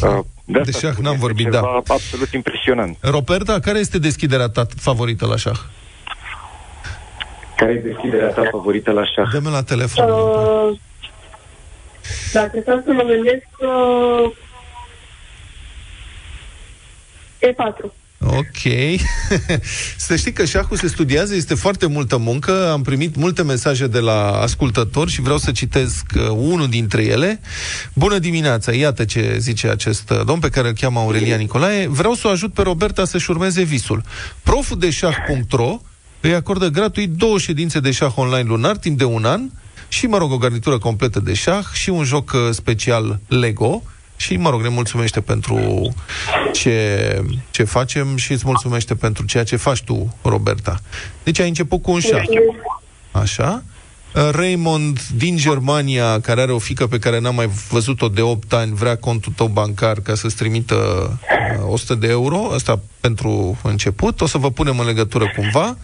Uh, 0.04 0.20
de, 0.46 0.60
De 0.60 0.72
șah 0.72 0.96
n-am 0.96 1.18
vorbit, 1.18 1.48
da. 1.48 1.58
ceva 1.58 1.82
absolut 1.88 2.32
impresionant. 2.34 2.98
Roberta, 3.02 3.60
care 3.60 3.80
este 3.80 4.00
deschiderea 4.00 4.48
ta 4.48 4.66
favorită 4.76 5.26
la 5.26 5.36
șah? 5.36 5.60
Care 7.58 7.72
e 7.72 7.80
deschiderea 7.80 8.28
ta 8.28 8.48
favorită 8.52 8.92
la 8.92 9.06
șah? 9.06 9.30
Dă-mi 9.32 9.52
la 9.52 9.64
telefon. 9.64 10.10
Uh, 10.10 10.78
dacă 12.34 12.60
stau 12.62 12.82
să 12.86 12.92
mă 12.92 13.04
gândesc, 13.04 13.48
uh, 13.60 14.32
E4. 17.40 18.03
Ok. 18.26 19.00
să 19.98 20.16
știi 20.16 20.34
că 20.34 20.46
șahul 20.46 20.78
se 20.78 20.88
studiază, 20.88 21.36
este 21.36 21.54
foarte 21.56 21.86
multă 21.86 22.18
muncă. 22.18 22.70
Am 22.72 22.82
primit 22.82 23.16
multe 23.16 23.44
mesaje 23.44 23.88
de 23.88 24.00
la 24.00 24.32
ascultători 24.32 25.12
și 25.12 25.22
vreau 25.22 25.38
să 25.38 25.52
citesc 25.52 26.06
uh, 26.16 26.28
unul 26.30 26.70
dintre 26.70 27.04
ele. 27.04 27.40
Bună 27.94 28.20
dimineața! 28.20 28.74
Iată 28.74 29.06
ce 29.06 29.36
zice 29.40 29.68
acest 29.68 30.10
uh, 30.10 30.22
domn 30.26 30.40
pe 30.40 30.50
care 30.50 30.68
îl 30.68 30.74
cheamă 30.74 31.00
Aurelia 31.00 31.36
Nicolae. 31.36 31.88
Vreau 31.88 32.14
să 32.14 32.28
o 32.28 32.30
ajut 32.30 32.54
pe 32.54 32.62
Roberta 32.62 33.06
să-și 33.06 33.32
urmeze 33.32 33.64
visul. 33.64 34.04
Proful 34.44 34.80
de 34.80 34.90
șah.ro 34.90 35.82
îi 36.22 36.34
acordă 36.34 36.68
gratuit 36.68 37.10
două 37.10 37.38
ședințe 37.38 37.80
de 37.80 37.92
șah 37.92 38.12
online 38.16 38.48
lunar 38.48 38.78
timp 38.78 38.98
de 38.98 39.04
un 39.04 39.26
an 39.26 39.42
și, 39.88 40.06
mă 40.06 40.18
rog, 40.18 40.32
o 40.32 40.38
garnitură 40.38 40.78
completă 40.78 41.20
de 41.20 41.34
șah 41.34 41.66
și 41.74 41.90
un 41.90 42.04
joc 42.04 42.32
uh, 42.32 42.40
special 42.52 43.20
Lego 43.28 43.84
și, 44.16 44.38
mă 44.38 44.50
rog, 44.50 44.62
ne 44.62 44.68
mulțumește 44.68 45.22
pentru 45.22 45.90
ce, 46.54 47.22
ce 47.52 47.64
facem 47.64 48.16
și 48.16 48.32
îți 48.32 48.46
mulțumește 48.46 48.96
pentru 48.96 49.26
ceea 49.26 49.44
ce 49.44 49.56
faci 49.56 49.84
tu, 49.84 50.18
Roberta. 50.22 50.80
Deci 51.24 51.40
ai 51.40 51.48
început 51.48 51.82
cu 51.82 51.92
un 51.92 52.00
șah. 52.00 52.24
Așa? 53.12 53.64
Uh, 54.16 54.30
Raymond 54.32 55.00
din 55.16 55.38
Germania, 55.38 56.20
care 56.20 56.42
are 56.42 56.52
o 56.52 56.60
fică 56.60 56.88
pe 56.88 57.00
care 57.00 57.20
n-am 57.20 57.36
mai 57.36 57.50
văzut-o 57.70 58.08
de 58.08 58.22
8 58.22 58.54
ani, 58.54 58.74
vrea 58.74 58.98
contul 58.98 59.34
tău 59.36 59.48
bancar 59.48 60.00
ca 60.00 60.16
să-ți 60.16 60.36
trimită 60.36 60.76
uh, 61.60 61.72
100 61.72 61.96
de 61.96 62.08
euro, 62.08 62.52
asta 62.54 62.80
pentru 63.00 63.60
început, 63.64 64.22
o 64.22 64.28
să 64.28 64.38
vă 64.38 64.52
punem 64.52 64.80
în 64.80 64.86
legătură 64.86 65.26
cumva, 65.36 65.78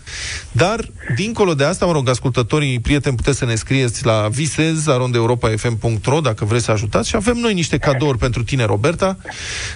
dar, 0.52 0.92
dincolo 1.16 1.54
de 1.54 1.64
asta, 1.64 1.86
mă 1.86 1.92
rog, 1.92 2.10
ascultătorii, 2.10 2.80
prieteni, 2.80 3.16
puteți 3.16 3.38
să 3.38 3.46
ne 3.46 3.56
scrieți 3.56 4.06
la 4.06 4.28
visez.europa.fm.ro 4.32 6.20
dacă 6.20 6.46
vreți 6.46 6.66
să 6.66 6.72
ajutați 6.72 7.10
și 7.10 7.16
avem 7.16 7.38
noi 7.38 7.54
niște 7.54 7.78
cadouri 7.78 8.18
pentru 8.18 8.44
tine, 8.44 8.64
Roberta. 8.64 9.18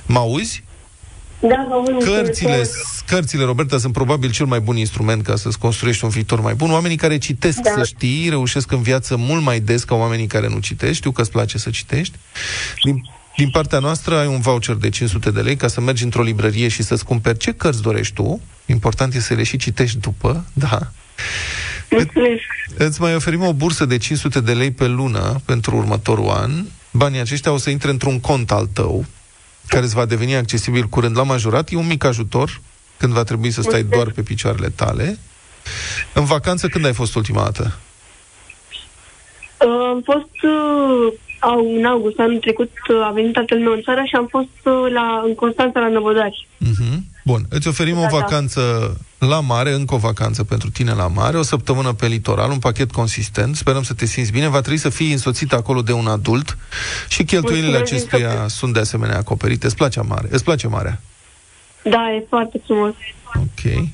Mă 0.05 0.19
auzi? 0.19 0.63
Da, 1.49 1.65
vă 1.69 1.73
aud 1.73 2.03
Cărțile, 2.03 2.19
înțeles. 2.49 2.71
cărțile, 3.07 3.43
Roberta, 3.43 3.77
sunt 3.77 3.93
probabil 3.93 4.31
cel 4.31 4.45
mai 4.45 4.59
bun 4.59 4.77
instrument 4.77 5.23
ca 5.23 5.35
să-ți 5.35 5.59
construiești 5.59 6.03
un 6.03 6.09
viitor 6.09 6.41
mai 6.41 6.53
bun. 6.53 6.71
Oamenii 6.71 6.97
care 6.97 7.17
citesc, 7.17 7.59
Da. 7.59 7.71
să 7.77 7.83
știi, 7.83 8.29
reușesc 8.29 8.71
în 8.71 8.81
viață 8.81 9.15
mult 9.15 9.43
mai 9.43 9.59
des 9.59 9.83
ca 9.83 9.95
oamenii 9.95 10.27
care 10.27 10.47
nu 10.47 10.59
citești. 10.59 10.95
Știu 10.95 11.11
că 11.11 11.21
îți 11.21 11.31
place 11.31 11.57
să 11.57 11.69
citești. 11.69 12.13
Din, 12.83 13.01
din 13.37 13.49
partea 13.49 13.79
noastră 13.79 14.17
ai 14.17 14.27
un 14.27 14.39
voucher 14.39 14.75
de 14.75 14.89
500 14.89 15.31
de 15.31 15.41
lei 15.41 15.55
ca 15.55 15.67
să 15.67 15.81
mergi 15.81 16.03
într-o 16.03 16.21
librărie 16.23 16.67
și 16.67 16.83
să-ți 16.83 17.05
cumperi 17.05 17.37
ce 17.37 17.51
cărți 17.53 17.81
dorești 17.81 18.13
tu. 18.13 18.41
Important 18.65 19.13
e 19.13 19.19
să 19.19 19.33
le 19.33 19.43
și 19.43 19.57
citești 19.57 19.97
după, 19.97 20.45
da. 20.53 20.79
Mulțumesc. 21.89 22.41
Îți 22.77 23.01
mai 23.01 23.15
oferim 23.15 23.41
o 23.43 23.53
bursă 23.53 23.85
de 23.85 23.97
500 23.97 24.39
de 24.39 24.53
lei 24.53 24.71
pe 24.71 24.87
lună 24.87 25.41
pentru 25.45 25.75
următorul 25.75 26.29
an. 26.29 26.51
Banii 26.91 27.19
aceștia 27.19 27.51
o 27.51 27.57
să 27.57 27.69
intre 27.69 27.89
într-un 27.89 28.19
cont 28.19 28.51
al 28.51 28.69
tău, 28.73 29.05
care 29.67 29.83
îți 29.83 29.95
va 29.95 30.05
deveni 30.05 30.35
accesibil 30.35 30.83
curând 30.83 31.17
la 31.17 31.23
majorat. 31.23 31.71
E 31.71 31.75
un 31.75 31.87
mic 31.87 32.03
ajutor 32.03 32.61
când 32.97 33.13
va 33.13 33.23
trebui 33.23 33.51
să 33.51 33.61
stai 33.61 33.83
doar 33.83 34.11
pe 34.11 34.21
picioarele 34.21 34.69
tale. 34.69 35.17
În 36.13 36.25
vacanță, 36.25 36.67
când 36.67 36.85
ai 36.85 36.93
fost 36.93 37.15
ultima 37.15 37.43
dată? 37.43 37.77
Uh, 39.65 39.87
am 39.89 40.01
fost 40.05 40.43
uh, 40.43 41.13
au, 41.39 41.75
în 41.77 41.85
august 41.85 42.19
anul 42.19 42.39
trecut, 42.39 42.71
uh, 42.89 43.05
a 43.05 43.11
venit 43.11 43.33
tatăl 43.33 43.59
meu 43.59 43.71
în 43.73 43.81
țară 43.81 44.01
și 44.05 44.15
am 44.15 44.27
fost 44.27 44.57
uh, 44.63 44.91
la, 44.91 45.21
în 45.25 45.35
Constanța 45.35 45.79
la 45.79 45.87
Năvodari. 45.87 46.47
Mhm. 46.57 47.11
Bun, 47.23 47.45
îți 47.49 47.67
oferim 47.67 47.97
o 47.97 48.01
Da, 48.01 48.07
da. 48.07 48.17
vacanță 48.17 48.61
la 49.17 49.39
mare, 49.39 49.73
încă 49.73 49.93
o 49.93 49.97
vacanță 49.97 50.43
pentru 50.43 50.69
tine 50.69 50.93
la 50.93 51.07
mare, 51.07 51.37
o 51.37 51.41
săptămână 51.41 51.93
pe 51.93 52.07
litoral, 52.07 52.51
un 52.51 52.59
pachet 52.59 52.91
consistent, 52.91 53.55
sperăm 53.55 53.83
să 53.83 53.93
te 53.93 54.05
simți 54.05 54.31
bine, 54.31 54.47
va 54.47 54.59
trebui 54.59 54.79
să 54.79 54.89
fii 54.89 55.11
însoțit 55.11 55.53
acolo 55.53 55.81
de 55.81 55.91
un 55.91 56.07
adult 56.07 56.57
și 57.07 57.23
cheltuielile 57.23 57.77
Mulțumesc 57.77 58.09
din 58.09 58.15
acestuia 58.15 58.47
sunt 58.47 58.73
de 58.73 58.79
asemenea 58.79 59.17
acoperite. 59.17 59.65
Îți 59.65 59.75
place 59.75 60.01
mare? 60.01 60.27
Îți 60.31 60.43
place 60.43 60.67
marea? 60.67 61.01
Da, 61.83 62.13
e 62.15 62.25
foarte 62.29 62.61
frumos. 62.65 62.93
Ok. 63.35 63.89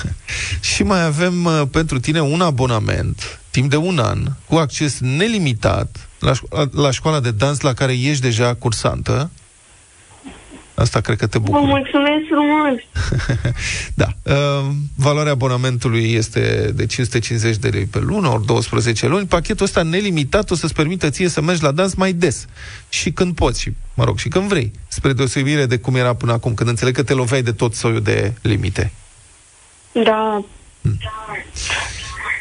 și 0.74 0.82
mai 0.82 1.04
avem 1.04 1.44
uh, 1.44 1.62
pentru 1.70 2.00
tine 2.00 2.20
un 2.20 2.40
abonament, 2.40 3.40
timp 3.50 3.70
de 3.70 3.76
un 3.76 3.98
an, 3.98 4.22
cu 4.46 4.54
acces 4.54 4.98
nelimitat 4.98 6.08
la, 6.18 6.32
șco- 6.32 6.70
la 6.72 6.90
școala 6.90 7.20
de 7.20 7.30
dans 7.30 7.60
la 7.60 7.72
care 7.72 7.92
ești 7.92 8.22
deja 8.22 8.54
cursantă. 8.54 9.30
Asta 10.80 11.00
cred 11.00 11.16
că 11.18 11.26
te 11.26 11.38
Vă 11.38 11.44
bucură. 11.44 11.64
mulțumesc 11.64 12.22
frumos. 12.30 12.78
Da. 13.94 14.06
Uh, 14.22 14.66
valoarea 14.96 15.32
abonamentului 15.32 16.12
este 16.12 16.70
de 16.74 16.86
550 16.86 17.56
de 17.56 17.68
lei 17.68 17.84
pe 17.84 17.98
lună, 17.98 18.28
ori 18.28 18.46
12 18.46 19.06
luni. 19.06 19.26
Pachetul 19.26 19.64
ăsta 19.64 19.82
nelimitat 19.82 20.50
o 20.50 20.54
să-ți 20.54 20.74
permită 20.74 21.10
ție 21.10 21.28
să 21.28 21.40
mergi 21.40 21.62
la 21.62 21.70
dans 21.70 21.94
mai 21.94 22.12
des. 22.12 22.46
Și 22.88 23.12
când 23.12 23.34
poți, 23.34 23.60
și, 23.60 23.70
mă 23.94 24.04
rog, 24.04 24.18
și 24.18 24.28
când 24.28 24.48
vrei. 24.48 24.72
Spre 24.88 25.12
deosebire 25.12 25.66
de 25.66 25.76
cum 25.78 25.94
era 25.96 26.14
până 26.14 26.32
acum, 26.32 26.54
când 26.54 26.68
înțeleg 26.68 26.94
că 26.94 27.02
te 27.02 27.12
loveai 27.14 27.42
de 27.42 27.52
tot 27.52 27.74
soiul 27.74 28.02
de 28.02 28.32
limite. 28.42 28.92
Da, 30.04 30.44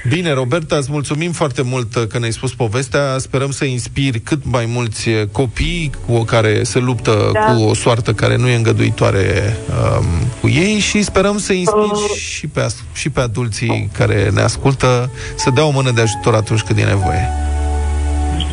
Bine, 0.07 0.31
Roberta, 0.33 0.75
îți 0.75 0.91
mulțumim 0.91 1.31
foarte 1.31 1.61
mult 1.61 1.95
uh, 1.95 2.07
că 2.07 2.19
ne-ai 2.19 2.31
spus 2.31 2.53
povestea. 2.53 3.15
Sperăm 3.17 3.51
să 3.51 3.65
inspiri 3.65 4.19
cât 4.19 4.41
mai 4.43 4.65
mulți 4.65 5.09
uh, 5.09 5.25
copii 5.31 5.91
cu 6.05 6.23
care 6.23 6.63
se 6.63 6.79
luptă 6.79 7.29
Da. 7.33 7.39
cu 7.39 7.61
o 7.61 7.73
soartă 7.73 8.13
care 8.13 8.35
nu 8.35 8.47
e 8.47 8.55
îngăduitoare 8.55 9.57
um, 9.99 10.05
cu 10.41 10.47
ei 10.49 10.79
și 10.79 11.01
sperăm 11.03 11.37
să 11.37 11.53
inspiri 11.53 12.13
și, 12.17 12.47
pe, 12.47 12.61
as- 12.61 12.83
și 12.93 13.09
pe 13.09 13.19
adulții 13.21 13.89
care 13.97 14.29
ne 14.33 14.41
ascultă 14.41 15.11
să 15.35 15.49
dea 15.49 15.65
o 15.65 15.69
mână 15.71 15.91
de 15.91 16.01
ajutor 16.01 16.33
atunci 16.35 16.61
când 16.61 16.79
e 16.79 16.83
nevoie. 16.83 17.27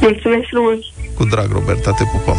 mulțumesc 0.00 0.46
frumos. 0.50 0.78
Cu 1.14 1.24
drag, 1.24 1.52
Roberta, 1.52 1.90
te 1.90 2.04
pupăm. 2.04 2.36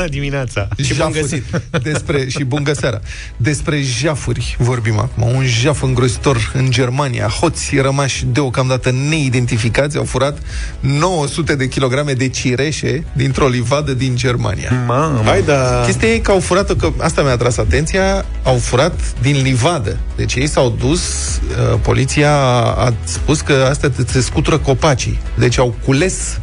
Bună 0.00 0.12
dimineața! 0.12 0.68
Și 0.84 0.94
bun 0.94 1.10
găsit. 1.12 1.44
Despre, 1.82 2.28
și 2.28 2.44
bun 2.44 2.64
găseara. 2.64 3.00
Despre 3.36 3.80
jafuri 3.82 4.56
vorbim 4.58 4.98
acum. 4.98 5.34
Un 5.34 5.44
jaf 5.46 5.82
îngrozitor 5.82 6.52
în 6.54 6.70
Germania. 6.70 7.26
Hoți 7.26 7.76
rămași 7.76 8.24
deocamdată 8.26 8.90
neidentificați 9.08 9.96
au 9.96 10.04
furat 10.04 10.38
900 10.80 11.54
de 11.54 11.68
kilograme 11.68 12.12
de 12.12 12.28
cireșe 12.28 13.04
dintr-o 13.12 13.48
livadă 13.48 13.92
din 13.92 14.16
Germania. 14.16 14.84
Mamă. 14.86 15.22
Hai, 15.24 15.42
da. 15.42 15.82
Chestia 15.84 16.08
e 16.08 16.18
că 16.18 16.30
au 16.30 16.40
furat 16.40 16.76
că 16.76 16.92
asta 16.98 17.22
mi-a 17.22 17.32
atras 17.32 17.56
atenția, 17.56 18.24
au 18.42 18.56
furat 18.56 19.00
din 19.22 19.42
livadă. 19.42 19.98
Deci 20.16 20.34
ei 20.34 20.46
s-au 20.46 20.76
dus, 20.78 21.00
uh, 21.02 21.78
poliția 21.82 22.36
a 22.76 22.94
spus 23.04 23.40
că 23.40 23.66
astea 23.70 23.90
te- 23.90 24.02
se 24.06 24.20
scutură 24.20 24.58
copacii. 24.58 25.18
Deci 25.38 25.58
au 25.58 25.74
cules 25.84 26.38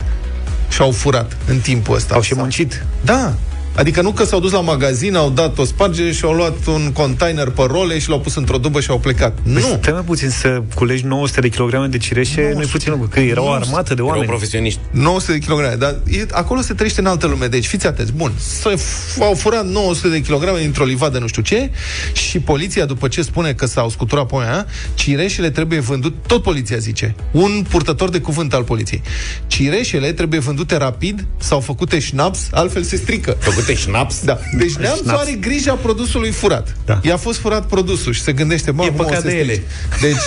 și 0.70 0.82
au 0.82 0.91
furat 0.91 1.38
în 1.47 1.59
timpul 1.59 1.95
ăsta. 1.95 2.15
Au 2.15 2.22
și 2.22 2.36
muncit. 2.36 2.86
Da. 3.01 3.34
Adică 3.78 4.01
nu 4.01 4.11
că 4.11 4.23
s-au 4.23 4.39
dus 4.39 4.51
la 4.51 4.59
magazin, 4.61 5.15
au 5.15 5.30
dat 5.30 5.57
o 5.57 5.63
spargere 5.65 6.11
și 6.11 6.25
au 6.25 6.32
luat 6.34 6.65
un 6.65 6.91
container 6.93 7.49
pe 7.49 7.61
role 7.67 7.99
și 7.99 8.09
l-au 8.09 8.19
pus 8.19 8.36
într-o 8.36 8.57
dubă 8.57 8.80
și 8.80 8.89
au 8.89 8.99
plecat. 8.99 9.38
Nu. 9.43 9.53
Nu. 9.53 9.59
Stai 9.59 9.93
mai 9.93 10.01
puțin 10.05 10.30
să 10.30 10.61
culegi 10.75 11.05
900 11.05 11.41
de 11.41 11.49
kilograme 11.49 11.88
de 11.88 11.97
cireșe, 11.97 12.51
nu 12.55 12.61
e 12.61 12.65
puțin 12.71 12.91
lucru, 12.91 13.07
că 13.07 13.19
era 13.19 13.41
o 13.41 13.51
armată 13.51 13.88
de 13.93 13.93
Erau 13.93 14.07
oameni. 14.07 14.28
profesioniști. 14.28 14.80
900 14.91 15.32
de 15.32 15.38
kilograme, 15.39 15.75
dar 15.75 15.95
e, 16.09 16.25
acolo 16.32 16.61
se 16.61 16.73
trăiește 16.73 16.99
în 16.99 17.05
altă 17.05 17.28
lume. 17.28 17.47
Deci 17.47 17.65
fiți 17.67 17.88
atenți. 17.88 18.11
Bun, 18.11 18.32
să 18.38 18.73
f- 18.75 19.21
au 19.21 19.34
furat 19.34 19.65
900 19.67 20.07
de 20.09 20.21
kilograme 20.21 20.59
dintr-o 20.59 20.84
livadă 20.84 21.19
nu 21.19 21.28
știu 21.28 21.41
ce 21.41 21.69
și 22.13 22.39
poliția, 22.39 22.86
după 22.86 23.07
ce 23.07 23.21
spune 23.21 23.53
că 23.53 23.65
s-au 23.65 23.89
scuturat 23.89 24.25
pe 24.25 24.36
aia, 24.39 24.65
cireșele 24.93 25.49
trebuie 25.49 25.80
vândut, 25.80 26.15
tot 26.28 26.41
poliția 26.43 26.78
zice, 26.78 27.15
un 27.32 27.65
purtător 27.69 28.09
de 28.09 28.19
cuvânt 28.19 28.53
al 28.53 28.63
poliției. 28.63 29.01
Cireșele 29.47 30.11
trebuie 30.11 30.39
vândute 30.39 30.75
rapid 30.78 31.25
sau 31.38 31.59
făcute 31.59 31.99
șnaps, 31.99 32.47
altfel 32.51 32.84
se 32.84 32.95
strică. 32.95 33.38
Făcute 33.39 33.66
șnaps? 33.74 34.24
Da. 34.24 34.38
Deci 34.57 34.74
neamțul 34.76 35.03
Șnaps. 35.03 35.22
are 35.22 35.32
grija 35.32 35.74
produsului 35.74 36.32
furat. 36.32 36.76
Da. 36.86 36.99
I-a 37.01 37.18
fost 37.18 37.39
furat 37.39 37.65
produsul 37.68 38.13
și 38.13 38.22
se 38.22 38.32
gândește, 38.34 38.72
mă, 38.72 38.84
E 38.84 38.88
acum 38.88 38.99
o 38.99 39.03
păcat 39.03 39.22
să 39.22 39.28
de 39.28 39.38
ele. 39.38 39.53
strici. 39.53 40.01
Deci, 40.01 40.22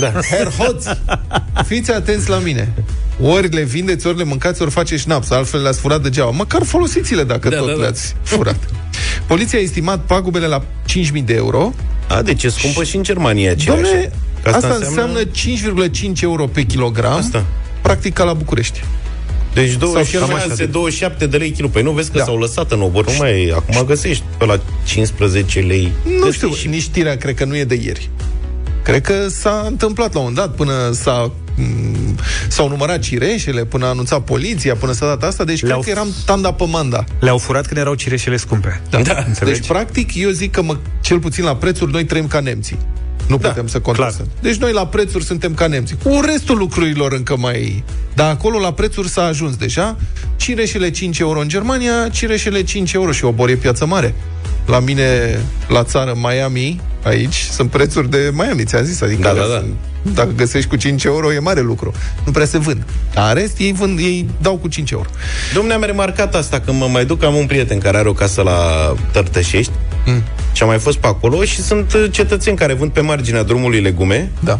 da. 0.00 0.20
Herr 0.20 0.48
Hoț, 0.58 0.84
fiți 1.66 1.90
atenți 1.92 2.28
la 2.28 2.38
mine. 2.38 2.72
Ori 3.22 3.48
le 3.48 3.62
vindeți, 3.62 4.06
ori 4.06 4.16
le 4.18 4.24
mâncați, 4.24 4.62
ori 4.62 4.70
faceți 4.70 5.02
șnaps, 5.02 5.30
altfel 5.30 5.62
le-ați 5.62 5.78
furat 5.80 6.02
degeaba. 6.02 6.30
Măcar 6.30 6.62
folosiți-le 6.62 7.24
dacă 7.24 7.48
Da, 7.48 7.56
tot 7.56 7.66
da, 7.66 7.72
da. 7.72 7.78
le-ați 7.80 8.14
furat. 8.22 8.58
Poliția 9.26 9.58
a 9.58 9.62
estimat 9.62 10.00
pagubele 10.00 10.46
la 10.46 10.62
5.000 10.88 11.24
de 11.24 11.34
euro. 11.34 11.74
A, 12.08 12.22
deci 12.22 12.42
e 12.42 12.48
scumpă 12.48 12.84
și 12.84 12.96
în 12.96 13.02
Germania 13.02 13.50
aceeași. 13.50 13.82
Dom'le, 13.82 14.10
Că 14.42 14.50
asta, 14.50 14.66
asta 14.72 14.86
înseamnă... 14.86 15.18
5,5 15.24 16.20
euro 16.20 16.46
pe 16.46 16.62
kilogram, 16.62 17.12
asta. 17.16 17.44
practic 17.82 18.12
ca 18.14 18.24
la 18.24 18.32
București. 18.32 18.84
Deci 19.56 19.70
Sau 19.70 19.78
27, 19.78 20.18
cam 20.18 20.34
așa 20.34 20.54
de- 20.54 20.64
27 20.66 21.26
de 21.26 21.36
lei 21.36 21.50
kilo. 21.50 21.68
Păi 21.68 21.82
nu 21.82 21.90
vezi 21.90 22.10
că 22.10 22.18
Da. 22.18 22.24
s-au 22.24 22.38
lăsat 22.38 22.72
în 22.72 22.80
obor. 22.82 23.06
Nu 23.06 23.14
mai, 23.18 23.52
acum 23.54 23.84
găsești 23.86 24.22
pe 24.38 24.44
la 24.44 24.60
15 24.84 25.60
lei. 25.60 25.92
Nu 26.24 26.30
știu, 26.32 26.52
și 26.54 26.68
nici 26.68 26.82
știrea 26.82 27.16
cred 27.16 27.34
că 27.34 27.44
nu 27.44 27.56
e 27.56 27.64
de 27.64 27.74
ieri. 27.84 28.10
Cred 28.82 29.00
că 29.02 29.28
s-a 29.28 29.64
întâmplat 29.66 30.14
la 30.14 30.20
un 30.20 30.34
dat 30.34 30.54
până 30.54 30.90
s-a 30.92 31.32
m, 31.56 32.18
s-au 32.48 32.68
numărat 32.68 32.98
cireșele, 33.00 33.64
până 33.64 33.84
a 33.86 33.88
anunțat 33.88 34.20
poliția, 34.20 34.74
până 34.74 34.92
s-a 34.92 35.06
dat 35.06 35.22
asta, 35.24 35.44
deci 35.44 35.60
cred 35.62 35.78
că 35.84 35.90
eram 35.90 36.08
tanda 36.26 36.52
pe 36.52 36.64
manda. 36.66 37.04
Le-au 37.20 37.38
furat 37.38 37.66
când 37.66 37.80
erau 37.80 37.94
cireșele 37.94 38.36
scumpe. 38.36 38.80
Da. 38.90 38.98
Înțelegi? 39.26 39.58
Deci, 39.58 39.66
practic, 39.68 40.10
eu 40.14 40.30
zic 40.30 40.50
că 40.50 40.62
mă, 40.62 40.76
cel 41.00 41.18
puțin 41.18 41.44
la 41.44 41.56
prețuri 41.56 41.92
noi 41.92 42.04
trăim 42.04 42.26
ca 42.26 42.40
nemții. 42.40 42.78
Nu 43.26 43.36
da, 43.36 43.48
putem 43.48 43.66
să 43.66 43.80
contestăm. 43.80 44.26
Deci 44.40 44.56
noi 44.56 44.72
la 44.72 44.86
prețuri 44.86 45.24
suntem 45.24 45.54
ca 45.54 45.66
nemții. 45.66 45.96
Cu 46.02 46.20
restul 46.24 46.56
lucrurilor 46.56 47.12
încă 47.12 47.36
mai... 47.36 47.84
Dar 48.14 48.30
acolo 48.30 48.58
la 48.58 48.72
prețuri 48.72 49.08
s-a 49.08 49.22
ajuns 49.24 49.56
deja. 49.56 49.96
Cireșele 50.36 50.90
5 50.90 51.18
euro 51.18 51.40
în 51.40 51.48
Germania, 51.48 52.08
cireșele 52.12 52.62
5 52.62 52.92
euro 52.92 53.12
și 53.12 53.24
obor 53.24 53.48
e 53.48 53.54
piață 53.54 53.86
mare. 53.86 54.14
La 54.66 54.78
mine, 54.80 55.38
la 55.68 55.84
țară, 55.84 56.14
Miami, 56.16 56.80
aici, 57.02 57.46
sunt 57.50 57.70
prețuri 57.70 58.10
de 58.10 58.30
Miami, 58.32 58.64
ți-am 58.64 58.84
zis. 58.84 59.00
Adică 59.00 59.22
Da, 59.22 59.32
da, 59.32 59.40
da. 59.40 59.58
sunt- 59.58 59.74
dacă 60.14 60.30
găsești 60.36 60.68
cu 60.68 60.76
5 60.76 61.04
euro, 61.04 61.32
e 61.32 61.38
mare 61.38 61.60
lucru. 61.60 61.92
Nu 62.24 62.32
prea 62.32 62.46
se 62.46 62.58
vând. 62.58 62.82
Dar 63.14 63.28
în 63.28 63.34
rest, 63.40 63.58
ei, 63.58 63.72
vând, 63.72 63.98
ei 63.98 64.28
dau 64.40 64.56
cu 64.56 64.68
5 64.68 64.90
euro. 64.90 65.08
Domnule, 65.54 65.74
am 65.74 65.82
remarcat 65.82 66.34
asta 66.34 66.60
când 66.60 66.78
mă 66.78 66.86
mai 66.86 67.04
duc, 67.04 67.22
am 67.24 67.34
un 67.34 67.46
prieten 67.46 67.78
care 67.78 67.96
are 67.96 68.08
o 68.08 68.12
casă 68.12 68.42
la 68.42 68.56
Tărtășești 69.12 69.72
mm. 70.06 70.22
și 70.52 70.62
am 70.62 70.68
mai 70.68 70.78
fost 70.78 70.96
pe 70.98 71.06
acolo 71.06 71.44
și 71.44 71.62
sunt 71.62 71.92
uh, 71.92 72.04
cetățeni 72.10 72.56
care 72.56 72.72
vând 72.72 72.90
pe 72.90 73.00
marginea 73.00 73.42
drumului 73.42 73.80
legume. 73.80 74.30
Da. 74.40 74.58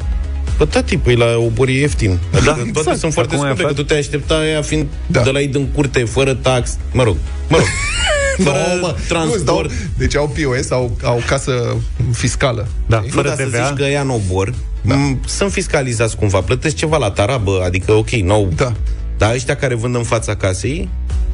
Bă, 0.58 0.64
tati, 0.66 0.96
păi 0.96 1.14
la 1.16 1.26
obor 1.36 1.68
e 1.68 1.72
ieftin. 1.72 2.18
Adică 2.34 2.44
Da, 2.44 2.52
toate 2.52 2.68
exact. 2.78 2.98
sunt 2.98 3.12
foarte 3.12 3.34
Acum 3.34 3.46
ai 3.46 3.52
scumpe, 3.52 3.72
că 3.74 3.80
aflat? 3.80 3.86
tu 3.86 3.92
te 3.94 3.98
aștepta 4.00 4.34
aia 4.34 4.62
fiind 4.62 4.86
da. 5.06 5.20
de 5.22 5.30
la 5.30 5.40
ei 5.40 5.46
din 5.48 5.66
curte, 5.74 6.04
fără 6.04 6.34
tax. 6.34 6.76
Mă 6.92 7.02
rog, 7.02 7.16
mă 7.48 7.56
rog. 7.56 7.66
Fără 8.44 8.56
No, 8.80 8.86
mă, 8.86 8.94
transport. 9.08 9.24
nu-ți 9.34 9.44
dau, 9.44 9.66
deci 9.98 10.16
au 10.16 10.28
POS, 10.28 10.70
au, 10.70 10.96
au 11.02 11.22
casă 11.26 11.76
fiscală. 12.12 12.66
Da, 12.86 13.02
Nu, 13.14 13.22
dar 13.22 13.34
să 13.36 13.44
zici 13.50 13.76
că 13.76 13.82
ea 13.84 14.00
în 14.00 14.10
obor, 14.10 14.54
da. 14.82 14.94
m- 14.94 15.24
sunt 15.26 15.52
fiscalizați 15.52 16.16
cumva, 16.16 16.40
plătesc 16.40 16.74
ceva 16.76 16.96
la 16.96 17.10
tarabă, 17.10 17.62
adică 17.64 17.92
ok, 17.92 18.10
nou. 18.10 18.52
Da. 18.56 18.72
Dar 19.18 19.34
ăștia 19.34 19.56
care 19.56 19.74
vând 19.74 19.94
în 19.94 20.02
fața 20.02 20.34
casei, 20.36 20.88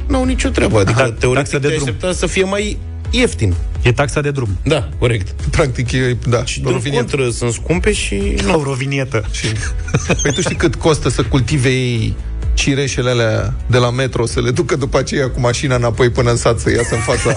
nu 0.07 0.17
au 0.17 0.23
nicio 0.23 0.49
treabă. 0.49 0.79
Adică, 0.79 1.01
Aha, 1.01 1.11
teoretic, 1.19 1.51
taxa 1.51 1.57
de 1.57 1.67
te 1.67 1.73
drum. 1.73 1.87
aștepta 1.87 2.13
să 2.13 2.25
fie 2.27 2.43
mai 2.43 2.77
ieftin. 3.13 3.53
E 3.81 3.91
taxa 3.91 4.21
de 4.21 4.31
drum. 4.31 4.57
Da, 4.63 4.89
corect. 4.99 5.31
Practic 5.51 5.91
e, 5.91 6.17
da, 6.27 6.45
Și 6.45 6.61
din 6.61 6.93
contră, 6.93 7.29
sunt 7.29 7.53
scumpe 7.53 7.91
și... 7.91 8.35
Nu. 8.45 8.59
O 8.59 8.63
rovinietă. 8.63 9.25
Și... 9.31 9.47
Păi 10.21 10.33
tu 10.33 10.41
știi 10.41 10.55
cât 10.55 10.75
costă 10.75 11.09
să 11.09 11.23
cultive 11.23 11.69
ei 11.69 12.15
cireșele 12.53 13.09
alea 13.09 13.53
de 13.67 13.77
la 13.77 13.91
metro, 13.91 14.25
să 14.25 14.41
le 14.41 14.51
ducă 14.51 14.75
după 14.75 14.97
aceea 14.97 15.29
cu 15.29 15.39
mașina 15.39 15.75
înapoi 15.75 16.09
până 16.09 16.29
în 16.29 16.37
sat, 16.37 16.59
să 16.59 16.71
iasă 16.71 16.95
în 16.95 17.01
fața, 17.01 17.35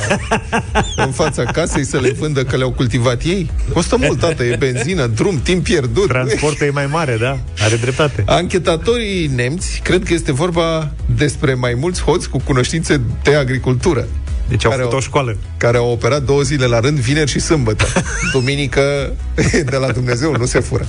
în 1.07 1.11
fața 1.11 1.43
casei, 1.43 1.85
să 1.85 1.99
le 2.01 2.11
vândă 2.11 2.45
că 2.45 2.57
le-au 2.57 2.71
cultivat 2.71 3.23
ei? 3.23 3.51
Costă 3.73 3.97
mult, 3.97 4.19
tată, 4.19 4.45
e 4.45 4.57
benzină, 4.57 5.07
drum, 5.07 5.41
timp 5.43 5.65
pierdut. 5.65 6.07
Transportul 6.09 6.67
e 6.67 6.71
mai 6.71 6.87
mare, 6.87 7.17
da? 7.21 7.39
Are 7.59 7.77
dreptate. 7.77 8.23
Anchetatorii 8.27 9.27
nemți 9.27 9.81
cred 9.83 10.03
că 10.05 10.15
este 10.15 10.33
vorba 10.33 10.93
despre 11.17 11.55
mai 11.55 11.75
mulți 11.75 12.03
hoți 12.03 12.29
cu 12.29 12.41
cunoștințe 12.45 13.01
de 13.23 13.35
agricultură. 13.35 14.07
Deci 14.49 14.65
au 14.65 14.71
făcut 14.71 14.93
o 14.93 15.01
școală. 15.01 15.37
Care 15.57 15.77
au 15.77 15.91
operat 15.91 16.23
două 16.23 16.43
zile 16.43 16.67
la 16.67 16.81
rând, 16.81 16.99
vineri 16.99 17.31
și 17.31 17.41
sâmbătă. 17.41 17.87
Duminică 18.33 19.13
e 19.53 19.63
de 19.63 19.77
la 19.77 19.91
Dumnezeu, 19.93 20.37
nu 20.37 20.47
se 20.47 20.61
fură. 20.61 20.87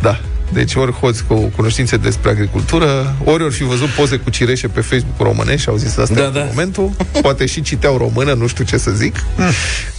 Da. 0.00 0.20
Deci 0.52 0.74
ori 0.74 0.92
hoți 0.92 1.24
cu 1.24 1.34
cunoștințe 1.34 1.96
despre 1.96 2.30
agricultură, 2.30 3.16
ori 3.24 3.42
ori 3.42 3.54
fi 3.54 3.62
văzut 3.62 3.88
poze 3.88 4.16
cu 4.16 4.30
cireșe 4.30 4.68
pe 4.68 4.80
Facebook 4.80 5.18
românești 5.18 5.60
și 5.60 5.68
au 5.68 5.76
zis 5.76 5.96
asta 5.96 6.14
Da, 6.14 6.20
da, 6.20 6.28
da. 6.28 6.38
da. 6.38 6.44
momentul. 6.44 6.90
Poate 7.22 7.46
și 7.46 7.62
citeau 7.62 7.96
română, 7.96 8.32
nu 8.32 8.46
știu 8.46 8.64
ce 8.64 8.76
să 8.76 8.90
zic. 8.90 9.16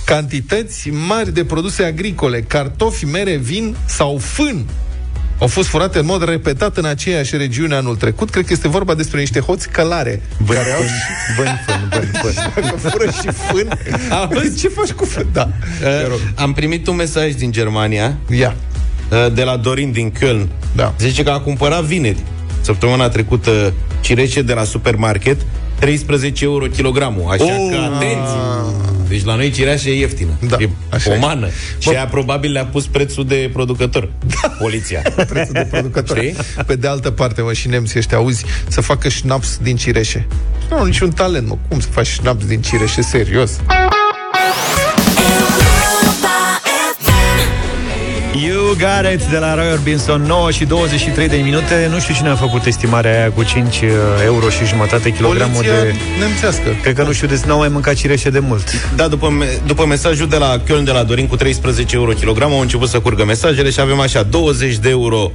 Cantități 0.05 0.89
mari 0.89 1.33
de 1.33 1.45
produse 1.45 1.83
agricole, 1.83 2.41
cartofi, 2.41 3.05
mere, 3.05 3.35
vin 3.35 3.75
sau 3.85 4.17
fân 4.21 4.65
au 5.39 5.47
fost 5.47 5.67
furate 5.67 5.99
în 5.99 6.05
mod 6.05 6.23
repetat 6.29 6.77
în 6.77 6.85
aceeași 6.85 7.37
regiune 7.37 7.75
anul 7.75 7.95
trecut. 7.95 8.29
Cred 8.29 8.45
că 8.45 8.53
este 8.53 8.67
vorba 8.67 8.93
despre 8.93 9.19
niște 9.19 9.39
hoți 9.39 9.69
călare. 9.69 10.21
Băi, 10.45 10.55
care 10.55 10.71
au 10.71 10.81
băi, 11.37 11.47
fân, 11.65 11.87
băi, 11.89 12.09
băi. 12.21 12.33
Dacă 12.55 12.75
fură 12.77 13.05
și 13.11 13.29
fân, 13.31 13.67
ce 14.59 14.67
faci 14.67 14.91
cu 14.91 15.05
fân? 15.05 15.27
Da. 15.33 15.49
Uh, 15.83 16.13
am 16.35 16.53
primit 16.53 16.87
un 16.87 16.95
mesaj 16.95 17.33
din 17.33 17.51
Germania. 17.51 18.17
Ia. 18.29 18.55
Uh, 19.11 19.33
de 19.33 19.43
la 19.43 19.57
Dorin 19.57 19.91
din 19.91 20.11
Köln. 20.11 20.47
Da. 20.75 20.93
Zice 20.99 21.23
că 21.23 21.29
a 21.29 21.39
cumpărat 21.39 21.83
vineri. 21.83 22.19
Săptămâna 22.61 23.09
trecută 23.09 23.73
cireșe 24.01 24.41
de 24.41 24.53
la 24.53 24.63
supermarket 24.63 25.37
13 25.79 26.43
euro 26.43 26.65
kilogramul. 26.65 27.31
Așa 27.31 27.43
Oh! 27.43 27.69
că 27.71 27.77
atenție! 27.95 28.39
Deci 29.07 29.23
la 29.23 29.35
noi 29.35 29.51
cireașa 29.51 29.89
e 29.89 29.99
ieftină. 29.99 30.31
Da, 30.47 30.57
e 30.59 30.69
așa 30.89 31.13
e. 31.13 31.17
pomană. 31.17 31.47
Și 31.79 31.89
ea 31.89 32.05
probabil 32.05 32.51
le-a 32.51 32.65
pus 32.65 32.85
prețul 32.87 33.25
de 33.25 33.49
producător. 33.53 34.11
Poliția. 34.59 35.01
prețul 35.29 35.53
de 35.53 35.67
producător. 35.71 36.17
Știi? 36.17 36.35
Pe 36.65 36.75
de 36.75 36.87
altă 36.87 37.11
parte, 37.11 37.41
mă, 37.41 37.53
și 37.53 37.67
nemții 37.67 37.99
ăștia, 37.99 38.17
auzi, 38.17 38.45
să 38.67 38.81
facă 38.81 39.09
șnaps 39.09 39.57
din 39.61 39.75
cireșe. 39.75 40.27
Nu 40.69 40.77
au 40.77 40.85
niciun 40.85 41.11
talent, 41.11 41.47
mă. 41.47 41.57
Cum 41.67 41.79
să 41.79 41.87
faci 41.91 42.07
șnaps 42.07 42.45
din 42.45 42.61
cireșe? 42.61 43.01
Serios. 43.01 43.51
You 48.45 48.75
got 48.75 49.11
it 49.13 49.23
de 49.29 49.37
la 49.37 49.55
Roy 49.55 49.71
Orbison 49.71 50.21
9 50.21 50.51
și 50.51 50.65
23 50.65 51.27
de 51.27 51.35
minute 51.35 51.89
Nu 51.91 51.99
știu 51.99 52.13
cine 52.13 52.29
a 52.29 52.35
făcut 52.35 52.65
estimarea 52.65 53.11
aia 53.19 53.31
cu 53.31 53.43
5 53.43 53.81
euro 54.23 54.49
și 54.49 54.65
jumătate 54.65 55.11
kilogramul 55.11 55.55
Poliția 55.55 55.81
de... 55.81 55.93
nemțească. 56.19 56.63
Cred 56.81 56.95
că 56.95 57.03
nu 57.03 57.11
știu, 57.11 57.27
deci 57.27 57.39
n-au 57.39 57.57
mai 57.57 57.67
mâncat 57.67 57.93
cireșe 57.93 58.29
de 58.29 58.39
mult 58.39 58.63
Da, 58.95 59.07
după, 59.07 59.29
me- 59.29 59.59
după 59.65 59.85
mesajul 59.85 60.27
de 60.27 60.37
la 60.37 60.57
Köln 60.63 60.83
de 60.83 60.91
la 60.91 61.03
Dorin 61.03 61.27
cu 61.27 61.35
13 61.35 61.95
euro 61.95 62.11
kilogram 62.11 62.51
au 62.51 62.59
început 62.59 62.89
să 62.89 62.99
curgă 62.99 63.25
mesajele 63.25 63.69
și 63.69 63.79
avem 63.79 63.99
așa 63.99 64.23
20 64.23 64.75
de 64.77 64.89
euro 64.89 65.31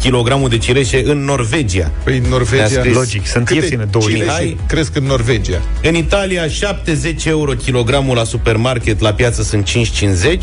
kilogramul 0.00 0.48
de 0.48 0.58
cireșe 0.58 1.02
în 1.04 1.24
Norvegia. 1.24 1.90
Păi 2.04 2.16
în 2.16 2.24
Norvegia... 2.28 2.66
Ne-a 2.68 2.80
scris. 2.80 2.94
Logic, 2.94 3.26
sunt 3.26 3.44
Câte 3.44 3.58
ieftine, 3.60 3.84
20 3.90 4.12
cireșe 4.12 4.32
Hai. 4.32 4.56
cresc 4.66 4.96
în 4.96 5.04
Norvegia? 5.04 5.62
În 5.82 5.94
Italia 5.94 6.48
70 6.48 7.24
euro 7.24 7.52
kilogramul 7.52 8.16
la 8.16 8.24
supermarket, 8.24 9.00
la 9.00 9.12
piață 9.12 9.42
sunt 9.42 9.68
5,50. 9.68 9.76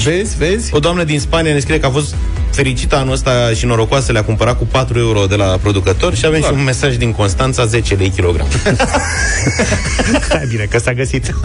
Vezi, 0.03 0.37
vezi? 0.37 0.73
O 0.73 0.79
doamnă 0.79 1.03
din 1.03 1.19
Spania 1.19 1.53
ne 1.53 1.59
scrie 1.59 1.79
că 1.79 1.85
a 1.85 1.89
fost 1.89 2.15
fericită 2.51 2.95
anul 2.95 3.13
ăsta 3.13 3.51
și 3.55 3.65
norocoasă, 3.65 4.11
le-a 4.11 4.23
cumpărat 4.23 4.57
cu 4.57 4.65
4 4.65 4.99
euro 4.99 5.25
de 5.25 5.35
la 5.35 5.45
producător 5.45 6.15
și 6.15 6.25
avem 6.25 6.41
și 6.41 6.49
un 6.51 6.63
mesaj 6.63 6.95
din 6.95 7.11
Constanța, 7.11 7.65
10 7.65 7.95
lei 7.95 8.09
kilogram. 8.09 8.47
Hai 10.29 10.45
bine, 10.49 10.63
că 10.69 10.77
s-a 10.77 10.93
găsit 10.93 11.33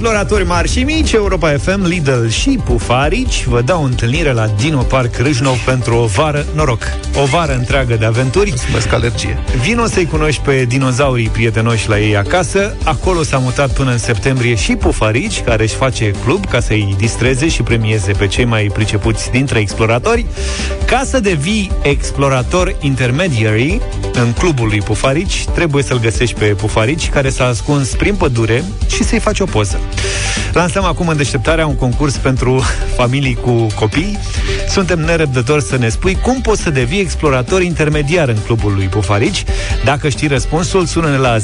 Exploratori 0.00 0.46
mari 0.46 0.70
și 0.70 0.82
mici, 0.82 1.12
Europa 1.12 1.56
FM, 1.58 1.84
Lidl 1.84 2.26
și 2.26 2.58
Pufarici 2.64 3.44
vă 3.44 3.60
dau 3.60 3.84
întâlnire 3.84 4.32
la 4.32 4.46
Dino 4.46 4.82
Park 4.82 5.16
Râșnov 5.16 5.58
pentru 5.58 5.94
o 5.96 6.04
vară 6.04 6.46
noroc. 6.54 6.82
O 7.22 7.24
vară 7.24 7.54
întreagă 7.54 7.94
de 7.94 8.04
aventuri. 8.04 8.48
Mulțumesc, 8.48 8.92
alergie. 8.92 9.38
Vino 9.62 9.86
să-i 9.86 10.06
cunoști 10.06 10.42
pe 10.42 10.64
dinozaurii 10.64 11.28
prietenoși 11.28 11.88
la 11.88 11.98
ei 11.98 12.16
acasă. 12.16 12.76
Acolo 12.84 13.22
s-a 13.22 13.38
mutat 13.38 13.70
până 13.70 13.90
în 13.90 13.98
septembrie 13.98 14.54
și 14.54 14.76
Pufarici, 14.76 15.42
care 15.42 15.62
își 15.62 15.74
face 15.74 16.10
club 16.24 16.46
ca 16.46 16.60
să-i 16.60 16.94
distreze 16.98 17.48
și 17.48 17.62
premieze 17.62 18.12
pe 18.12 18.26
cei 18.26 18.44
mai 18.44 18.70
pricepuți 18.72 19.30
dintre 19.30 19.58
exploratori. 19.58 20.26
Ca 20.86 21.02
să 21.04 21.20
devii 21.20 21.70
explorator 21.82 22.76
intermediary 22.80 23.80
în 24.12 24.32
clubul 24.32 24.68
lui 24.68 24.80
Pufarici, 24.80 25.44
trebuie 25.54 25.82
să-l 25.82 26.00
găsești 26.00 26.38
pe 26.38 26.44
Pufarici, 26.44 27.08
care 27.08 27.30
s-a 27.30 27.44
ascuns 27.46 27.88
prin 27.88 28.14
pădure 28.14 28.64
și 28.88 29.04
să-i 29.04 29.18
faci 29.18 29.40
o 29.40 29.44
poză. 29.44 29.80
Lansăm 30.52 30.84
acum 30.84 31.08
în 31.08 31.16
deșteptarea 31.16 31.66
un 31.66 31.76
concurs 31.76 32.16
pentru 32.16 32.62
familii 32.96 33.34
cu 33.34 33.66
copii. 33.74 34.18
Suntem 34.68 34.98
nerăbdători 34.98 35.62
să 35.62 35.76
ne 35.76 35.88
spui 35.88 36.18
cum 36.22 36.40
poți 36.40 36.62
să 36.62 36.70
devii 36.70 37.00
explorator 37.00 37.62
intermediar 37.62 38.28
în 38.28 38.36
clubul 38.44 38.74
lui 38.74 38.86
Pufarici. 38.86 39.44
Dacă 39.84 40.08
știi 40.08 40.28
răspunsul, 40.28 40.86
sună-ne 40.86 41.16
la 41.16 41.36
0372069599, 41.36 41.42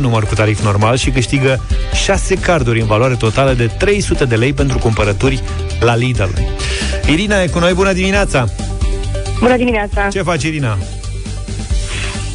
număr 0.00 0.24
cu 0.24 0.34
tarif 0.34 0.62
normal 0.62 0.96
și 0.96 1.10
câștigă 1.10 1.60
6 2.04 2.34
carduri 2.34 2.80
în 2.80 2.86
valoare 2.86 3.14
totală 3.14 3.52
de 3.52 3.66
300 3.66 4.24
de 4.24 4.34
lei 4.34 4.52
pentru 4.52 4.78
cumpărături 4.78 5.42
la 5.80 5.96
Lidl. 5.96 6.30
Irina 7.06 7.42
e 7.42 7.46
cu 7.46 7.58
noi, 7.58 7.72
bună 7.72 7.92
dimineața! 7.92 8.48
Bună 9.40 9.56
dimineața! 9.56 10.08
Ce 10.08 10.22
faci, 10.22 10.42
Irina? 10.42 10.78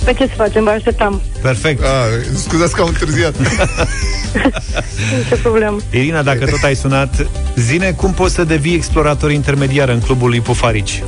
Pe 0.06 0.14
ce 0.14 0.28
să 0.28 0.34
facem? 0.36 0.64
Vă 0.64 0.70
așteptam. 0.70 1.22
Perfect. 1.41 1.84
A, 1.84 1.88
scuzați 2.36 2.76
că 2.76 2.82
am 2.82 2.88
întârziat. 2.88 3.36
Ce 5.30 5.36
problemă. 5.36 5.78
Irina, 5.91 6.22
dacă 6.22 6.45
tot 6.45 6.64
ai 6.64 6.76
sunat, 6.76 7.28
zine 7.56 7.91
cum 7.91 8.14
poți 8.14 8.34
să 8.34 8.43
devii 8.43 8.76
explorator 8.76 9.32
intermediar 9.32 9.89
în 9.89 9.99
clubul 9.99 10.30
lui 10.30 10.41
Pufarici. 10.41 11.03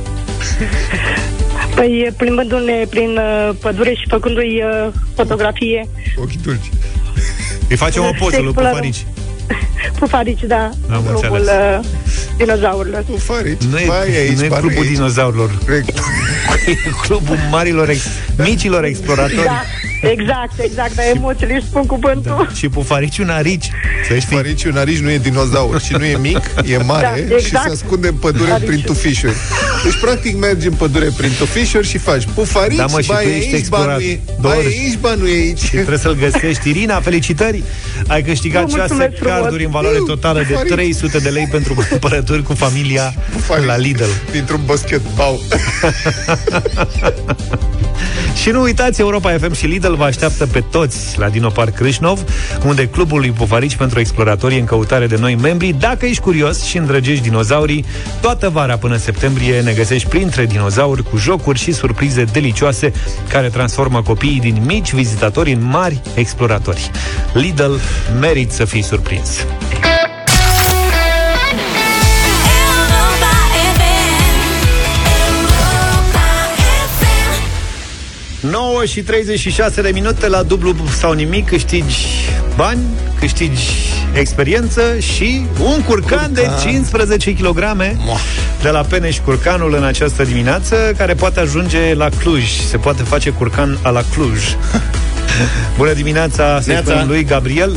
Păi 1.74 2.12
plimbându-ne 2.16 2.84
prin 2.90 3.16
uh, 3.16 3.54
pădure 3.60 3.90
și 3.90 4.04
făcându-i 4.08 4.62
uh, 4.62 4.92
fotografie. 5.14 5.88
Ochii 6.16 6.38
dulci. 6.42 6.70
Îi 7.68 7.76
facem 7.76 8.02
o 8.02 8.10
poză 8.18 8.36
lui 8.36 8.44
Explorăm. 8.44 8.70
Pufarici. 8.70 9.06
Pufarici, 9.98 10.42
da. 10.46 10.70
Am 10.90 11.02
clubul 11.04 11.36
înțeles. 11.38 11.48
uh, 11.78 11.84
dinozaurilor. 12.36 13.02
Pufarici. 13.02 13.62
Nu 13.62 13.78
e, 13.78 13.84
Vai, 13.86 14.16
aici, 14.16 14.36
nu 14.38 14.44
e 14.44 14.48
bani 14.48 14.60
clubul 14.62 14.82
aici. 14.82 14.92
dinozaurilor. 14.94 15.50
E 16.66 16.76
clubul 17.02 17.36
marilor, 17.50 17.88
ex, 17.88 18.00
micilor 18.38 18.84
exploratori. 18.84 19.42
Da, 19.44 19.62
exact, 20.02 20.52
exact, 20.60 20.94
dar 20.94 21.04
emoțiile 21.14 21.54
își 21.54 21.64
spun 21.64 21.86
cuvântul. 21.86 22.46
Da. 22.48 22.54
Și 22.54 22.68
Pufarici 22.68 23.18
un 23.18 23.28
arici. 23.28 23.70
Să 24.08 24.14
știi. 24.14 24.26
Pufarici 24.28 24.64
un 24.64 24.76
arici 24.76 24.98
nu 24.98 25.10
e 25.10 25.18
dinozaur 25.18 25.80
și 25.80 25.92
nu 25.92 26.04
e 26.04 26.16
mic, 26.16 26.40
e 26.64 26.76
mare 26.92 27.26
Da, 27.28 27.36
și 27.36 27.44
exact. 27.44 27.66
se 27.66 27.72
ascunde 27.72 28.08
în 28.08 28.14
pădure 28.14 28.50
Arici. 28.52 28.66
prin 28.66 28.80
tufișuri. 28.80 29.32
Deci, 29.84 30.00
practic, 30.00 30.38
mergi 30.38 30.66
în 30.66 30.72
pădure 30.72 31.08
prin 31.16 31.30
tufișuri 31.38 31.86
și 31.88 31.98
faci 31.98 32.24
pufarici, 32.34 32.76
Da, 32.76 32.86
mă, 32.86 33.00
și 33.00 33.08
bai 33.08 33.24
tu 33.24 33.28
ești 33.30 33.44
aici, 33.46 33.58
explorat. 33.58 33.86
ba 33.86 33.94
nu 33.96 34.00
e, 34.02 34.20
Două 34.40 34.54
bai 34.54 34.64
ori. 34.64 34.66
aici, 34.66 34.96
ba 34.98 35.14
nu 35.14 35.26
e 35.26 35.32
aici. 35.32 35.68
Trebuie 35.70 35.98
să-l 35.98 36.14
găsești. 36.14 36.68
Irina, 36.68 37.00
felicitări! 37.00 37.62
Ai 38.06 38.22
câștigat 38.22 38.62
Vă 38.62 38.68
6 38.68 38.78
mulțumesc 38.78 39.16
frumos. 39.16 39.38
carduri 39.40 39.64
în 39.64 39.70
valoare 39.70 39.98
totală 40.06 40.38
de 40.38 40.44
Pufarici. 40.52 40.72
300 40.72 41.18
de 41.18 41.28
lei 41.28 41.48
pentru 41.50 41.74
cumpărături 41.88 42.42
cu 42.42 42.54
familia 42.54 43.14
Pufarici. 43.32 43.66
la 43.66 43.76
Lidl. 43.76 44.04
Dintr-un 44.32 44.60
basketball. 44.66 45.38
Și 48.42 48.50
nu 48.50 48.60
uitați, 48.62 49.00
Europa 49.00 49.36
FM 49.40 49.54
și 49.54 49.66
Lidl 49.66 49.87
vă 49.94 50.04
așteaptă 50.04 50.46
pe 50.46 50.60
toți 50.70 51.18
la 51.18 51.28
Dino 51.28 51.48
Park 51.48 51.74
Crâșnov, 51.74 52.24
unde 52.64 52.88
clubul 52.88 53.18
lui 53.18 53.30
Pufarici 53.30 53.76
pentru 53.76 54.00
exploratorii 54.00 54.58
în 54.58 54.64
căutare 54.64 55.06
de 55.06 55.16
noi 55.16 55.34
membri. 55.34 55.74
Dacă 55.78 56.06
ești 56.06 56.22
curios 56.22 56.62
și 56.64 56.76
îndrăgești 56.76 57.22
dinozaurii, 57.22 57.84
toată 58.20 58.48
vara 58.48 58.76
până 58.76 58.94
în 58.94 59.00
septembrie 59.00 59.60
ne 59.60 59.72
găsești 59.72 60.08
printre 60.08 60.46
dinozauri 60.46 61.02
cu 61.02 61.16
jocuri 61.16 61.58
și 61.58 61.72
surprize 61.72 62.24
delicioase 62.24 62.92
care 63.28 63.48
transformă 63.48 64.02
copiii 64.02 64.40
din 64.40 64.62
mici 64.66 64.92
vizitatori 64.92 65.52
în 65.52 65.64
mari 65.64 66.00
exploratori. 66.14 66.90
Lidl 67.32 67.72
merit 68.20 68.50
să 68.50 68.64
fii 68.64 68.82
surprins. 68.82 69.46
9 78.78 78.90
și 78.90 79.02
36 79.02 79.82
de 79.82 79.90
minute 79.92 80.28
la 80.28 80.42
dublu 80.42 80.74
sau 80.98 81.12
nimic 81.12 81.46
câștigi 81.46 82.06
bani, 82.56 82.80
câștigi 83.18 83.62
experiență 84.14 84.98
și 84.98 85.46
un 85.62 85.82
curcan, 85.82 86.32
de 86.32 86.48
15 86.62 87.34
kg 87.34 87.58
de 88.62 88.68
la 88.68 88.80
Peneș 88.80 89.18
Curcanul 89.18 89.74
în 89.74 89.84
această 89.84 90.24
dimineață, 90.24 90.94
care 90.96 91.14
poate 91.14 91.40
ajunge 91.40 91.94
la 91.94 92.08
Cluj. 92.18 92.44
Se 92.50 92.76
poate 92.76 93.02
face 93.02 93.30
curcan 93.30 93.78
a 93.82 93.90
la 93.90 94.02
Cluj. 94.14 94.42
Bună 95.78 95.92
dimineața, 95.92 96.60
să 96.60 96.70
Neața. 96.70 96.90
spunem 96.90 97.08
lui 97.08 97.24
Gabriel. 97.24 97.76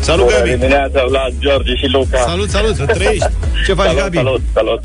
Salut, 0.00 0.24
Bună 0.24 0.36
Gabi! 0.36 0.50
dimineața, 0.50 1.04
Vlad, 1.08 1.32
George 1.38 1.74
și 1.76 1.86
Luca. 1.86 2.18
Salut, 2.18 2.50
salut, 2.50 2.76
să 2.76 2.84
trăiești. 2.84 3.26
Ce 3.66 3.74
faci, 3.74 3.86
salut, 3.86 4.02
Gabi? 4.02 4.16
Salut, 4.16 4.40
salut. 4.52 4.82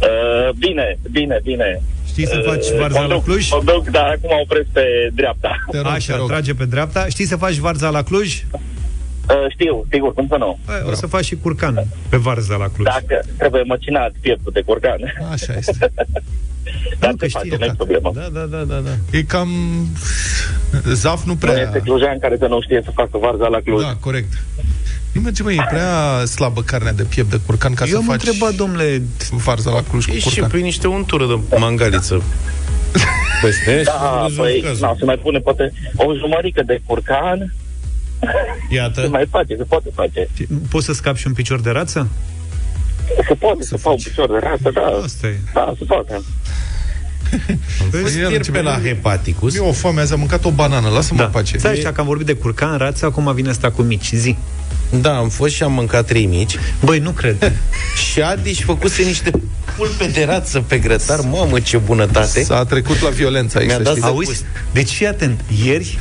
Uh, 0.00 0.54
bine, 0.58 0.98
bine, 1.10 1.40
bine. 1.42 1.82
Știi 2.10 2.26
să 2.26 2.42
faci 2.46 2.66
Uh, 2.66 2.78
varza 2.78 3.00
mă 3.00 3.06
la 3.06 3.14
duc- 3.14 3.24
Cluj? 3.24 3.50
Mă 3.50 3.62
duc, 3.64 3.88
dar 3.88 4.06
acum 4.08 4.30
opresc 4.42 4.66
pe 4.72 4.84
dreapta. 5.14 5.52
Te 5.70 5.76
rog, 5.76 5.86
te 5.86 5.92
Așa, 5.92 6.16
rog. 6.16 6.28
trage 6.28 6.54
pe 6.54 6.64
dreapta. 6.64 7.06
Știi 7.08 7.24
să 7.26 7.36
faci 7.36 7.56
varza 7.56 7.88
la 7.90 8.02
Cluj? 8.02 8.42
Uh, 8.52 9.36
știu, 9.50 9.84
sigur, 9.90 10.14
cum 10.14 10.26
să 10.28 10.36
nu. 10.36 10.58
Bă, 10.66 10.84
O 10.90 10.94
să 10.94 11.06
faci 11.06 11.24
și 11.24 11.36
curcan 11.36 11.84
pe 12.08 12.16
varza 12.16 12.56
la 12.56 12.68
Cluj. 12.74 12.86
Dacă 12.86 13.22
trebuie 13.38 13.62
măcinat 13.62 14.12
pieptul 14.20 14.52
de 14.52 14.60
curcan. 14.60 14.98
Așa 15.32 15.52
este. 15.56 15.92
Dar 16.98 17.10
Nu, 17.10 17.16
că 17.16 17.24
se 17.26 17.30
face, 17.32 17.46
știi, 17.46 17.58
nu-i 17.60 17.74
problemă. 17.76 18.12
Da, 18.14 18.28
da, 18.32 18.40
da, 18.40 18.56
da, 18.62 18.78
da. 18.78 18.90
E 19.18 19.22
cam... 19.22 19.48
Zaf 20.92 21.24
nu 21.24 21.32
Nu 21.32 21.36
prea... 21.38 21.62
este 21.62 21.78
clujean 21.78 22.18
care 22.18 22.36
să 22.38 22.46
nu 22.46 22.60
știe 22.60 22.80
să 22.84 22.90
facă 22.94 23.18
varza 23.18 23.46
la 23.46 23.58
Cluj. 23.64 23.82
Da, 23.82 23.94
corect. 24.00 24.32
Nu 25.12 25.20
merge, 25.20 25.42
mă, 25.42 25.52
e 25.52 25.66
prea 25.68 26.24
slabă 26.24 26.62
carnea 26.62 26.92
de 26.92 27.02
piept 27.02 27.30
de 27.30 27.40
curcan 27.46 27.74
ca 27.74 27.84
Eu 27.84 27.90
să 27.90 27.96
am 27.96 28.04
faci 28.04 28.14
întrebat, 28.26 28.54
domnule, 28.54 29.02
varza 29.30 29.70
la 29.70 29.82
Cluj 29.82 30.04
cu 30.06 30.10
Ești 30.14 30.22
și 30.28 30.32
curcan. 30.34 30.50
prin 30.50 30.62
niște 30.64 30.88
untură 30.88 31.26
de 31.26 31.56
mangaliță 31.58 32.22
peste 33.42 33.78
și 33.78 33.84
Da, 33.84 34.24
rezolvi 34.26 34.50
păi, 34.52 34.60
cazul. 34.60 34.86
na, 34.86 34.94
se 34.98 35.04
mai 35.04 35.16
pune 35.16 35.38
poate 35.38 35.72
o 35.96 36.14
jumărică 36.16 36.62
de 36.66 36.80
curcan, 36.86 37.54
se 38.68 38.74
Iată. 38.74 39.08
mai 39.10 39.26
face, 39.30 39.56
se 39.56 39.62
poate 39.64 39.88
face. 39.94 40.28
poți 40.70 40.84
să 40.86 40.92
scapi 40.92 41.18
și 41.18 41.26
un 41.26 41.32
picior 41.32 41.60
de 41.60 41.70
rață? 41.70 42.08
Se 43.28 43.34
poate, 43.34 43.62
se 43.62 43.76
fac 43.76 43.92
un 43.92 43.98
picior 44.02 44.28
de 44.30 44.38
rasă, 44.42 44.70
da. 44.74 45.00
Asta 45.04 45.26
e. 45.26 45.38
Da, 45.54 45.72
se 45.78 45.84
poate. 45.84 46.20
Îți 48.04 48.18
Ia, 48.18 48.28
pierd 48.28 48.44
ce 48.44 48.50
pe 48.50 48.58
bine. 48.58 48.70
la 48.70 48.80
hepaticus. 48.82 49.56
Eu 49.56 49.66
o 49.68 49.72
foame 49.72 50.00
azi, 50.00 50.12
am 50.12 50.18
mâncat 50.18 50.44
o 50.44 50.50
banană, 50.50 50.88
lasă-mă 50.88 51.18
Da. 51.18 51.24
în 51.24 51.30
pace. 51.30 51.58
Stai 51.58 51.72
așa 51.72 51.92
că 51.92 52.00
am 52.00 52.06
vorbit 52.06 52.26
de 52.26 52.32
curcan, 52.34 52.76
rață, 52.78 53.04
acum 53.06 53.34
vine 53.34 53.48
asta 53.50 53.70
cu 53.70 53.82
mici. 53.82 54.10
Zi. 54.14 54.36
Da, 55.00 55.16
am 55.16 55.28
fost 55.28 55.54
și 55.54 55.62
am 55.62 55.72
mâncat 55.72 56.06
trei 56.06 56.26
mici 56.26 56.56
Băi, 56.84 56.98
nu 56.98 57.10
cred. 57.10 57.52
și 58.12 58.20
Adi 58.22 58.52
și 58.52 58.62
făcuse 58.62 59.02
niște 59.02 59.30
pulpe 59.76 60.06
de 60.06 60.24
rață 60.24 60.60
pe 60.66 60.78
grătar. 60.78 61.20
Mamă, 61.20 61.60
ce 61.60 61.76
bunătate! 61.76 62.42
S-a 62.42 62.64
trecut 62.64 63.00
la 63.02 63.08
violență 63.08 63.58
aici, 63.58 63.66
Mi-a 63.66 63.76
să 63.76 63.82
dat 63.82 63.92
știți. 63.92 64.06
Auzi? 64.06 64.42
Deci 64.72 64.90
fii 64.90 65.06
atent. 65.06 65.40
Ieri, 65.64 65.98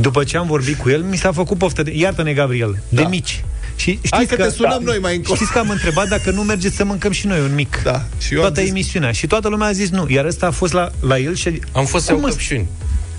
după 0.00 0.24
ce 0.24 0.36
am 0.36 0.46
vorbit 0.46 0.76
cu 0.78 0.88
el, 0.88 1.02
mi 1.02 1.16
s-a 1.16 1.32
făcut 1.32 1.58
poftă 1.58 1.82
de... 1.82 1.92
Iartă-ne, 1.96 2.32
Gabriel. 2.32 2.78
De 2.88 3.02
Da. 3.02 3.08
mici. 3.08 3.44
Și 3.76 3.90
știți 3.90 4.14
Hai 4.14 4.26
că 4.26 4.34
te 4.36 4.48
sunăm 4.50 4.82
noi 4.84 4.98
mai 5.00 5.14
încolo. 5.16 5.34
Știți 5.34 5.52
că 5.52 5.58
am 5.58 5.70
întrebat 5.70 6.08
dacă 6.08 6.30
nu 6.30 6.42
mergeți 6.42 6.76
să 6.76 6.84
mâncăm 6.84 7.10
și 7.12 7.26
noi 7.26 7.40
un 7.40 7.54
mic. 7.54 7.80
Da. 7.84 8.04
Și 8.18 8.32
eu 8.32 8.38
am 8.38 8.44
Toată 8.44 8.60
zis- 8.60 8.70
emisiunea. 8.70 9.12
Și 9.12 9.26
toată 9.26 9.48
lumea 9.48 9.66
a 9.68 9.72
zis 9.72 9.90
nu. 9.90 10.06
Iar 10.08 10.24
ăsta 10.24 10.46
a 10.46 10.50
fost 10.50 10.72
la, 10.72 10.90
la 11.00 11.18
el 11.18 11.34
și... 11.34 11.60
Am 11.72 11.84
fost 11.84 12.04
să 12.04 12.10
iau 12.12 12.20
Cum, 12.20 12.28
mă? 12.28 12.34
căpșuni. 12.34 12.66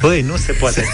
Băi, 0.01 0.21
nu 0.21 0.35
se 0.35 0.51
poate 0.51 0.79
așa 0.79 0.91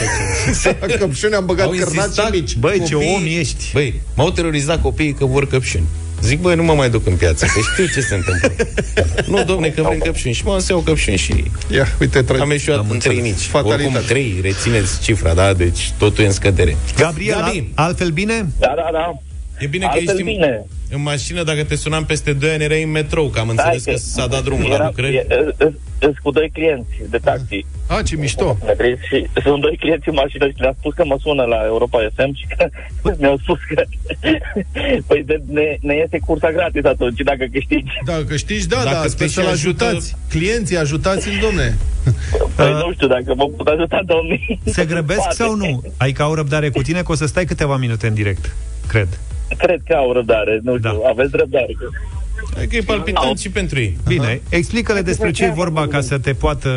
ceva. 0.63 0.77
La 0.87 0.95
căpșuni 0.97 1.33
am 1.33 1.45
băgat 1.45 1.65
Au 1.65 1.71
cărnați 1.71 1.95
insistat, 1.97 2.25
și 2.33 2.39
mici. 2.39 2.55
Băi, 2.55 2.83
ce 2.87 2.93
Copiii- 2.93 3.15
om 3.15 3.23
ești. 3.39 3.63
Băi, 3.73 4.01
m-au 4.15 4.31
terorizat 4.31 4.81
copiii 4.81 5.13
că 5.13 5.25
vor 5.25 5.47
căpșuni. 5.47 5.83
Zic, 6.21 6.39
băi, 6.39 6.55
nu 6.55 6.63
mă 6.63 6.73
mai 6.73 6.89
duc 6.89 7.07
în 7.07 7.15
piață, 7.15 7.45
că 7.45 7.59
știu 7.71 7.85
ce 7.93 8.01
se 8.07 8.15
întâmplă. 8.15 8.51
nu, 9.37 9.43
domne, 9.43 9.67
că 9.69 9.81
vrem 9.81 9.97
căpșuni. 9.99 10.33
Și 10.33 10.43
mă 10.45 10.59
să 10.59 10.71
iau 10.71 10.79
căpșuni 10.81 11.17
și 11.17 11.43
Ia, 11.71 11.87
uite, 11.99 12.23
tra- 12.23 12.39
am 12.39 12.51
ieșuat 12.51 12.77
Am 12.77 12.89
în 12.89 12.97
trei 12.99 13.15
înțeles. 13.15 13.35
mici. 13.37 13.45
Fatalitate. 13.47 13.83
Oricum, 13.83 14.01
trei, 14.07 14.39
rețineți 14.41 15.01
cifra, 15.01 15.33
da? 15.33 15.53
Deci 15.53 15.91
totul 15.97 16.23
e 16.23 16.27
în 16.27 16.33
scădere. 16.33 16.77
Gabriel, 16.97 17.37
Gabi. 17.39 17.57
al- 17.75 17.85
altfel 17.85 18.09
bine? 18.09 18.47
Da, 18.59 18.73
da, 18.75 18.89
da. 18.91 19.21
E 19.59 19.67
bine 19.67 19.85
că 19.85 19.91
Altfel 19.91 20.07
ești 20.15 20.21
în, 20.21 20.25
bine. 20.33 20.65
în 20.89 21.01
mașină, 21.01 21.43
dacă 21.43 21.63
te 21.63 21.75
sunam 21.75 22.05
peste 22.05 22.33
2 22.33 22.49
ani, 22.49 22.63
erai 22.63 22.83
în 22.83 22.91
metrou, 22.91 23.27
că 23.27 23.39
am 23.39 23.49
înțeles 23.49 23.81
Stai 23.81 23.93
că 23.93 23.99
s-a 23.99 24.27
dat 24.27 24.43
drumul 24.43 24.67
la 24.69 24.73
era- 24.75 24.85
lucrări. 24.85 25.15
e- 25.15 25.25
e- 25.29 25.65
e- 25.65 25.73
Sunt 25.99 26.19
cu 26.19 26.31
doi 26.31 26.49
clienți 26.53 26.95
de 27.09 27.17
taxi. 27.17 27.65
A, 27.87 28.01
ce 28.01 28.15
mișto. 28.15 28.57
Și 29.09 29.27
sunt 29.43 29.61
doi 29.61 29.77
clienți 29.79 30.07
în 30.09 30.13
mașină 30.13 30.47
și 30.47 30.53
le-am 30.57 30.75
spus 30.79 30.93
că 30.93 31.03
mă 31.05 31.17
sună 31.21 31.43
la 31.43 31.61
Europa 31.65 31.99
FM 32.15 32.33
și 32.35 32.45
că 32.57 32.65
mi-au 33.19 33.37
spus 33.37 33.59
că 33.75 33.83
păi 35.07 35.23
de, 35.25 35.41
ne, 35.51 35.77
ne 35.81 35.95
iese 35.95 36.19
cursa 36.25 36.51
gratis 36.51 36.83
atunci 36.85 37.19
dacă 37.19 37.45
câștigi. 37.51 37.91
Dacă 38.05 38.35
știi, 38.35 38.65
da, 38.65 38.75
Dacă 38.83 38.89
da, 38.95 39.01
te 39.01 39.07
sper 39.07 39.27
și 39.27 39.33
să-l 39.33 39.45
ajută- 39.47 39.83
ajutați. 39.85 40.15
Clienții, 40.29 40.77
ajutați-l, 40.77 41.37
domne. 41.41 41.77
Păi 42.55 42.71
nu 42.71 42.93
știu 42.93 43.07
dacă 43.07 43.33
mă 43.35 43.45
pot 43.57 43.67
ajuta 43.67 44.01
domnii. 44.05 44.59
Se 44.65 44.85
grăbesc 44.85 45.19
Poate. 45.19 45.35
sau 45.35 45.55
nu? 45.55 45.83
Adică 45.97 46.21
au 46.23 46.33
răbdare 46.33 46.69
cu 46.69 46.81
tine 46.81 47.01
că 47.01 47.11
o 47.11 47.15
să 47.15 47.25
stai 47.25 47.45
câteva 47.45 47.77
minute 47.77 48.07
în 48.07 48.13
direct. 48.13 48.55
Cred. 48.87 49.19
Cred 49.57 49.81
că 49.87 49.93
au 49.93 50.11
răbdare, 50.13 50.59
nu 50.63 50.77
știu, 50.77 50.89
Da. 50.89 51.09
aveți 51.09 51.35
răbdare. 51.35 51.77
Adică 52.57 52.75
e 52.75 52.81
palpitant 52.85 53.39
și 53.39 53.49
pentru 53.49 53.79
ei. 53.79 53.97
Bine, 54.07 54.41
explică-le 54.49 55.01
despre 55.01 55.31
ce 55.31 55.43
e 55.45 55.49
vorba 55.49 55.87
ca 55.87 56.01
să 56.01 56.17
te 56.17 56.33
poată 56.33 56.69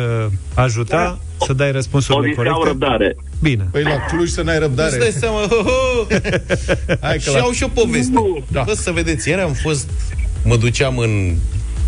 ajuta 0.53 1.19
să 1.45 1.53
dai 1.53 1.67
Au 1.67 1.73
răspunsurile 1.73 2.27
zis 2.27 2.35
că 2.35 2.41
au 2.49 2.57
corecte. 2.57 2.67
răbdare. 2.85 3.15
Bine. 3.41 3.67
Păi 3.71 3.83
la 3.83 4.05
Cluj 4.09 4.29
să 4.29 4.41
n-ai 4.41 4.59
răbdare. 4.59 4.89
Îți 4.89 4.99
dai 4.99 5.11
seama, 5.11 5.37
ho, 5.39 5.55
ho. 5.55 6.07
Hai 7.01 7.13
că 7.13 7.19
și 7.19 7.33
la... 7.33 7.39
au 7.39 7.51
și 7.51 7.63
o 7.63 7.67
poveste. 7.67 8.43
Da. 8.51 8.61
Bă, 8.65 8.73
să 8.73 8.91
vedeți, 8.91 9.29
ieri 9.29 9.41
am 9.41 9.53
fost, 9.53 9.89
mă 10.43 10.55
duceam 10.57 10.97
în 10.97 11.35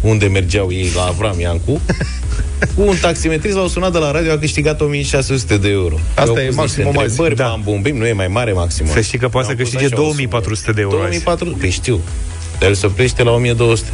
unde 0.02 0.26
mergeau 0.28 0.72
ei 0.72 0.90
la 0.96 1.02
Avram 1.04 1.40
Iancu, 1.40 1.82
cu 2.76 2.82
un 2.82 2.96
taximetrist 3.02 3.56
l-au 3.56 3.68
sunat 3.68 3.92
de 3.92 3.98
la 3.98 4.12
radio, 4.12 4.32
a 4.32 4.38
câștigat 4.38 4.82
1600 4.82 5.58
de 5.58 5.70
euro. 5.70 5.96
Asta 6.16 6.32
Mi-au 6.32 6.38
e 6.44 6.46
pus 6.48 6.56
maximum 6.56 6.86
niște 6.88 7.00
azi. 7.04 7.10
întrebări, 7.10 7.36
Da. 7.36 7.44
da. 7.44 7.60
bumbim, 7.64 7.98
nu 7.98 8.06
e 8.08 8.14
mai 8.14 8.28
mare 8.28 8.52
maximum. 8.52 8.92
Să 8.92 9.02
știi 9.02 9.18
că 9.20 9.28
poate 9.28 9.48
să 9.48 9.54
Mi-au 9.54 9.64
pus 9.66 9.72
câștige 9.72 9.94
așa 9.94 10.02
o 10.02 10.06
sumă. 10.12 10.16
2400 10.16 10.72
de 10.72 10.82
euro 10.82 10.96
azi. 10.96 11.02
2400, 11.24 11.58
păi 11.60 11.70
știu. 11.70 12.00
Dar 12.60 12.70
el 12.70 12.74
se 12.76 12.86
oprește 12.86 13.24
la 13.24 13.32
1200. 13.32 13.90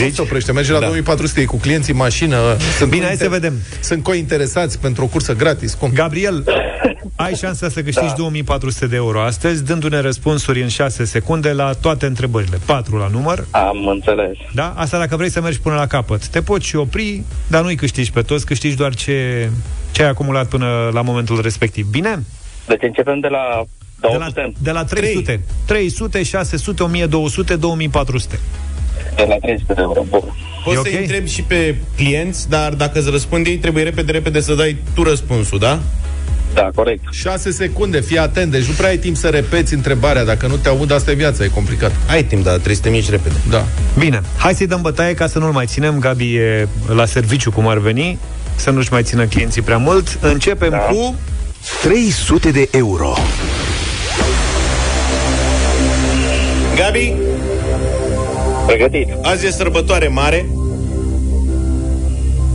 Nu 0.00 0.08
se 0.10 0.20
oprește, 0.20 0.52
merge 0.52 0.72
la 0.72 0.78
Da. 0.78 0.86
2400 0.86 1.40
e 1.40 1.44
cu 1.44 1.56
clienții 1.56 1.92
în 1.92 1.98
mașină. 1.98 2.36
Sunt 2.78 2.90
Bine, 2.90 3.04
hai 3.04 3.16
să 3.16 3.28
vedem. 3.28 3.54
Sunt 3.80 4.02
cointeresați 4.02 4.78
pentru 4.78 5.04
o 5.04 5.06
cursă 5.06 5.34
gratis. 5.34 5.74
Cum? 5.74 5.90
Gabriel, 5.94 6.44
ai 7.16 7.34
șansa 7.34 7.68
să 7.68 7.82
câștigi 7.82 8.06
da. 8.06 8.14
2400 8.16 8.86
de 8.86 8.96
euro 8.96 9.20
astăzi, 9.20 9.64
dându-ne 9.64 10.00
răspunsuri 10.00 10.62
în 10.62 10.68
6 10.68 11.04
secunde 11.04 11.52
la 11.52 11.72
toate 11.72 12.06
întrebările. 12.06 12.58
4 12.66 12.96
la 12.96 13.08
număr. 13.12 13.46
Am 13.50 13.86
înțeles. 13.86 14.36
Da? 14.54 14.74
Asta 14.76 14.98
dacă 14.98 15.16
vrei 15.16 15.30
să 15.30 15.40
mergi 15.40 15.60
până 15.60 15.74
la 15.74 15.86
capăt. 15.86 16.26
Te 16.26 16.42
poți 16.42 16.66
și 16.66 16.76
opri, 16.76 17.22
dar 17.46 17.62
nu-i 17.62 17.76
câștigi 17.76 18.10
pe 18.12 18.22
toți, 18.22 18.46
câștigi 18.46 18.76
doar 18.76 18.94
ce 18.94 19.48
ce 19.90 20.02
ai 20.02 20.08
acumulat 20.08 20.48
până 20.48 20.90
la 20.92 21.02
momentul 21.02 21.40
respectiv. 21.40 21.86
Bine? 21.86 22.22
Deci 22.66 22.82
începem 22.82 23.20
de 23.20 23.28
la 23.28 23.64
De 24.10 24.16
la, 24.16 24.52
de 24.58 24.70
la 24.70 24.84
300. 24.84 25.40
300, 25.64 26.22
600, 26.22 26.82
1200, 26.82 27.56
2400. 27.56 28.38
De 29.16 29.24
la 29.28 29.34
300 29.34 29.72
de 29.72 29.80
euro. 29.80 30.04
Bun. 30.08 30.34
Poți 30.64 30.80
să-i 30.82 30.96
întrebi 31.00 31.30
și 31.30 31.42
pe 31.42 31.76
clienți, 31.96 32.48
dar 32.48 32.72
dacă 32.72 32.98
îți 32.98 33.10
răspunde 33.10 33.50
ei, 33.50 33.56
trebuie 33.56 33.82
repede, 33.82 34.12
repede 34.12 34.40
să 34.40 34.54
dai 34.54 34.76
tu 34.94 35.02
răspunsul, 35.02 35.58
da? 35.58 35.80
Da, 36.54 36.70
corect. 36.74 37.02
6 37.10 37.50
secunde, 37.50 38.00
fii 38.00 38.18
atent, 38.18 38.50
deci 38.50 38.64
nu 38.64 38.72
prea 38.72 38.88
ai 38.88 38.96
timp 38.96 39.16
să 39.16 39.28
repeți 39.28 39.74
întrebarea. 39.74 40.24
Dacă 40.24 40.46
nu 40.46 40.56
te 40.56 40.68
aud, 40.68 40.92
asta 40.92 41.10
e 41.10 41.14
viața, 41.14 41.44
e 41.44 41.48
complicat. 41.48 41.92
Ai 42.08 42.24
timp, 42.24 42.44
da, 42.44 42.50
trebuie 42.50 42.74
să 42.74 42.82
te 42.82 42.88
miști 42.88 43.10
repede. 43.10 43.34
Da. 43.50 43.64
Bine, 43.98 44.20
hai 44.36 44.54
să-i 44.54 44.66
dăm 44.66 44.80
bătaie 44.80 45.14
ca 45.14 45.26
să 45.26 45.38
nu-l 45.38 45.52
mai 45.52 45.66
ținem. 45.66 45.98
Gabi 45.98 46.34
e 46.34 46.68
la 46.86 47.04
serviciu, 47.04 47.50
cum 47.50 47.66
ar 47.66 47.78
veni, 47.78 48.18
să 48.56 48.70
nu-și 48.70 48.92
mai 48.92 49.02
țină 49.02 49.24
clienții 49.24 49.62
prea 49.62 49.76
mult. 49.76 50.18
Începem 50.20 50.70
da. 50.70 50.76
cu 50.76 51.14
300 51.82 52.50
de 52.50 52.68
euro. 52.70 53.14
Gabi? 56.76 57.14
Pregătit. 58.66 59.08
Azi 59.22 59.46
e 59.46 59.50
sărbătoare 59.50 60.08
mare 60.08 60.46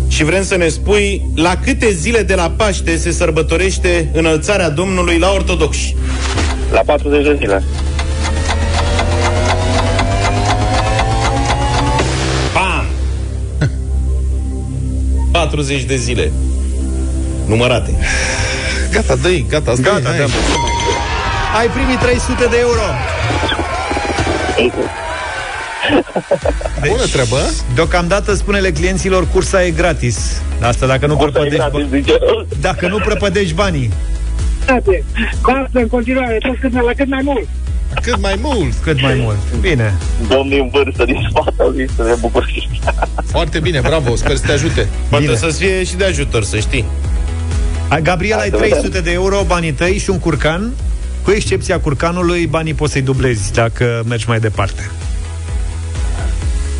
și 0.07 0.24
vrem 0.24 0.43
să 0.43 0.55
ne 0.55 0.67
spui 0.67 1.26
la 1.36 1.57
câte 1.63 1.91
zile 1.91 2.22
de 2.24 2.36
la 2.36 2.51
Paște 2.57 2.97
se 2.97 3.11
sărbătorește 3.11 4.09
înălțarea 4.13 4.70
Domnului 4.70 5.17
la 5.17 5.32
ortodoxi. 5.32 5.95
La 6.72 6.80
40 6.86 7.24
de 7.24 7.36
zile. 7.39 7.63
Bam! 12.53 12.86
40 15.32 15.84
de 15.84 15.95
zile. 15.95 16.32
Numărate. 17.45 17.93
Gata, 18.91 19.15
dă 19.15 19.30
gata, 19.49 19.72
stai, 19.74 19.84
Gata, 19.84 20.09
hai. 20.09 20.17
dăm. 20.17 20.30
Ai 21.59 21.67
primit 21.67 21.99
300 21.99 22.45
de 22.49 22.57
euro. 22.59 22.82
Bună 26.88 27.05
treabă. 27.12 27.39
Deocamdată 27.76 28.34
spune-le 28.34 28.72
clienților 28.72 29.28
cursa 29.28 29.64
e 29.64 29.70
gratis. 29.72 30.41
Asta 30.62 30.86
dacă 30.86 31.05
nu 31.07 31.16
Cursa 31.18 31.39
e 31.45 31.47
prăpădești, 31.47 31.70
gratis, 31.72 31.89
zice. 31.89 32.18
dacă 32.62 32.88
nu 32.88 32.97
prăpădești 32.97 33.53
banii. 33.53 33.91
Frate, 34.66 35.03
Basta 35.41 35.70
în 35.80 35.88
continuare, 35.88 36.38
tot 36.39 36.60
cât, 36.60 36.74
la 36.74 36.91
cât 36.95 37.07
mai 37.07 37.22
mult. 37.24 37.47
Cât 38.01 38.20
mai 38.22 38.39
mult. 38.41 38.74
Cât 38.84 39.01
mai 39.01 39.14
mult. 39.22 39.38
Bine. 39.62 39.93
Domnii 40.28 40.60
în 40.60 40.70
vârstă 40.70 41.05
din 41.05 41.28
spate 41.30 41.53
au 41.60 41.70
zis 41.72 41.89
să 41.95 42.03
ne 42.03 42.14
bucur 42.20 42.45
și 42.47 42.70
Foarte 43.26 43.60
bine, 43.60 43.80
bravo, 43.80 44.16
sper 44.16 44.36
să 44.36 44.45
te 44.45 44.51
ajute. 44.51 44.88
Poate 45.10 45.26
Bine. 45.26 45.38
să-ți 45.38 45.57
fie 45.60 45.84
și 45.84 45.95
de 45.95 46.03
ajutor, 46.05 46.43
să 46.43 46.57
știi. 46.60 46.86
Ai, 47.88 48.01
Gabriel, 48.01 48.38
ai 48.39 48.49
Hai 48.49 48.49
să 48.49 48.57
vedem. 48.57 48.78
300 48.80 49.01
de 49.01 49.12
euro, 49.12 49.43
banii 49.47 49.72
tăi 49.72 49.97
și 49.97 50.10
un 50.10 50.20
curcan. 50.20 50.72
Cu 51.30 51.36
excepția 51.36 51.80
curcanului, 51.80 52.47
banii 52.47 52.73
poți 52.73 52.91
să-i 52.91 53.01
dublezi 53.01 53.53
dacă 53.53 54.03
mergi 54.07 54.25
mai 54.27 54.39
departe. 54.39 54.91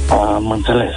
Am 0.10 0.52
înțeles. 0.52 0.94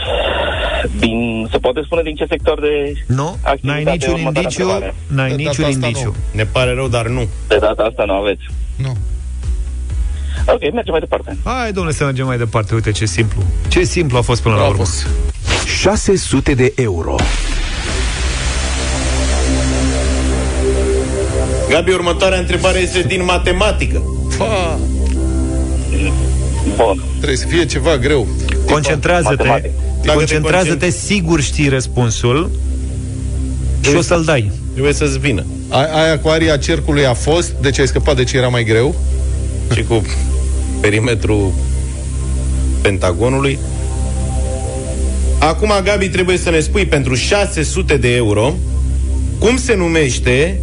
Din, 0.98 1.48
se 1.50 1.58
poate 1.58 1.80
spune 1.84 2.02
din 2.02 2.14
ce 2.14 2.26
sector 2.28 2.60
de 2.60 2.92
Nu? 3.06 3.38
activitate 3.42 3.60
N-ai 3.66 3.82
e 3.82 3.90
niciun 3.90 4.12
următoarea 4.12 4.42
indiciu, 4.42 4.62
întrebare? 4.62 4.94
n-ai 5.06 5.28
De 5.28 5.34
niciun 5.34 5.52
data 5.64 5.66
asta 5.68 5.86
indiciu. 5.86 6.14
Ne 6.30 6.44
pare 6.44 6.74
rău, 6.74 6.88
dar 6.88 7.06
nu. 7.06 7.28
De 7.48 7.56
data 7.60 7.82
asta 7.82 8.04
nu 8.04 8.12
aveți. 8.12 8.42
Nu. 8.76 8.96
Ok, 10.46 10.60
mergem 10.60 10.90
mai 10.92 11.00
departe. 11.00 11.36
Hai, 11.44 11.72
domnule, 11.72 11.94
să 11.94 12.04
mergem 12.04 12.26
mai 12.26 12.38
departe. 12.38 12.74
Uite 12.74 12.90
ce 12.90 13.04
simplu. 13.04 13.42
Ce 13.68 13.84
simplu 13.84 14.18
a 14.18 14.20
fost 14.20 14.42
până 14.42 14.54
la 14.54 14.60
Bravo. 14.60 14.72
urmă. 14.72 14.90
600 15.80 16.54
de 16.54 16.72
euro. 16.76 17.14
Gabi, 21.72 21.90
următoarea 21.90 22.38
întrebare 22.38 22.78
este 22.78 23.00
din 23.00 23.24
matematică. 23.24 24.02
Fa, 24.28 24.78
Bun. 26.76 27.02
trebuie 27.16 27.36
să 27.36 27.46
fie 27.46 27.64
ceva 27.64 27.96
greu. 27.96 28.28
Concentrează-te. 28.70 29.34
Matematic. 29.34 29.70
Dacă 30.02 30.08
te 30.08 30.14
Concentrează-te, 30.14 30.90
sigur 30.90 31.40
știi 31.40 31.68
răspunsul 31.68 32.50
și 33.80 33.94
o 33.94 34.00
să-l 34.00 34.24
dai. 34.24 34.50
Trebuie 34.72 34.92
să-ți 34.92 35.18
vină. 35.18 35.44
A, 35.68 35.78
aia 35.78 36.18
cu 36.18 36.28
aria 36.28 36.56
cercului 36.56 37.06
a 37.06 37.14
fost, 37.14 37.50
deci 37.60 37.78
ai 37.78 37.86
scăpat 37.86 38.16
de 38.16 38.24
ce 38.24 38.36
era 38.36 38.48
mai 38.48 38.64
greu. 38.64 38.94
Și 39.74 39.82
cu 39.82 40.02
perimetrul 40.80 41.52
pentagonului. 42.80 43.58
Acum, 45.38 45.72
Gabi, 45.82 46.08
trebuie 46.08 46.36
să 46.36 46.50
ne 46.50 46.60
spui 46.60 46.86
pentru 46.86 47.14
600 47.14 47.96
de 47.96 48.14
euro 48.14 48.54
cum 49.38 49.56
se 49.56 49.74
numește 49.74 50.60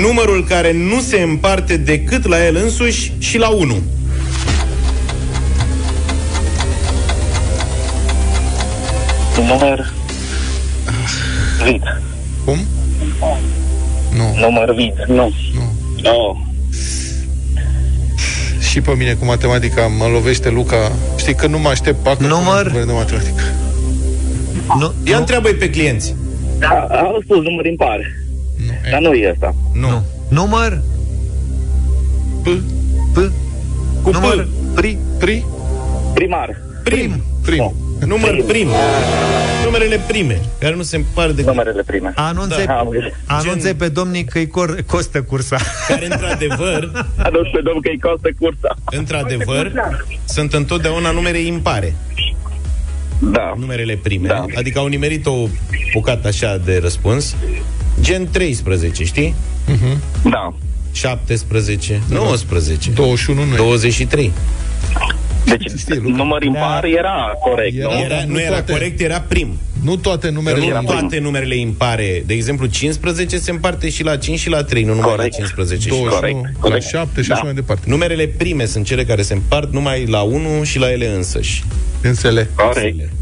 numărul 0.00 0.44
care 0.44 0.72
nu 0.72 1.00
se 1.00 1.20
împarte 1.20 1.76
decât 1.76 2.26
la 2.26 2.44
el 2.44 2.56
însuși 2.56 3.12
și 3.18 3.38
la 3.38 3.48
1. 3.48 3.82
Număr 9.36 9.92
vid. 11.64 11.82
Cum? 12.44 12.58
Nu. 14.16 14.34
Număr 14.38 14.74
vid. 14.74 14.94
Nu. 15.06 15.32
Nu. 15.54 16.10
Oh. 16.10 16.36
Și 18.70 18.80
pe 18.80 18.94
mine 18.96 19.12
cu 19.12 19.24
matematica 19.24 19.86
mă 19.86 20.04
lovește 20.12 20.50
Luca. 20.50 20.92
Știi 21.16 21.34
că 21.34 21.46
nu 21.46 21.58
mă 21.58 21.68
aștept 21.68 22.02
pacă 22.02 22.26
Număr? 22.26 22.70
de 22.70 22.92
matematică. 22.92 23.42
Nu, 24.78 24.92
Ia 25.04 25.16
întreabă 25.16 25.48
pe 25.48 25.70
clienți. 25.70 26.14
Da, 26.58 26.86
am 26.90 27.20
spus 27.24 27.36
număr 27.42 27.64
impar. 27.66 28.00
Dar 28.90 29.00
nu 29.00 29.12
e 29.14 29.30
asta. 29.30 29.54
Nu. 29.72 29.88
nu. 29.88 30.02
Număr? 30.28 30.80
P, 32.42 32.46
P? 33.12 33.30
Cu 34.02 34.10
Număr? 34.10 34.46
P. 34.46 34.74
Pri? 34.74 34.98
pri, 35.18 35.44
Primar. 36.14 36.56
Prim. 36.84 37.22
prim. 37.42 37.74
Număr 38.06 38.42
prim. 38.46 38.68
Numerele 39.64 40.00
prime, 40.06 40.40
care 40.58 40.74
nu 40.74 40.82
se 40.82 40.96
împart 40.96 41.30
decât... 41.30 41.46
Numerele 41.50 41.82
prime. 41.82 42.12
Anunțe, 42.14 42.64
Da, 42.64 42.72
am 42.78 42.88
găsit. 42.88 43.14
anunțe 43.26 43.74
pe 43.74 43.88
domnii 43.88 44.24
că 44.24 44.38
îi 44.38 44.46
cor- 44.46 44.84
costă 44.86 45.22
cursa. 45.22 45.56
Care, 45.88 46.04
într-adevăr, 46.04 46.90
Anunț 47.28 47.48
pe 47.52 47.60
domn 47.64 47.80
că 47.80 47.88
îi 47.88 47.98
costă 48.00 48.28
cursa. 48.38 48.74
într-adevăr, 48.90 49.72
sunt 50.24 50.52
întotdeauna 50.52 51.10
numere 51.10 51.38
impare. 51.38 51.94
Da. 53.18 53.54
Numerele 53.58 53.98
prime. 54.02 54.28
Da. 54.28 54.44
Adică 54.56 54.78
au 54.78 54.86
nimerit 54.86 55.26
o 55.26 55.34
bucată 55.92 56.28
așa 56.28 56.56
de 56.64 56.78
răspuns. 56.82 57.36
Gen 58.00 58.28
13, 58.30 59.04
știi? 59.04 59.34
Da. 60.30 60.54
17, 60.92 62.00
19, 62.08 62.90
21 62.90 63.44
nu 63.44 63.52
e. 63.54 63.56
23. 63.56 64.32
Deci, 65.44 65.98
număr 66.02 66.42
impar 66.42 66.84
era 66.84 67.32
corect, 67.40 67.76
Era- 67.78 67.88
nu? 67.92 67.98
Era, 68.00 68.24
nu 68.26 68.32
nu 68.32 68.40
era 68.40 68.50
toate. 68.50 68.72
corect, 68.72 69.00
era 69.00 69.20
prim. 69.20 69.48
Nu 69.82 69.96
toate 69.96 70.30
numerele. 70.30 70.64
Nu 70.64 70.70
erau. 70.70 70.82
toate 70.82 71.18
numerele 71.18 71.56
impare. 71.56 72.22
De 72.26 72.34
exemplu, 72.34 72.66
15 72.66 73.38
se 73.38 73.50
împarte 73.50 73.88
și 73.88 74.02
la 74.02 74.16
5 74.16 74.38
și 74.38 74.48
la 74.48 74.64
3, 74.64 74.82
nu 74.82 74.94
numai 74.94 75.10
Corect. 75.10 75.30
la 75.32 75.36
15 75.36 75.88
și 75.88 75.94
21, 75.94 76.20
Corect, 76.20 76.54
la 76.54 76.60
corect. 76.60 76.86
7 76.86 77.22
și 77.22 77.28
Da. 77.28 77.34
așa 77.34 77.44
mai 77.44 77.54
departe. 77.54 77.82
Numerele 77.88 78.26
prime 78.26 78.64
sunt 78.64 78.84
cele 78.86 79.04
care 79.04 79.22
se 79.22 79.32
împart 79.32 79.72
numai 79.72 80.06
la 80.06 80.20
1 80.20 80.62
și 80.62 80.78
la 80.78 80.90
ele 80.92 81.06
însăși. 81.08 81.62
Însele. 82.02 82.48
Corect. 82.54 83.12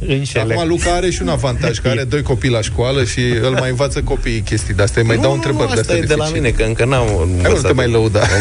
Înșele. 0.06 0.54
Acum 0.54 0.68
Luca 0.68 0.92
are 0.94 1.10
și 1.10 1.22
un 1.22 1.28
avantaj, 1.28 1.78
că 1.78 1.88
are 1.88 2.04
doi 2.04 2.22
copii 2.22 2.50
la 2.50 2.60
școală 2.60 3.04
și 3.04 3.20
îl 3.20 3.50
mai 3.60 3.70
învață 3.70 4.02
copiii 4.02 4.40
chestii 4.40 4.74
de 4.74 4.82
astea. 4.82 5.02
Îi 5.02 5.06
mai 5.08 5.16
Nu, 5.16 5.22
dau 5.22 5.30
nu, 5.30 5.36
întrebări 5.36 5.68
nu, 5.68 5.74
de 5.74 5.80
asta 5.80 5.92
astea 5.92 6.04
e 6.04 6.06
de 6.06 6.14
la 6.14 6.24
dificile. 6.24 6.48
mine, 6.48 6.62
că 6.62 6.68
încă 6.68 6.84
n-am 6.84 7.06
Hai 7.06 7.14
mă, 7.18 7.24
nu 7.24 7.32
învățat. 7.36 7.66
te 7.66 7.72
mai 7.72 7.90
lăuda. 7.90 8.20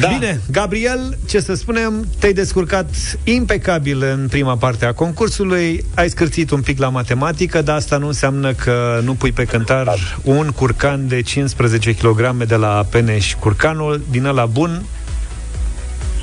Da. 0.00 0.08
Bine, 0.08 0.40
Gabriel, 0.50 1.18
ce 1.28 1.40
să 1.40 1.54
spunem, 1.54 2.06
te-ai 2.18 2.32
descurcat 2.32 2.90
impecabil 3.24 4.02
în 4.02 4.26
prima 4.30 4.56
parte 4.56 4.84
a 4.84 4.92
concursului, 4.92 5.84
ai 5.94 6.08
scârțit 6.10 6.50
un 6.50 6.60
pic 6.60 6.78
la 6.78 6.88
matematică, 6.88 7.62
dar 7.62 7.76
asta 7.76 7.96
nu 7.96 8.06
înseamnă 8.06 8.52
că 8.52 9.00
nu 9.04 9.14
pui 9.14 9.32
pe 9.32 9.44
cântar 9.44 9.94
un 10.22 10.50
curcan 10.50 11.08
de 11.08 11.22
15 11.22 11.92
kg 11.94 12.44
de 12.46 12.54
la 12.54 12.86
Peneș 12.90 13.34
Curcanul, 13.34 14.02
din 14.10 14.24
ăla 14.24 14.44
bun, 14.46 14.82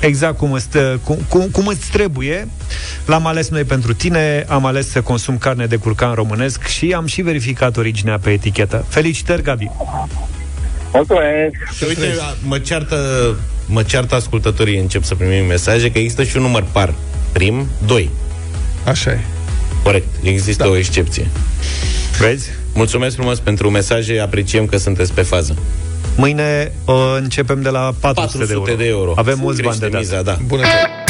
exact 0.00 0.38
cum 0.38 0.52
îți, 0.52 0.68
cum, 1.04 1.18
cum, 1.28 1.48
cum 1.52 1.66
îți 1.66 1.90
trebuie. 1.90 2.48
L-am 3.06 3.26
ales 3.26 3.48
noi 3.48 3.64
pentru 3.64 3.94
tine, 3.94 4.44
am 4.48 4.66
ales 4.66 4.90
să 4.90 5.00
consum 5.00 5.38
carne 5.38 5.66
de 5.66 5.76
curcan 5.76 6.14
românesc 6.14 6.66
și 6.66 6.92
am 6.92 7.06
și 7.06 7.22
verificat 7.22 7.76
originea 7.76 8.18
pe 8.18 8.30
etichetă. 8.30 8.84
Felicitări, 8.88 9.42
Gabi! 9.42 9.70
Mulțumesc. 10.92 11.54
Și 11.76 11.84
uite, 11.88 12.14
mă 12.42 12.58
ceartă, 12.58 12.96
mă 13.66 13.82
ceartă 13.82 14.14
ascultătorii, 14.14 14.78
încep 14.78 15.02
să 15.02 15.14
primim 15.14 15.46
mesaje, 15.46 15.90
că 15.90 15.98
există 15.98 16.24
și 16.24 16.36
un 16.36 16.42
număr 16.42 16.64
par. 16.72 16.94
Prim, 17.32 17.66
2. 17.86 18.10
Așa 18.84 19.10
e. 19.10 19.20
Corect, 19.82 20.06
există 20.22 20.62
da. 20.62 20.68
o 20.68 20.76
excepție. 20.76 21.26
Vezi? 22.18 22.48
Mulțumesc 22.74 23.14
frumos 23.14 23.38
pentru 23.38 23.70
mesaje, 23.70 24.20
apreciem 24.20 24.66
că 24.66 24.76
sunteți 24.76 25.12
pe 25.12 25.22
fază. 25.22 25.56
Mâine 26.16 26.72
uh, 26.84 26.94
începem 27.16 27.62
de 27.62 27.68
la 27.68 27.92
400, 28.00 28.14
400 28.20 28.46
de, 28.46 28.52
euro. 28.52 28.74
de 28.74 28.86
euro. 28.88 29.12
Avem 29.16 29.38
mulți 29.38 29.62
bani 29.62 29.78
Crește 29.78 29.84
de 29.86 29.90
dat. 29.90 30.00
miza, 30.00 30.22
da. 30.22 30.38
Bună 30.46 30.62
treabă. 30.62 31.04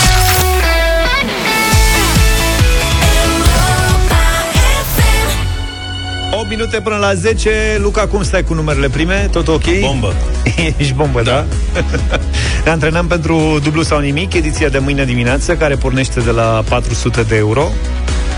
minute 6.48 6.80
până 6.80 6.96
la 6.96 7.14
10 7.14 7.50
Luca, 7.78 8.06
cum 8.06 8.22
stai 8.22 8.42
cu 8.42 8.54
numerele 8.54 8.88
prime? 8.88 9.28
Tot 9.32 9.48
ok? 9.48 9.62
Bombă 9.80 10.14
Ești 10.78 10.92
bombă, 10.92 11.22
da? 11.22 11.30
da? 11.72 11.80
ne 12.64 12.70
antrenăm 12.70 13.06
pentru 13.06 13.58
dublu 13.62 13.82
sau 13.82 13.98
nimic 13.98 14.34
Ediția 14.34 14.68
de 14.68 14.78
mâine 14.78 15.04
dimineață 15.04 15.56
Care 15.56 15.74
pornește 15.74 16.20
de 16.20 16.30
la 16.30 16.62
400 16.68 17.22
de 17.22 17.36
euro 17.36 17.68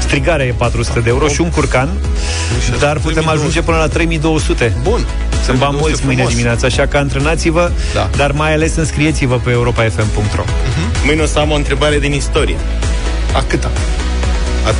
Strigarea 0.08 0.46
e 0.46 0.52
400 0.56 1.00
de 1.00 1.08
euro 1.08 1.28
și 1.28 1.40
un 1.40 1.48
curcan 1.50 1.88
Dar 2.80 2.98
putem 2.98 3.28
ajunge 3.28 3.62
până 3.62 3.76
la 3.76 3.88
3200 3.88 4.72
Bun 4.82 5.06
Sunt 5.44 5.58
bani 5.58 5.76
mulți 5.80 6.00
mâine 6.04 6.14
frumos. 6.14 6.30
dimineață 6.30 6.66
Așa 6.66 6.86
că 6.86 6.96
antrenați-vă 6.96 7.70
Da. 7.94 8.10
Dar 8.16 8.32
mai 8.32 8.52
ales 8.52 8.76
înscrieți-vă 8.76 9.36
pe 9.44 9.50
europafm.ro 9.50 10.42
Mâine 11.04 11.22
o 11.22 11.26
să 11.26 11.38
am 11.38 11.50
o 11.50 11.54
întrebare 11.54 11.98
din 11.98 12.12
istorie 12.12 12.56
A 13.32 13.44
câta? 13.48 13.70
A 14.66 14.70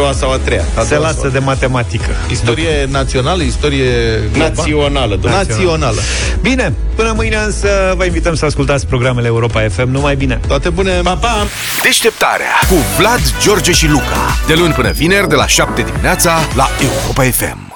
doua 0.00 0.12
sau 0.12 0.30
a 0.32 0.36
treia 0.36 0.64
A 0.76 0.82
Se 0.82 0.94
doua 0.94 1.06
lasă 1.06 1.18
sau- 1.20 1.30
de 1.30 1.38
matematică 1.38 2.10
Istorie 2.30 2.86
națională, 2.90 3.42
istorie 3.42 3.90
globală? 4.32 4.52
Națională, 4.56 5.14
domnule. 5.16 5.44
Națională. 5.48 6.00
Bine, 6.40 6.72
până 6.94 7.12
mâine 7.16 7.36
însă 7.36 7.94
vă 7.96 8.04
invităm 8.04 8.34
să 8.34 8.44
ascultați 8.44 8.86
programele 8.86 9.26
Europa 9.26 9.66
FM 9.68 9.88
Numai 9.90 10.16
bine 10.16 10.40
Toate 10.46 10.68
bune! 10.68 11.00
Pa, 11.02 11.14
pa! 11.14 11.46
Deșteptarea 11.82 12.52
cu 12.68 12.74
Vlad, 12.98 13.20
George 13.42 13.72
și 13.72 13.88
Luca. 13.88 14.36
De 14.46 14.54
luni 14.54 14.72
până 14.72 14.90
vineri, 14.90 15.28
de 15.28 15.34
la 15.34 15.46
7 15.46 15.82
dimineața, 15.82 16.38
la 16.56 16.68
Europa 16.82 17.22
FM. 17.22 17.69